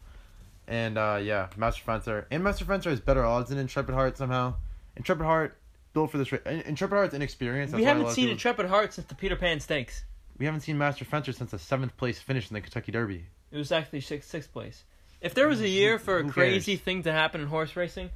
And 0.71 0.97
uh, 0.97 1.19
yeah, 1.21 1.47
Master 1.57 1.83
Fencer 1.83 2.27
and 2.31 2.41
Master 2.45 2.63
Fencer 2.63 2.89
has 2.91 3.01
better 3.01 3.25
odds 3.25 3.49
than 3.49 3.59
Intrepid 3.59 3.93
Heart 3.93 4.17
somehow. 4.17 4.53
Intrepid 4.95 5.25
Heart 5.25 5.57
built 5.91 6.11
for 6.11 6.17
this 6.17 6.31
race. 6.31 6.41
Intrepid 6.45 6.95
Heart's 6.95 7.13
inexperienced. 7.13 7.75
We 7.75 7.83
haven't 7.83 8.07
seen 8.11 8.23
people- 8.27 8.31
Intrepid 8.31 8.65
Heart 8.67 8.93
since 8.93 9.07
the 9.07 9.15
Peter 9.15 9.35
Pan 9.35 9.59
Stakes. 9.59 10.05
We 10.37 10.45
haven't 10.45 10.61
seen 10.61 10.77
Master 10.77 11.03
Fencer 11.03 11.33
since 11.33 11.51
the 11.51 11.59
seventh 11.59 11.97
place 11.97 12.19
finish 12.19 12.49
in 12.49 12.53
the 12.53 12.61
Kentucky 12.61 12.93
Derby. 12.93 13.25
It 13.51 13.57
was 13.57 13.73
actually 13.73 13.99
sixth, 13.99 14.29
sixth 14.29 14.53
place. 14.53 14.85
If 15.19 15.33
there 15.33 15.49
was 15.49 15.59
a 15.59 15.67
year 15.67 15.99
for 15.99 16.19
a 16.19 16.23
crazy 16.29 16.77
thing 16.77 17.03
to 17.03 17.11
happen 17.11 17.41
in 17.41 17.47
horse 17.47 17.75
racing, 17.75 18.09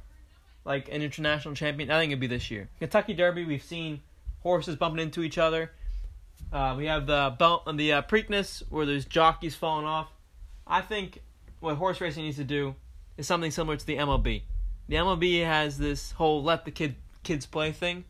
like 0.64 0.88
an 0.88 1.02
international 1.02 1.54
champion, 1.54 1.90
I 1.90 2.00
think 2.00 2.10
it'd 2.10 2.20
be 2.20 2.26
this 2.26 2.50
year. 2.50 2.70
Kentucky 2.78 3.12
Derby, 3.12 3.44
we've 3.44 3.62
seen 3.62 4.00
horses 4.40 4.76
bumping 4.76 5.02
into 5.02 5.22
each 5.22 5.36
other. 5.36 5.70
Uh, 6.50 6.74
we 6.76 6.86
have 6.86 7.06
the 7.06 7.36
belt 7.38 7.64
and 7.66 7.78
the 7.78 7.92
uh, 7.92 8.02
Preakness 8.02 8.62
where 8.70 8.86
there's 8.86 9.04
jockeys 9.04 9.54
falling 9.54 9.84
off. 9.84 10.08
I 10.66 10.80
think 10.80 11.20
what 11.60 11.76
horse 11.76 12.00
racing 12.00 12.24
needs 12.24 12.36
to 12.36 12.44
do 12.44 12.74
is 13.16 13.26
something 13.26 13.50
similar 13.50 13.76
to 13.76 13.86
the 13.86 13.96
MLB. 13.96 14.42
The 14.88 14.96
MLB 14.96 15.44
has 15.44 15.78
this 15.78 16.12
whole 16.12 16.42
let 16.42 16.64
the 16.64 16.70
kid 16.70 16.96
kids 17.22 17.46
play 17.46 17.72
thing. 17.72 18.04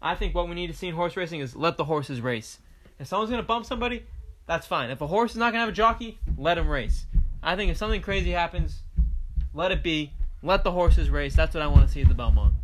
I 0.00 0.14
think 0.14 0.34
what 0.34 0.48
we 0.48 0.54
need 0.54 0.68
to 0.68 0.72
see 0.72 0.88
in 0.88 0.94
horse 0.94 1.16
racing 1.16 1.40
is 1.40 1.56
let 1.56 1.76
the 1.76 1.84
horses 1.84 2.20
race. 2.20 2.58
If 2.98 3.06
someone's 3.06 3.30
gonna 3.30 3.42
bump 3.42 3.66
somebody, 3.66 4.04
that's 4.46 4.66
fine. 4.66 4.90
If 4.90 5.00
a 5.00 5.06
horse 5.06 5.32
is 5.32 5.36
not 5.36 5.52
gonna 5.52 5.60
have 5.60 5.68
a 5.68 5.72
jockey, 5.72 6.18
let 6.38 6.58
him 6.58 6.68
race. 6.68 7.06
I 7.42 7.56
think 7.56 7.70
if 7.70 7.76
something 7.76 8.00
crazy 8.00 8.30
happens, 8.30 8.82
let 9.52 9.72
it 9.72 9.82
be. 9.82 10.12
Let 10.42 10.64
the 10.64 10.72
horses 10.72 11.10
race. 11.10 11.34
That's 11.34 11.54
what 11.54 11.62
I 11.62 11.66
want 11.66 11.86
to 11.86 11.92
see 11.92 12.02
at 12.02 12.08
the 12.08 12.14
Belmont. 12.14 12.54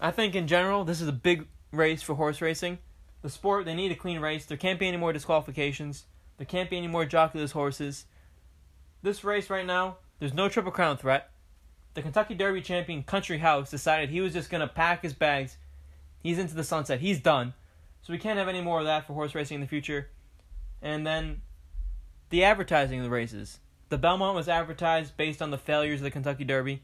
I 0.00 0.10
think 0.10 0.34
in 0.34 0.46
general, 0.46 0.84
this 0.84 1.00
is 1.00 1.08
a 1.08 1.12
big 1.12 1.46
race 1.72 2.02
for 2.02 2.14
horse 2.14 2.40
racing. 2.40 2.78
The 3.22 3.28
sport, 3.28 3.66
they 3.66 3.74
need 3.74 3.92
a 3.92 3.96
clean 3.96 4.20
race. 4.20 4.46
There 4.46 4.56
can't 4.56 4.78
be 4.78 4.88
any 4.88 4.96
more 4.96 5.12
disqualifications. 5.12 6.06
There 6.38 6.46
can't 6.46 6.70
be 6.70 6.78
any 6.78 6.88
more 6.88 7.04
jockeyless 7.04 7.52
horses. 7.52 8.06
This 9.02 9.24
race 9.24 9.48
right 9.48 9.66
now, 9.66 9.96
there's 10.18 10.34
no 10.34 10.48
triple 10.48 10.72
crown 10.72 10.96
threat. 10.96 11.30
The 11.94 12.02
Kentucky 12.02 12.34
Derby 12.34 12.60
champion 12.60 13.02
Country 13.02 13.38
House 13.38 13.70
decided 13.70 14.10
he 14.10 14.20
was 14.20 14.32
just 14.32 14.50
gonna 14.50 14.68
pack 14.68 15.02
his 15.02 15.14
bags. 15.14 15.56
He's 16.22 16.38
into 16.38 16.54
the 16.54 16.64
sunset. 16.64 17.00
He's 17.00 17.20
done. 17.20 17.54
So 18.02 18.12
we 18.12 18.18
can't 18.18 18.38
have 18.38 18.48
any 18.48 18.60
more 18.60 18.80
of 18.80 18.86
that 18.86 19.06
for 19.06 19.14
horse 19.14 19.34
racing 19.34 19.56
in 19.56 19.60
the 19.60 19.66
future. 19.66 20.08
And 20.82 21.06
then 21.06 21.42
the 22.28 22.44
advertising 22.44 23.00
of 23.00 23.04
the 23.04 23.10
races. 23.10 23.58
The 23.88 23.98
Belmont 23.98 24.36
was 24.36 24.48
advertised 24.48 25.16
based 25.16 25.42
on 25.42 25.50
the 25.50 25.58
failures 25.58 26.00
of 26.00 26.04
the 26.04 26.10
Kentucky 26.10 26.44
Derby. 26.44 26.82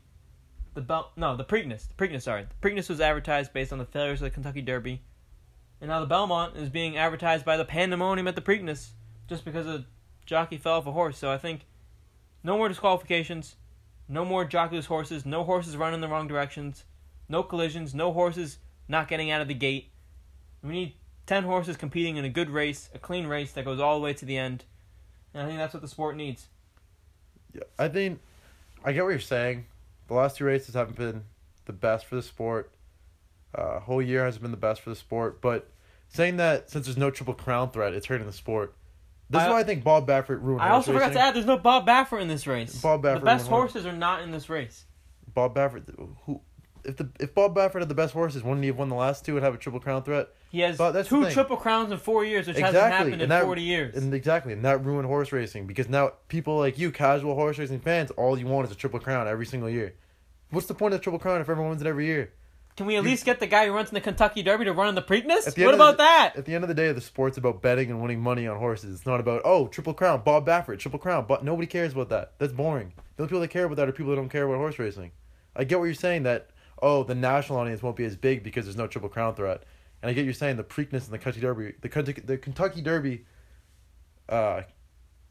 The 0.74 0.81
Bel 0.81 1.12
no, 1.16 1.37
the 1.37 1.44
Preakness. 1.44 1.87
The 1.88 1.94
Preakness, 1.94 2.22
sorry. 2.22 2.46
The 2.61 2.68
Preakness 2.68 2.88
was 2.88 3.00
advertised 3.00 3.52
based 3.52 3.72
on 3.72 3.79
the 3.79 3.85
failures 3.85 4.20
of 4.20 4.24
the 4.24 4.31
Kentucky 4.31 4.62
Derby. 4.62 5.02
And 5.81 5.88
now 5.88 6.00
the 6.00 6.07
Belmont 6.07 6.57
is 6.57 6.68
being 6.68 6.96
advertised 6.96 7.44
by 7.44 7.57
the 7.57 7.64
pandemonium 7.64 8.26
at 8.26 8.35
the 8.35 8.42
Preakness 8.42 8.90
just 9.29 9.44
because 9.44 9.66
a 9.66 9.87
jockey 10.24 10.59
fell 10.59 10.74
off 10.74 10.87
a 10.87 10.92
horse. 10.92 11.16
So 11.16 11.31
I 11.31 11.38
think 11.38 11.66
no 12.46 12.56
more 12.56 12.68
disqualifications, 12.68 13.56
no 14.09 14.24
more 14.24 14.46
jockeyless 14.46 14.87
horses, 14.87 15.26
no 15.26 15.42
horses 15.42 15.76
running 15.76 15.96
in 15.96 16.00
the 16.00 16.06
wrong 16.06 16.28
directions, 16.28 16.85
no 17.28 17.42
collisions, 17.42 17.92
no 17.92 18.12
horses 18.12 18.59
not 18.87 19.09
getting 19.09 19.32
out 19.32 19.40
of 19.40 19.48
the 19.48 19.54
gate. 19.54 19.90
We 20.62 20.72
need 20.72 20.94
10 21.26 21.42
horses 21.42 21.76
competing 21.76 22.16
in 22.16 22.24
a 22.24 22.28
good 22.28 22.48
race, 22.48 22.88
a 22.94 23.00
clean 23.00 23.26
race 23.26 23.50
that 23.54 23.64
goes 23.64 23.80
all 23.80 23.98
the 23.98 24.04
way 24.04 24.14
to 24.14 24.24
the 24.24 24.38
end. 24.38 24.62
And 25.35 25.42
I 25.42 25.46
think 25.46 25.59
that's 25.59 25.74
what 25.74 25.82
the 25.82 25.88
sport 25.88 26.14
needs. 26.14 26.46
Yeah, 27.52 27.62
I 27.80 27.88
think 27.88 28.20
I 28.85 28.92
get 28.92 29.02
what 29.02 29.11
you're 29.11 29.18
saying. 29.18 29.66
The 30.06 30.14
last 30.14 30.37
two 30.37 30.44
races 30.44 30.76
haven't 30.76 30.96
been 30.96 31.24
the 31.64 31.72
best 31.72 32.06
for 32.06 32.14
the 32.14 32.22
sport. 32.22 32.70
Uh, 33.52 33.80
whole 33.80 34.00
year 34.00 34.24
hasn't 34.24 34.42
been 34.42 34.52
the 34.52 34.56
best 34.56 34.82
for 34.82 34.90
the 34.90 34.96
sport. 34.96 35.40
But 35.40 35.68
saying 36.09 36.37
that 36.37 36.70
since 36.70 36.87
there's 36.87 36.96
no 36.96 37.11
triple 37.11 37.35
crown 37.35 37.72
threat, 37.72 37.92
it's 37.92 38.06
hurting 38.06 38.28
the 38.28 38.32
sport. 38.32 38.72
This 39.29 39.43
is 39.43 39.49
why 39.49 39.61
I 39.61 39.65
think 39.65 39.83
Bob 39.83 40.07
Baffert 40.07 40.41
ruined. 40.43 40.61
I 40.62 40.69
horse 40.69 40.73
I 40.73 40.75
also 40.75 40.93
forgot 40.93 41.07
racing. 41.09 41.15
to 41.15 41.21
add 41.27 41.35
there's 41.35 41.47
no 41.47 41.59
Bob 41.59 41.87
Baffert 41.87 42.21
in 42.23 42.29
this 42.29 42.47
race. 42.47 42.81
Bob 42.81 43.03
Baffert. 43.03 43.21
the 43.21 43.25
best 43.27 43.51
won. 43.51 43.61
horses 43.61 43.87
are 43.87 43.93
not 43.93 44.23
in 44.23 44.31
this 44.31 44.49
race. 44.49 44.85
Bob 45.35 45.55
Baffert, 45.55 45.83
who, 46.25 46.41
if 46.85 46.97
the 46.97 47.11
if 47.19 47.35
Bob 47.35 47.55
Baffert 47.57 47.81
had 47.81 47.89
the 47.89 47.95
best 47.95 48.12
horses, 48.12 48.43
wouldn't 48.45 48.62
he 48.62 48.69
have 48.69 48.79
won 48.79 48.89
the 48.89 48.95
last 48.95 49.25
two 49.25 49.37
and 49.37 49.45
have 49.45 49.55
a 49.55 49.59
triple 49.59 49.81
crown 49.81 50.03
threat? 50.05 50.29
He 50.51 50.61
has 50.61 50.79
But 50.79 50.93
that's 50.93 51.09
the 51.09 51.17
two 51.27 51.31
triple 51.33 51.57
crowns 51.57 51.91
in 51.91 51.99
four 51.99 52.25
years, 52.25 52.47
which 52.47 52.57
hasn't 52.57 52.77
Exactly, 52.77 52.97
happened 53.11 53.23
in 53.23 53.29
that- 53.31 53.43
40 53.45 53.62
years. 53.62 53.97
And 53.97 54.15
exactly, 54.15 54.53
and 54.53 54.65
that 54.65 54.85
ruined 54.85 55.07
horse 55.07 55.33
racing 55.33 55.67
because 55.67 55.89
now 55.89 56.12
people 56.29 56.57
like 56.59 56.79
you, 56.79 56.93
casual 56.93 57.35
horse 57.35 57.59
racing 57.59 57.81
fans, 57.81 58.12
all 58.12 58.39
you 58.39 58.47
want 58.47 58.67
is 58.67 58.73
a 58.73 58.77
triple 58.77 59.01
crown 59.01 59.27
every 59.27 59.45
single 59.47 59.69
year. 59.69 59.95
What's 60.51 60.69
the 60.69 60.75
point 60.75 60.95
of 60.95 61.01
triple 61.01 61.19
crown 61.19 61.41
if 61.41 61.49
everyone 61.51 61.71
wins 61.71 61.83
it 61.83 61.89
every 61.89 62.07
year? 62.07 62.33
Can 62.77 62.85
we 62.85 62.97
at 62.97 63.05
least 63.05 63.25
get 63.25 63.41
the 63.41 63.47
guy 63.47 63.67
who 63.67 63.73
runs 63.73 63.89
in 63.89 63.95
the 63.95 64.03
Kentucky 64.03 64.43
Derby 64.43 64.67
to 64.67 64.73
run 64.73 64.89
in 64.89 64.95
the 64.95 65.03
Preakness? 65.03 65.55
The 65.55 65.65
What 65.65 65.75
about 65.75 65.93
the- 65.93 66.03
that? 66.03 66.35
At 66.37 66.45
the 66.45 66.55
end 66.55 66.62
of 66.62 66.69
the 66.69 66.75
day, 66.75 66.93
the 66.93 67.01
sport's 67.01 67.39
about 67.39 67.62
betting 67.62 67.91
and 67.91 68.03
winning 68.03 68.21
money 68.21 68.47
on 68.47 68.59
horses. 68.59 68.95
It's 68.95 69.07
not 69.07 69.19
about 69.19 69.41
oh 69.47 69.67
triple 69.69 69.95
crown, 69.95 70.21
Bob 70.25 70.47
Baffert, 70.47 70.79
triple 70.79 70.99
crown. 70.99 71.25
But 71.27 71.43
nobody 71.43 71.67
cares 71.67 71.95
about 71.95 72.11
that. 72.11 72.35
That's 72.39 72.53
boring. 72.53 72.93
The 73.17 73.23
only 73.23 73.29
people 73.31 73.41
that 73.41 73.49
care 73.49 73.65
about 73.65 73.77
that 73.77 73.89
are 73.89 73.93
people 73.93 74.11
that 74.11 74.17
don't 74.17 74.29
care 74.29 74.45
about 74.47 74.59
horse 74.59 74.79
racing. 74.79 75.12
I 75.55 75.65
get 75.65 75.79
what 75.79 75.87
you're 75.87 75.95
saying 75.95 76.25
that 76.25 76.51
oh 76.83 77.03
the 77.03 77.15
national 77.15 77.59
audience 77.59 77.83
won't 77.83 77.97
be 77.97 78.05
as 78.05 78.15
big 78.15 78.43
because 78.43 78.67
there's 78.67 78.77
no 78.77 78.87
triple 78.87 79.09
crown 79.09 79.35
threat, 79.35 79.62
and 80.03 80.11
I 80.11 80.12
get 80.12 80.27
you 80.27 80.35
saying 80.35 80.57
the 80.57 80.65
Preakness 80.65 81.05
and 81.05 81.12
the 81.12 81.19
Kentucky 81.19 81.41
Derby, 81.41 81.73
the 81.81 81.89
Kentucky 81.89 82.21
the 82.21 82.37
Kentucky 82.37 82.83
Derby, 82.83 83.25
uh, 84.29 84.62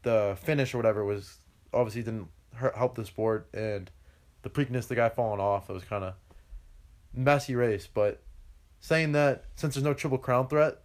the 0.02 0.36
finish 0.42 0.74
or 0.74 0.78
whatever 0.78 1.04
was 1.04 1.38
obviously 1.72 2.02
didn't 2.02 2.26
hurt, 2.54 2.74
help 2.74 2.96
the 2.96 3.04
sport, 3.04 3.48
and 3.54 3.88
the 4.42 4.50
Preakness 4.50 4.88
the 4.88 4.96
guy 4.96 5.08
falling 5.10 5.40
off 5.40 5.70
it 5.70 5.72
was 5.74 5.84
kind 5.84 6.02
of 6.02 6.14
messy 7.16 7.54
race, 7.54 7.88
but 7.92 8.22
saying 8.80 9.12
that 9.12 9.44
since 9.54 9.74
there's 9.74 9.84
no 9.84 9.94
triple 9.94 10.18
crown 10.18 10.48
threat 10.48 10.78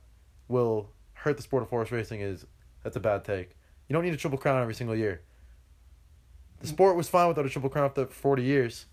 will 0.47 0.89
hurt 1.13 1.37
the 1.37 1.43
sport 1.43 1.63
of 1.63 1.69
horse 1.69 1.91
racing 1.91 2.21
is 2.21 2.45
that's 2.83 2.95
a 2.95 2.99
bad 2.99 3.23
take. 3.23 3.55
You 3.87 3.93
don't 3.93 4.03
need 4.03 4.13
a 4.13 4.17
triple 4.17 4.39
crown 4.39 4.61
every 4.61 4.73
single 4.73 4.95
year. 4.95 5.21
The 6.61 6.67
sport 6.67 6.95
was 6.95 7.09
fine 7.09 7.27
without 7.27 7.45
a 7.45 7.49
triple 7.49 7.69
crown 7.69 7.91
for 7.93 8.05
40 8.05 8.43
years. 8.43 8.85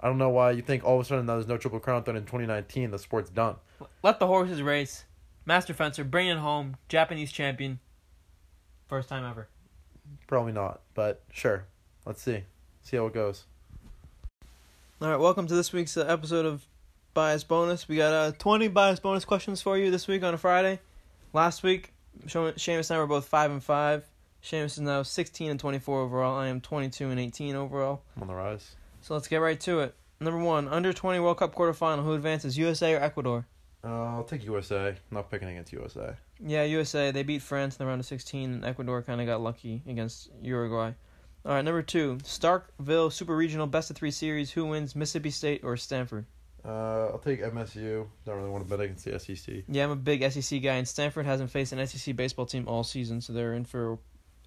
I 0.00 0.06
don't 0.08 0.18
know 0.18 0.30
why 0.30 0.52
you 0.52 0.62
think 0.62 0.84
all 0.84 0.98
of 0.98 1.06
a 1.06 1.08
sudden 1.08 1.26
now 1.26 1.34
there's 1.34 1.48
no 1.48 1.56
triple 1.56 1.80
crown 1.80 2.02
threat 2.04 2.16
in 2.16 2.22
2019. 2.22 2.90
The 2.90 2.98
sport's 2.98 3.30
done. 3.30 3.56
Let 4.02 4.18
the 4.18 4.26
horses 4.26 4.62
race. 4.62 5.04
Master 5.44 5.74
Fencer, 5.74 6.04
bring 6.04 6.28
it 6.28 6.38
home. 6.38 6.76
Japanese 6.88 7.32
champion. 7.32 7.80
First 8.88 9.08
time 9.08 9.24
ever. 9.24 9.48
Probably 10.26 10.52
not, 10.52 10.82
but 10.94 11.22
sure. 11.32 11.66
Let's 12.06 12.22
see. 12.22 12.44
See 12.82 12.96
how 12.96 13.06
it 13.06 13.14
goes. 13.14 13.44
All 15.00 15.08
right, 15.08 15.20
welcome 15.20 15.46
to 15.46 15.54
this 15.54 15.72
week's 15.72 15.96
uh, 15.96 16.04
episode 16.08 16.44
of 16.44 16.66
Bias 17.14 17.44
Bonus. 17.44 17.86
We 17.86 17.94
got 17.94 18.12
uh, 18.12 18.32
20 18.32 18.66
bias 18.66 18.98
bonus 18.98 19.24
questions 19.24 19.62
for 19.62 19.78
you 19.78 19.92
this 19.92 20.08
week 20.08 20.24
on 20.24 20.34
a 20.34 20.38
Friday. 20.38 20.80
Last 21.32 21.62
week, 21.62 21.92
Seamus 22.26 22.90
and 22.90 22.96
I 22.96 22.98
were 22.98 23.06
both 23.06 23.26
5 23.26 23.52
and 23.52 23.62
5. 23.62 24.04
Seamus 24.42 24.64
is 24.64 24.80
now 24.80 25.04
16 25.04 25.52
and 25.52 25.60
24 25.60 26.00
overall. 26.00 26.36
I 26.36 26.48
am 26.48 26.60
22 26.60 27.10
and 27.10 27.20
18 27.20 27.54
overall. 27.54 28.02
I'm 28.16 28.22
on 28.22 28.28
the 28.28 28.34
rise. 28.34 28.74
So 29.00 29.14
let's 29.14 29.28
get 29.28 29.36
right 29.36 29.60
to 29.60 29.78
it. 29.82 29.94
Number 30.18 30.40
one, 30.40 30.66
under 30.66 30.92
20 30.92 31.20
World 31.20 31.38
Cup 31.38 31.54
quarterfinal. 31.54 32.02
Who 32.02 32.14
advances, 32.14 32.58
USA 32.58 32.94
or 32.94 33.00
Ecuador? 33.00 33.46
Uh, 33.84 34.16
I'll 34.16 34.24
take 34.24 34.44
USA. 34.46 34.88
I'm 34.88 34.96
not 35.12 35.30
picking 35.30 35.46
against 35.46 35.72
USA. 35.72 36.16
Yeah, 36.44 36.64
USA. 36.64 37.12
They 37.12 37.22
beat 37.22 37.42
France 37.42 37.76
in 37.76 37.84
the 37.84 37.86
round 37.86 38.00
of 38.00 38.06
16, 38.06 38.52
and 38.52 38.64
Ecuador 38.64 39.02
kind 39.02 39.20
of 39.20 39.28
got 39.28 39.40
lucky 39.40 39.80
against 39.86 40.30
Uruguay. 40.42 40.90
All 41.48 41.54
right, 41.54 41.64
number 41.64 41.80
two, 41.80 42.18
Starkville 42.24 43.10
Super 43.10 43.34
Regional 43.34 43.66
Best 43.66 43.88
of 43.88 43.96
Three 43.96 44.10
Series. 44.10 44.50
Who 44.50 44.66
wins, 44.66 44.94
Mississippi 44.94 45.30
State 45.30 45.64
or 45.64 45.78
Stanford? 45.78 46.26
Uh, 46.62 47.06
I'll 47.06 47.22
take 47.24 47.42
MSU. 47.42 48.06
Don't 48.26 48.36
really 48.36 48.50
want 48.50 48.68
to 48.68 48.68
bet 48.68 48.84
against 48.84 49.06
the 49.06 49.18
SEC. 49.18 49.64
Yeah, 49.66 49.84
I'm 49.84 49.90
a 49.90 49.96
big 49.96 50.30
SEC 50.30 50.62
guy, 50.62 50.74
and 50.74 50.86
Stanford 50.86 51.24
hasn't 51.24 51.50
faced 51.50 51.72
an 51.72 51.86
SEC 51.86 52.14
baseball 52.14 52.44
team 52.44 52.68
all 52.68 52.84
season, 52.84 53.22
so 53.22 53.32
they're 53.32 53.54
in 53.54 53.64
for 53.64 53.98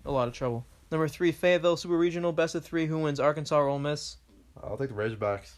a 0.06 0.12
lot 0.12 0.28
of 0.28 0.36
trouble. 0.36 0.68
Number 0.92 1.08
three, 1.08 1.32
Fayetteville 1.32 1.76
Super 1.76 1.98
Regional 1.98 2.34
Best 2.34 2.54
of 2.54 2.64
Three. 2.64 2.86
Who 2.86 3.00
wins, 3.00 3.20
Arkansas 3.20 3.58
or 3.58 3.68
Ole 3.68 3.80
Miss? 3.80 4.18
I'll 4.62 4.78
take 4.78 4.90
the 4.90 4.94
Razorbacks. 4.94 5.54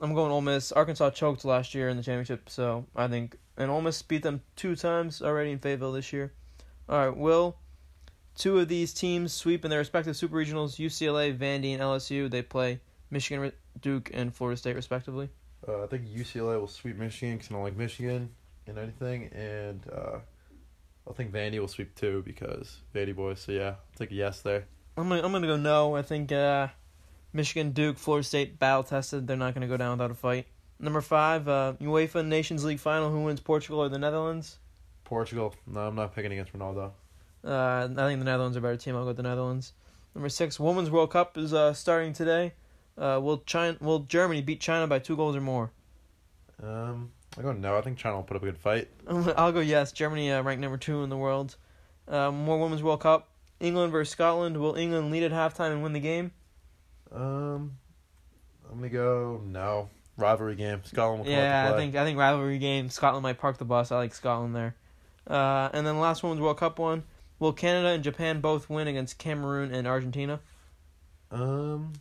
I'm 0.00 0.14
going 0.14 0.32
Ole 0.32 0.40
Miss. 0.40 0.72
Arkansas 0.72 1.10
choked 1.10 1.44
last 1.44 1.74
year 1.74 1.90
in 1.90 1.98
the 1.98 2.02
championship, 2.02 2.48
so 2.48 2.86
I 2.96 3.08
think 3.08 3.36
and 3.58 3.70
Ole 3.70 3.82
Miss 3.82 4.00
beat 4.00 4.22
them 4.22 4.40
two 4.56 4.74
times 4.74 5.20
already 5.20 5.50
in 5.50 5.58
Fayetteville 5.58 5.92
this 5.92 6.14
year. 6.14 6.32
All 6.88 6.96
right, 6.96 7.14
will 7.14 7.58
two 8.38 8.58
of 8.58 8.68
these 8.68 8.94
teams 8.94 9.32
sweep 9.32 9.64
in 9.64 9.70
their 9.70 9.80
respective 9.80 10.16
super 10.16 10.36
regionals? 10.36 10.78
UCLA, 10.78 11.36
Vandy, 11.36 11.72
and 11.72 11.82
LSU. 11.82 12.30
They 12.30 12.40
play 12.42 12.80
Michigan, 13.10 13.52
Duke, 13.80 14.10
and 14.14 14.34
Florida 14.34 14.56
State 14.56 14.76
respectively. 14.76 15.28
Uh, 15.66 15.82
I 15.84 15.86
think 15.88 16.06
UCLA 16.06 16.58
will 16.58 16.68
sweep 16.68 16.96
Michigan 16.96 17.36
because 17.36 17.50
I 17.50 17.54
don't 17.54 17.64
like 17.64 17.76
Michigan 17.76 18.30
in 18.66 18.78
anything, 18.78 19.24
and 19.34 19.84
uh, 19.92 20.18
I 21.08 21.12
think 21.12 21.32
Vandy 21.32 21.58
will 21.58 21.68
sweep 21.68 21.94
too 21.94 22.22
because 22.24 22.78
Vandy 22.94 23.14
boys. 23.14 23.40
So 23.40 23.52
yeah, 23.52 23.66
I'll 23.68 23.78
take 23.96 24.12
a 24.12 24.14
yes 24.14 24.40
there. 24.40 24.64
I'm 24.96 25.08
gonna 25.08 25.22
I'm 25.22 25.32
gonna 25.32 25.46
go 25.46 25.56
no. 25.56 25.96
I 25.96 26.02
think 26.02 26.30
uh, 26.32 26.68
Michigan, 27.32 27.72
Duke, 27.72 27.98
Florida 27.98 28.26
State 28.26 28.58
battle 28.58 28.84
tested. 28.84 29.26
They're 29.26 29.36
not 29.36 29.54
gonna 29.54 29.68
go 29.68 29.76
down 29.76 29.98
without 29.98 30.10
a 30.10 30.14
fight. 30.14 30.46
Number 30.80 31.00
five, 31.00 31.48
uh, 31.48 31.74
UEFA 31.80 32.24
Nations 32.24 32.64
League 32.64 32.78
final. 32.78 33.10
Who 33.10 33.22
wins, 33.22 33.40
Portugal 33.40 33.80
or 33.80 33.88
the 33.88 33.98
Netherlands? 33.98 34.58
Portugal. 35.02 35.54
No, 35.66 35.80
I'm 35.80 35.96
not 35.96 36.14
picking 36.14 36.30
against 36.30 36.52
Ronaldo. 36.52 36.92
Uh, 37.48 37.88
I 37.90 38.08
think 38.08 38.18
the 38.18 38.24
Netherlands 38.24 38.56
are 38.56 38.60
a 38.60 38.62
better 38.62 38.76
team. 38.76 38.94
I'll 38.94 39.02
go 39.02 39.08
with 39.08 39.16
the 39.16 39.22
Netherlands. 39.22 39.72
Number 40.14 40.28
six, 40.28 40.60
Women's 40.60 40.90
World 40.90 41.10
Cup 41.10 41.38
is 41.38 41.54
uh, 41.54 41.72
starting 41.72 42.12
today. 42.12 42.52
Uh, 42.98 43.20
will 43.22 43.38
China, 43.38 43.76
will 43.80 44.00
Germany 44.00 44.42
beat 44.42 44.60
China 44.60 44.86
by 44.86 44.98
two 44.98 45.16
goals 45.16 45.34
or 45.34 45.40
more? 45.40 45.70
Um, 46.62 47.12
I 47.38 47.42
go 47.42 47.52
no. 47.52 47.76
I 47.76 47.80
think 47.80 47.96
China 47.96 48.16
will 48.16 48.24
put 48.24 48.36
up 48.36 48.42
a 48.42 48.46
good 48.46 48.58
fight. 48.58 48.88
I'll 49.08 49.52
go 49.52 49.60
yes. 49.60 49.92
Germany 49.92 50.32
uh, 50.32 50.42
ranked 50.42 50.60
number 50.60 50.76
two 50.76 51.02
in 51.02 51.08
the 51.08 51.16
world. 51.16 51.56
Uh, 52.06 52.30
more 52.30 52.58
Women's 52.58 52.82
World 52.82 53.00
Cup. 53.00 53.28
England 53.60 53.92
versus 53.92 54.12
Scotland. 54.12 54.56
Will 54.56 54.74
England 54.74 55.10
lead 55.10 55.22
at 55.22 55.32
halftime 55.32 55.72
and 55.72 55.82
win 55.82 55.92
the 55.92 56.00
game? 56.00 56.32
Um, 57.12 57.76
I'm 58.70 58.76
gonna 58.76 58.88
go 58.88 59.40
no. 59.44 59.88
Rivalry 60.16 60.56
game. 60.56 60.82
Scotland 60.84 61.24
will 61.24 61.30
Yeah, 61.30 61.70
I 61.72 61.76
think 61.76 61.94
I 61.94 62.04
think 62.04 62.18
rivalry 62.18 62.58
game. 62.58 62.90
Scotland 62.90 63.22
might 63.22 63.38
park 63.38 63.58
the 63.58 63.64
bus. 63.64 63.92
I 63.92 63.96
like 63.96 64.14
Scotland 64.14 64.54
there. 64.54 64.74
Uh, 65.26 65.68
and 65.72 65.86
then 65.86 65.94
the 65.94 66.00
last 66.00 66.22
Women's 66.22 66.40
World 66.40 66.58
Cup 66.58 66.78
one. 66.78 67.04
Will 67.38 67.52
Canada 67.52 67.88
and 67.88 68.02
Japan 68.02 68.40
both 68.40 68.68
win 68.68 68.88
against 68.88 69.18
Cameroon 69.18 69.72
and 69.72 69.86
Argentina? 69.86 70.40
Um. 71.30 71.92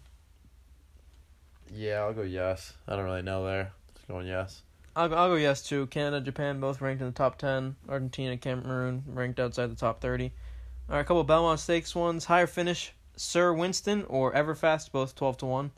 Yeah, 1.74 2.00
I'll 2.00 2.14
go 2.14 2.22
yes. 2.22 2.74
I 2.88 2.96
don't 2.96 3.06
really 3.06 3.22
know 3.22 3.44
there. 3.46 3.72
Just 3.96 4.08
going 4.08 4.28
yes. 4.28 4.62
I'll, 4.96 5.14
I'll 5.14 5.30
go 5.30 5.36
yes 5.36 5.62
too. 5.62 5.86
Canada, 5.88 6.22
Japan 6.22 6.60
both 6.60 6.82
ranked 6.82 7.02
in 7.02 7.08
the 7.08 7.14
top 7.14 7.38
10. 7.38 7.76
Argentina, 7.88 8.38
Cameroon 8.38 9.04
ranked 9.08 9.40
outside 9.40 9.70
the 9.70 9.76
top 9.76 10.02
30. 10.02 10.32
All 10.90 10.96
right, 10.96 11.02
a 11.02 11.04
couple 11.04 11.24
Belmont 11.24 11.60
Stakes 11.60 11.94
ones. 11.94 12.26
Higher 12.26 12.48
finish, 12.48 12.94
Sir 13.16 13.54
Winston 13.54 14.06
or 14.08 14.34
Everfast, 14.34 14.92
both 14.92 15.16
12 15.16 15.38
to 15.38 15.46
1. 15.46 15.72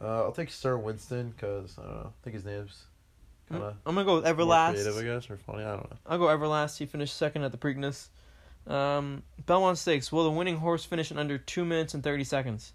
Uh, 0.00 0.04
I'll 0.04 0.32
take 0.32 0.50
Sir 0.50 0.76
Winston 0.76 1.30
because 1.30 1.76
I 1.78 1.82
don't 1.82 1.94
know. 1.94 2.12
I 2.14 2.22
think 2.22 2.34
his 2.34 2.44
name's 2.44 2.84
kind 3.50 3.62
of 3.64 3.74
I'm 3.84 3.94
going 3.94 4.06
to 4.06 4.12
go 4.12 4.20
with 4.20 4.24
Everlast. 4.24 4.74
creative, 4.74 4.96
I 4.96 5.02
guess, 5.02 5.30
or 5.30 5.36
funny. 5.38 5.64
I 5.64 5.70
don't 5.70 5.90
know. 5.90 5.96
I'll 6.06 6.18
go 6.18 6.26
Everlast. 6.26 6.78
He 6.78 6.86
finished 6.86 7.16
second 7.16 7.42
at 7.42 7.50
the 7.50 7.58
Preakness. 7.58 8.08
Um, 8.68 9.22
Belmont 9.46 9.78
Stakes. 9.78 10.12
Will 10.12 10.24
the 10.24 10.30
winning 10.30 10.58
horse 10.58 10.84
finish 10.84 11.10
in 11.10 11.18
under 11.18 11.38
2 11.38 11.64
minutes 11.64 11.94
and 11.94 12.02
30 12.02 12.24
seconds? 12.24 12.74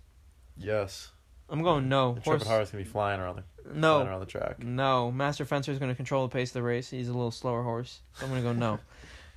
Yes. 0.57 1.11
I'm 1.49 1.61
going 1.61 1.87
no. 1.87 2.13
And 2.13 2.23
Horse, 2.23 2.43
Trevor 2.43 2.65
gonna 2.65 2.83
be 2.83 2.89
flying 2.89 3.19
around 3.19 3.35
the 3.35 3.43
flying 3.63 3.79
no. 3.79 4.01
around 4.01 4.19
the 4.21 4.25
track. 4.25 4.63
No. 4.63 5.11
Master 5.11 5.45
Fencer 5.45 5.71
is 5.71 5.79
going 5.79 5.91
to 5.91 5.95
control 5.95 6.27
the 6.27 6.33
pace 6.33 6.49
of 6.49 6.53
the 6.53 6.63
race. 6.63 6.89
He's 6.89 7.09
a 7.09 7.13
little 7.13 7.31
slower 7.31 7.63
horse. 7.63 8.01
So 8.13 8.25
I'm 8.25 8.31
going 8.31 8.43
to 8.43 8.53
go 8.53 8.79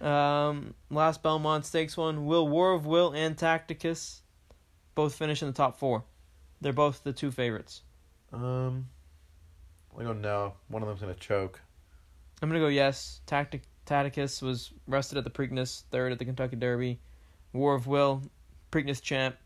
no. 0.00 0.06
um, 0.08 0.74
last 0.90 1.22
Belmont 1.22 1.66
Stakes 1.66 1.96
one. 1.96 2.26
Will 2.26 2.48
War 2.48 2.72
of 2.72 2.86
Will 2.86 3.12
and 3.12 3.36
Tacticus 3.36 4.20
both 4.94 5.14
finish 5.14 5.42
in 5.42 5.48
the 5.48 5.54
top 5.54 5.78
four? 5.78 6.04
They're 6.60 6.72
both 6.72 7.04
the 7.04 7.12
two 7.12 7.30
favorites. 7.30 7.82
Um, 8.32 8.88
I 9.98 10.02
go 10.02 10.12
no. 10.12 10.54
One 10.68 10.82
of 10.82 10.88
them's 10.88 11.00
gonna 11.00 11.14
choke. 11.14 11.60
I'm 12.40 12.48
going 12.48 12.60
to 12.60 12.64
go 12.64 12.68
yes. 12.68 13.20
Tactic 13.26 13.62
Tacticus 13.86 14.42
was 14.42 14.72
rested 14.86 15.16
at 15.16 15.24
the 15.24 15.30
Preakness, 15.30 15.84
third 15.90 16.12
at 16.12 16.18
the 16.18 16.24
Kentucky 16.24 16.56
Derby. 16.56 16.98
War 17.52 17.74
of 17.74 17.86
Will, 17.86 18.22
Preakness 18.70 19.00
champ. 19.00 19.36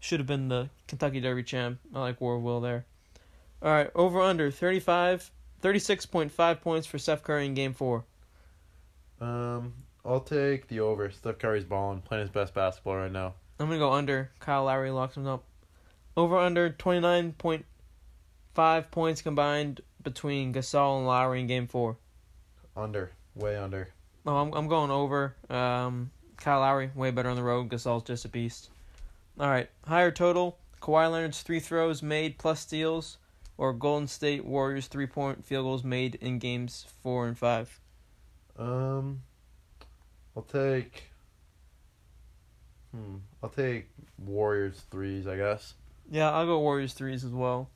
Should 0.00 0.20
have 0.20 0.26
been 0.26 0.48
the 0.48 0.70
Kentucky 0.86 1.20
Derby 1.20 1.42
champ. 1.42 1.78
I 1.94 2.00
like 2.00 2.20
War 2.20 2.36
of 2.36 2.42
Will 2.42 2.60
there. 2.60 2.84
All 3.60 3.70
right, 3.70 3.90
over 3.94 4.20
under 4.20 4.50
35, 4.50 5.30
36.5 5.62 6.60
points 6.60 6.86
for 6.86 6.98
Steph 6.98 7.22
Curry 7.22 7.46
in 7.46 7.54
game 7.54 7.74
four. 7.74 8.04
Um, 9.20 9.74
I'll 10.04 10.20
take 10.20 10.68
the 10.68 10.80
over. 10.80 11.10
Steph 11.10 11.38
Curry's 11.38 11.64
balling, 11.64 12.00
playing 12.00 12.22
his 12.22 12.30
best 12.30 12.54
basketball 12.54 12.96
right 12.96 13.12
now. 13.12 13.34
I'm 13.58 13.66
going 13.66 13.80
to 13.80 13.84
go 13.84 13.92
under. 13.92 14.30
Kyle 14.38 14.64
Lowry 14.64 14.90
locks 14.90 15.16
him 15.16 15.26
up. 15.26 15.44
Over 16.16 16.38
under 16.38 16.70
29.5 16.70 18.90
points 18.90 19.22
combined 19.22 19.80
between 20.02 20.54
Gasol 20.54 20.98
and 20.98 21.06
Lowry 21.06 21.40
in 21.40 21.46
game 21.48 21.66
four. 21.66 21.96
Under, 22.76 23.10
way 23.38 23.56
under. 23.56 23.88
Oh, 24.26 24.36
I'm 24.36 24.52
I'm 24.52 24.68
going 24.68 24.90
over. 24.90 25.34
Um, 25.48 26.10
Kyle 26.36 26.60
Lowry 26.60 26.90
way 26.94 27.10
better 27.10 27.30
on 27.30 27.36
the 27.36 27.42
road. 27.42 27.68
Gasol's 27.68 28.04
just 28.04 28.24
a 28.24 28.28
beast. 28.28 28.70
All 29.40 29.48
right, 29.48 29.70
higher 29.86 30.10
total. 30.10 30.58
Kawhi 30.80 31.10
Leonard's 31.10 31.42
three 31.42 31.60
throws 31.60 32.02
made 32.02 32.38
plus 32.38 32.60
steals, 32.60 33.18
or 33.56 33.72
Golden 33.72 34.06
State 34.06 34.44
Warriors 34.44 34.86
three 34.86 35.06
point 35.06 35.44
field 35.44 35.64
goals 35.64 35.84
made 35.84 36.16
in 36.16 36.38
games 36.38 36.86
four 37.02 37.26
and 37.26 37.38
five. 37.38 37.80
Um, 38.58 39.22
I'll 40.36 40.42
take. 40.42 41.04
Hmm. 42.94 43.16
I'll 43.42 43.50
take 43.50 43.88
Warriors 44.18 44.82
threes, 44.90 45.26
I 45.26 45.36
guess. 45.36 45.74
Yeah, 46.10 46.32
I'll 46.32 46.46
go 46.46 46.58
Warriors 46.58 46.94
threes 46.94 47.24
as 47.24 47.32
well. 47.32 47.68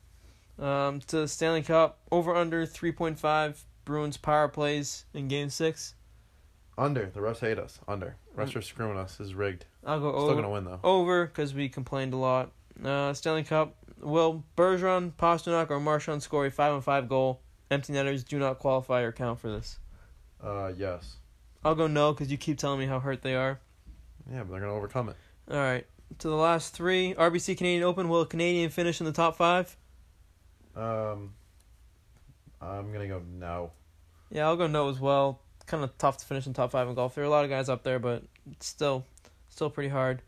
Um, 0.59 0.99
to 1.07 1.21
the 1.21 1.27
Stanley 1.27 1.63
Cup 1.63 1.99
over 2.11 2.35
under 2.35 2.65
three 2.65 2.91
point 2.91 3.19
five 3.19 3.63
Bruins 3.85 4.17
power 4.17 4.47
plays 4.47 5.05
in 5.13 5.27
game 5.27 5.49
six. 5.49 5.95
Under. 6.77 7.09
The 7.13 7.19
refs 7.19 7.39
hate 7.39 7.59
us. 7.59 7.79
Under. 7.87 8.15
Refs 8.35 8.55
are 8.55 8.61
screwing 8.61 8.97
us. 8.97 9.19
Is 9.19 9.35
rigged. 9.35 9.65
I'll 9.85 9.99
go 9.99 10.11
Still 10.11 10.23
over. 10.29 10.35
gonna 10.35 10.49
win 10.49 10.65
though. 10.65 10.79
Over 10.83 11.25
because 11.27 11.53
we 11.53 11.69
complained 11.69 12.13
a 12.13 12.17
lot. 12.17 12.51
Uh, 12.83 13.13
Stanley 13.13 13.43
Cup. 13.43 13.75
Will 13.99 14.43
Bergeron, 14.57 15.13
Pastrnak, 15.13 15.69
or 15.69 15.79
Marchand 15.79 16.21
score 16.23 16.45
a 16.45 16.51
five 16.51 16.73
on 16.73 16.81
five 16.81 17.07
goal? 17.07 17.41
Empty 17.71 17.93
netters 17.93 18.23
do 18.23 18.37
not 18.39 18.59
qualify 18.59 19.01
or 19.01 19.11
count 19.11 19.39
for 19.39 19.49
this. 19.49 19.79
Uh, 20.43 20.71
yes. 20.75 21.15
I'll 21.63 21.75
go 21.75 21.87
no 21.87 22.11
because 22.11 22.29
you 22.31 22.37
keep 22.37 22.57
telling 22.57 22.79
me 22.79 22.85
how 22.85 22.99
hurt 22.99 23.21
they 23.21 23.35
are. 23.35 23.59
Yeah, 24.29 24.43
but 24.43 24.51
they're 24.51 24.59
gonna 24.61 24.73
overcome 24.73 25.09
it. 25.09 25.15
All 25.49 25.57
right. 25.57 25.85
To 26.19 26.27
the 26.27 26.35
last 26.35 26.73
three. 26.73 27.13
RBC 27.13 27.57
Canadian 27.57 27.83
Open. 27.83 28.09
Will 28.09 28.21
a 28.21 28.25
Canadian 28.25 28.69
finish 28.69 28.99
in 28.99 29.05
the 29.05 29.11
top 29.13 29.35
five? 29.37 29.75
Um, 30.75 31.33
I'm 32.63 32.91
gonna 32.91 33.07
go 33.07 33.21
no. 33.39 33.71
Yeah, 34.29 34.47
I'll 34.47 34.55
go 34.55 34.67
no 34.67 34.89
as 34.89 34.99
well. 34.99 35.41
Kind 35.65 35.83
of 35.83 35.97
tough 35.97 36.17
to 36.17 36.25
finish 36.25 36.47
in 36.47 36.53
top 36.53 36.71
five 36.71 36.87
in 36.87 36.95
golf. 36.95 37.15
There 37.15 37.23
are 37.23 37.27
a 37.27 37.29
lot 37.29 37.45
of 37.45 37.49
guys 37.49 37.69
up 37.69 37.83
there, 37.83 37.99
but 37.99 38.23
still, 38.59 39.05
still 39.49 39.69
pretty 39.69 39.89
hard. 39.89 40.21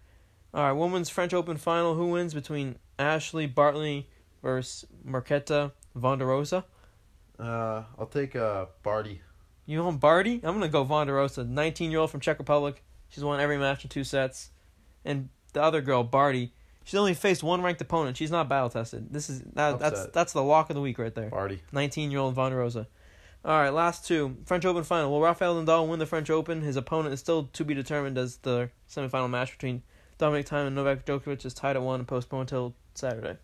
All 0.54 0.64
right, 0.64 0.72
women's 0.72 1.10
French 1.10 1.34
Open 1.34 1.58
final. 1.58 1.96
Who 1.96 2.08
wins 2.12 2.34
between 2.34 2.78
Ashleigh 2.98 3.54
Barty 3.54 4.08
versus 4.42 4.86
Marketa 5.06 5.72
Vonderosa? 5.98 6.64
Uh, 7.38 7.84
I'll 8.00 8.10
take 8.10 8.36
uh 8.36 8.68
Barty. 8.84 9.22
You 9.66 9.84
want 9.84 10.00
Barty? 10.00 10.36
I'm 10.44 10.54
gonna 10.54 10.70
go 10.70 10.86
Vonderosa, 10.86 11.48
19 11.48 11.92
year 11.92 12.00
old 12.00 12.12
from 12.12 12.20
Czech 12.22 12.40
Republic. 12.40 12.84
She's 13.10 13.24
won 13.24 13.40
every 13.40 13.58
match 13.58 13.84
in 13.84 13.90
two 13.90 14.04
sets, 14.04 14.52
and 15.04 15.30
the 15.54 15.62
other 15.62 15.82
girl 15.82 16.04
Barty, 16.04 16.54
she's 16.86 16.98
only 16.98 17.14
faced 17.14 17.44
one 17.44 17.62
ranked 17.62 17.82
opponent. 17.82 18.16
She's 18.16 18.32
not 18.32 18.48
battle 18.48 18.70
tested. 18.70 19.12
This 19.12 19.30
is 19.30 19.42
that, 19.54 19.80
that's 19.80 20.08
that's 20.08 20.32
the 20.32 20.42
lock 20.44 20.70
of 20.70 20.76
the 20.76 20.82
week 20.82 20.98
right 20.98 21.14
there. 21.14 21.30
Barty. 21.30 21.62
19 21.74 22.12
year 22.12 22.22
old 22.22 22.36
Vonderosa. 22.36 22.88
All 23.44 23.60
right, 23.60 23.70
last 23.70 24.08
two. 24.08 24.38
French 24.46 24.66
Open 24.66 24.84
final. 24.84 25.12
Will 25.12 25.22
Rafael 25.22 25.62
Nadal 25.64 25.88
win 25.88 26.00
the 26.00 26.06
French 26.08 26.30
Open? 26.30 26.62
His 26.62 26.78
opponent 26.78 27.14
is 27.14 27.20
still 27.20 27.44
to 27.54 27.64
be 27.66 27.74
determined 27.74 28.18
as 28.18 28.38
the 28.38 28.70
semifinal 28.90 29.30
match 29.30 29.52
between 29.52 29.84
Dominic 30.18 30.48
Thiem 30.48 30.68
and 30.68 30.76
Novak 30.76 31.06
Djokovic 31.06 31.46
is 31.46 31.54
tied 31.54 31.76
at 31.76 31.82
one 31.84 32.00
and 32.00 32.08
postponed 32.08 32.42
until 32.42 32.74
Saturday. 32.96 33.38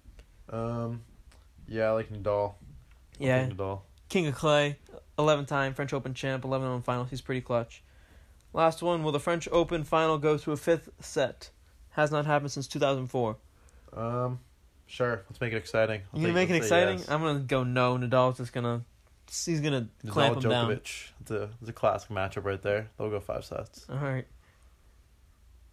Um, 0.49 1.01
yeah, 1.67 1.89
I 1.89 1.91
like 1.91 2.09
Nadal. 2.11 2.55
I'll 2.55 2.55
Yeah, 3.19 3.45
take 3.47 3.57
Nadal. 3.57 3.81
King 4.09 4.27
of 4.27 4.35
Clay, 4.35 4.77
11 5.19 5.45
time 5.45 5.73
French 5.73 5.93
Open 5.93 6.13
champ, 6.13 6.43
11 6.45 6.67
on 6.67 6.81
finals. 6.81 7.09
He's 7.11 7.21
pretty 7.21 7.41
clutch. 7.41 7.83
Last 8.53 8.81
one. 8.81 9.03
Will 9.03 9.11
the 9.11 9.19
French 9.19 9.47
Open 9.51 9.83
final 9.83 10.17
go 10.17 10.37
to 10.37 10.51
a 10.51 10.57
fifth 10.57 10.89
set? 10.99 11.51
Has 11.91 12.11
not 12.11 12.25
happened 12.25 12.51
since 12.51 12.67
2004. 12.67 13.37
Um, 13.93 14.39
sure. 14.87 15.23
Let's 15.29 15.41
make 15.41 15.53
it 15.53 15.57
exciting. 15.57 16.01
I'll 16.13 16.19
you 16.19 16.27
gonna 16.27 16.39
make 16.39 16.49
it 16.49 16.55
exciting? 16.55 16.99
Yes. 16.99 17.09
I'm 17.09 17.21
gonna 17.21 17.39
go 17.39 17.63
no. 17.63 17.97
Nadal's 17.97 18.37
just 18.37 18.53
gonna, 18.53 18.83
he's 19.27 19.59
gonna 19.59 19.89
Nadal 20.05 20.11
clamp 20.11 20.35
him 20.37 20.49
down. 20.49 20.69
Djokovic. 20.69 21.09
It's 21.21 21.31
a 21.31 21.49
it's 21.61 21.69
a 21.69 21.73
classic 21.73 22.09
matchup 22.09 22.45
right 22.45 22.61
there. 22.61 22.89
They'll 22.97 23.09
go 23.09 23.19
five 23.19 23.43
sets. 23.45 23.85
All 23.89 23.97
right. 23.97 24.25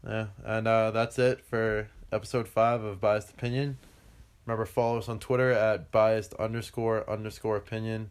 Yeah, 0.07 0.27
and 0.45 0.67
uh, 0.69 0.91
that's 0.91 1.19
it 1.19 1.45
for 1.45 1.89
episode 2.13 2.49
five 2.49 2.83
of 2.83 3.01
Biased 3.01 3.31
Opinion. 3.31 3.79
Remember, 4.47 4.65
follow 4.65 4.99
us 4.99 5.09
on 5.09 5.19
Twitter 5.19 5.51
at 5.51 5.91
biased 5.91 6.35
underscore 6.35 7.09
underscore 7.09 7.57
opinion. 7.57 8.11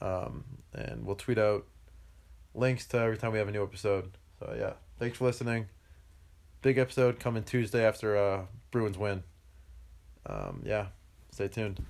Um, 0.00 0.44
and 0.72 1.04
we'll 1.04 1.16
tweet 1.16 1.38
out 1.38 1.66
links 2.54 2.86
to 2.86 2.98
every 2.98 3.16
time 3.16 3.32
we 3.32 3.38
have 3.38 3.48
a 3.48 3.52
new 3.52 3.62
episode. 3.62 4.12
So 4.38 4.54
yeah, 4.56 4.74
thanks 4.98 5.18
for 5.18 5.24
listening. 5.24 5.66
Big 6.62 6.76
episode 6.76 7.18
coming 7.18 7.42
Tuesday 7.42 7.84
after 7.84 8.16
uh 8.16 8.42
Bruins 8.70 8.98
win. 8.98 9.22
Um, 10.26 10.62
yeah, 10.64 10.86
stay 11.30 11.48
tuned. 11.48 11.84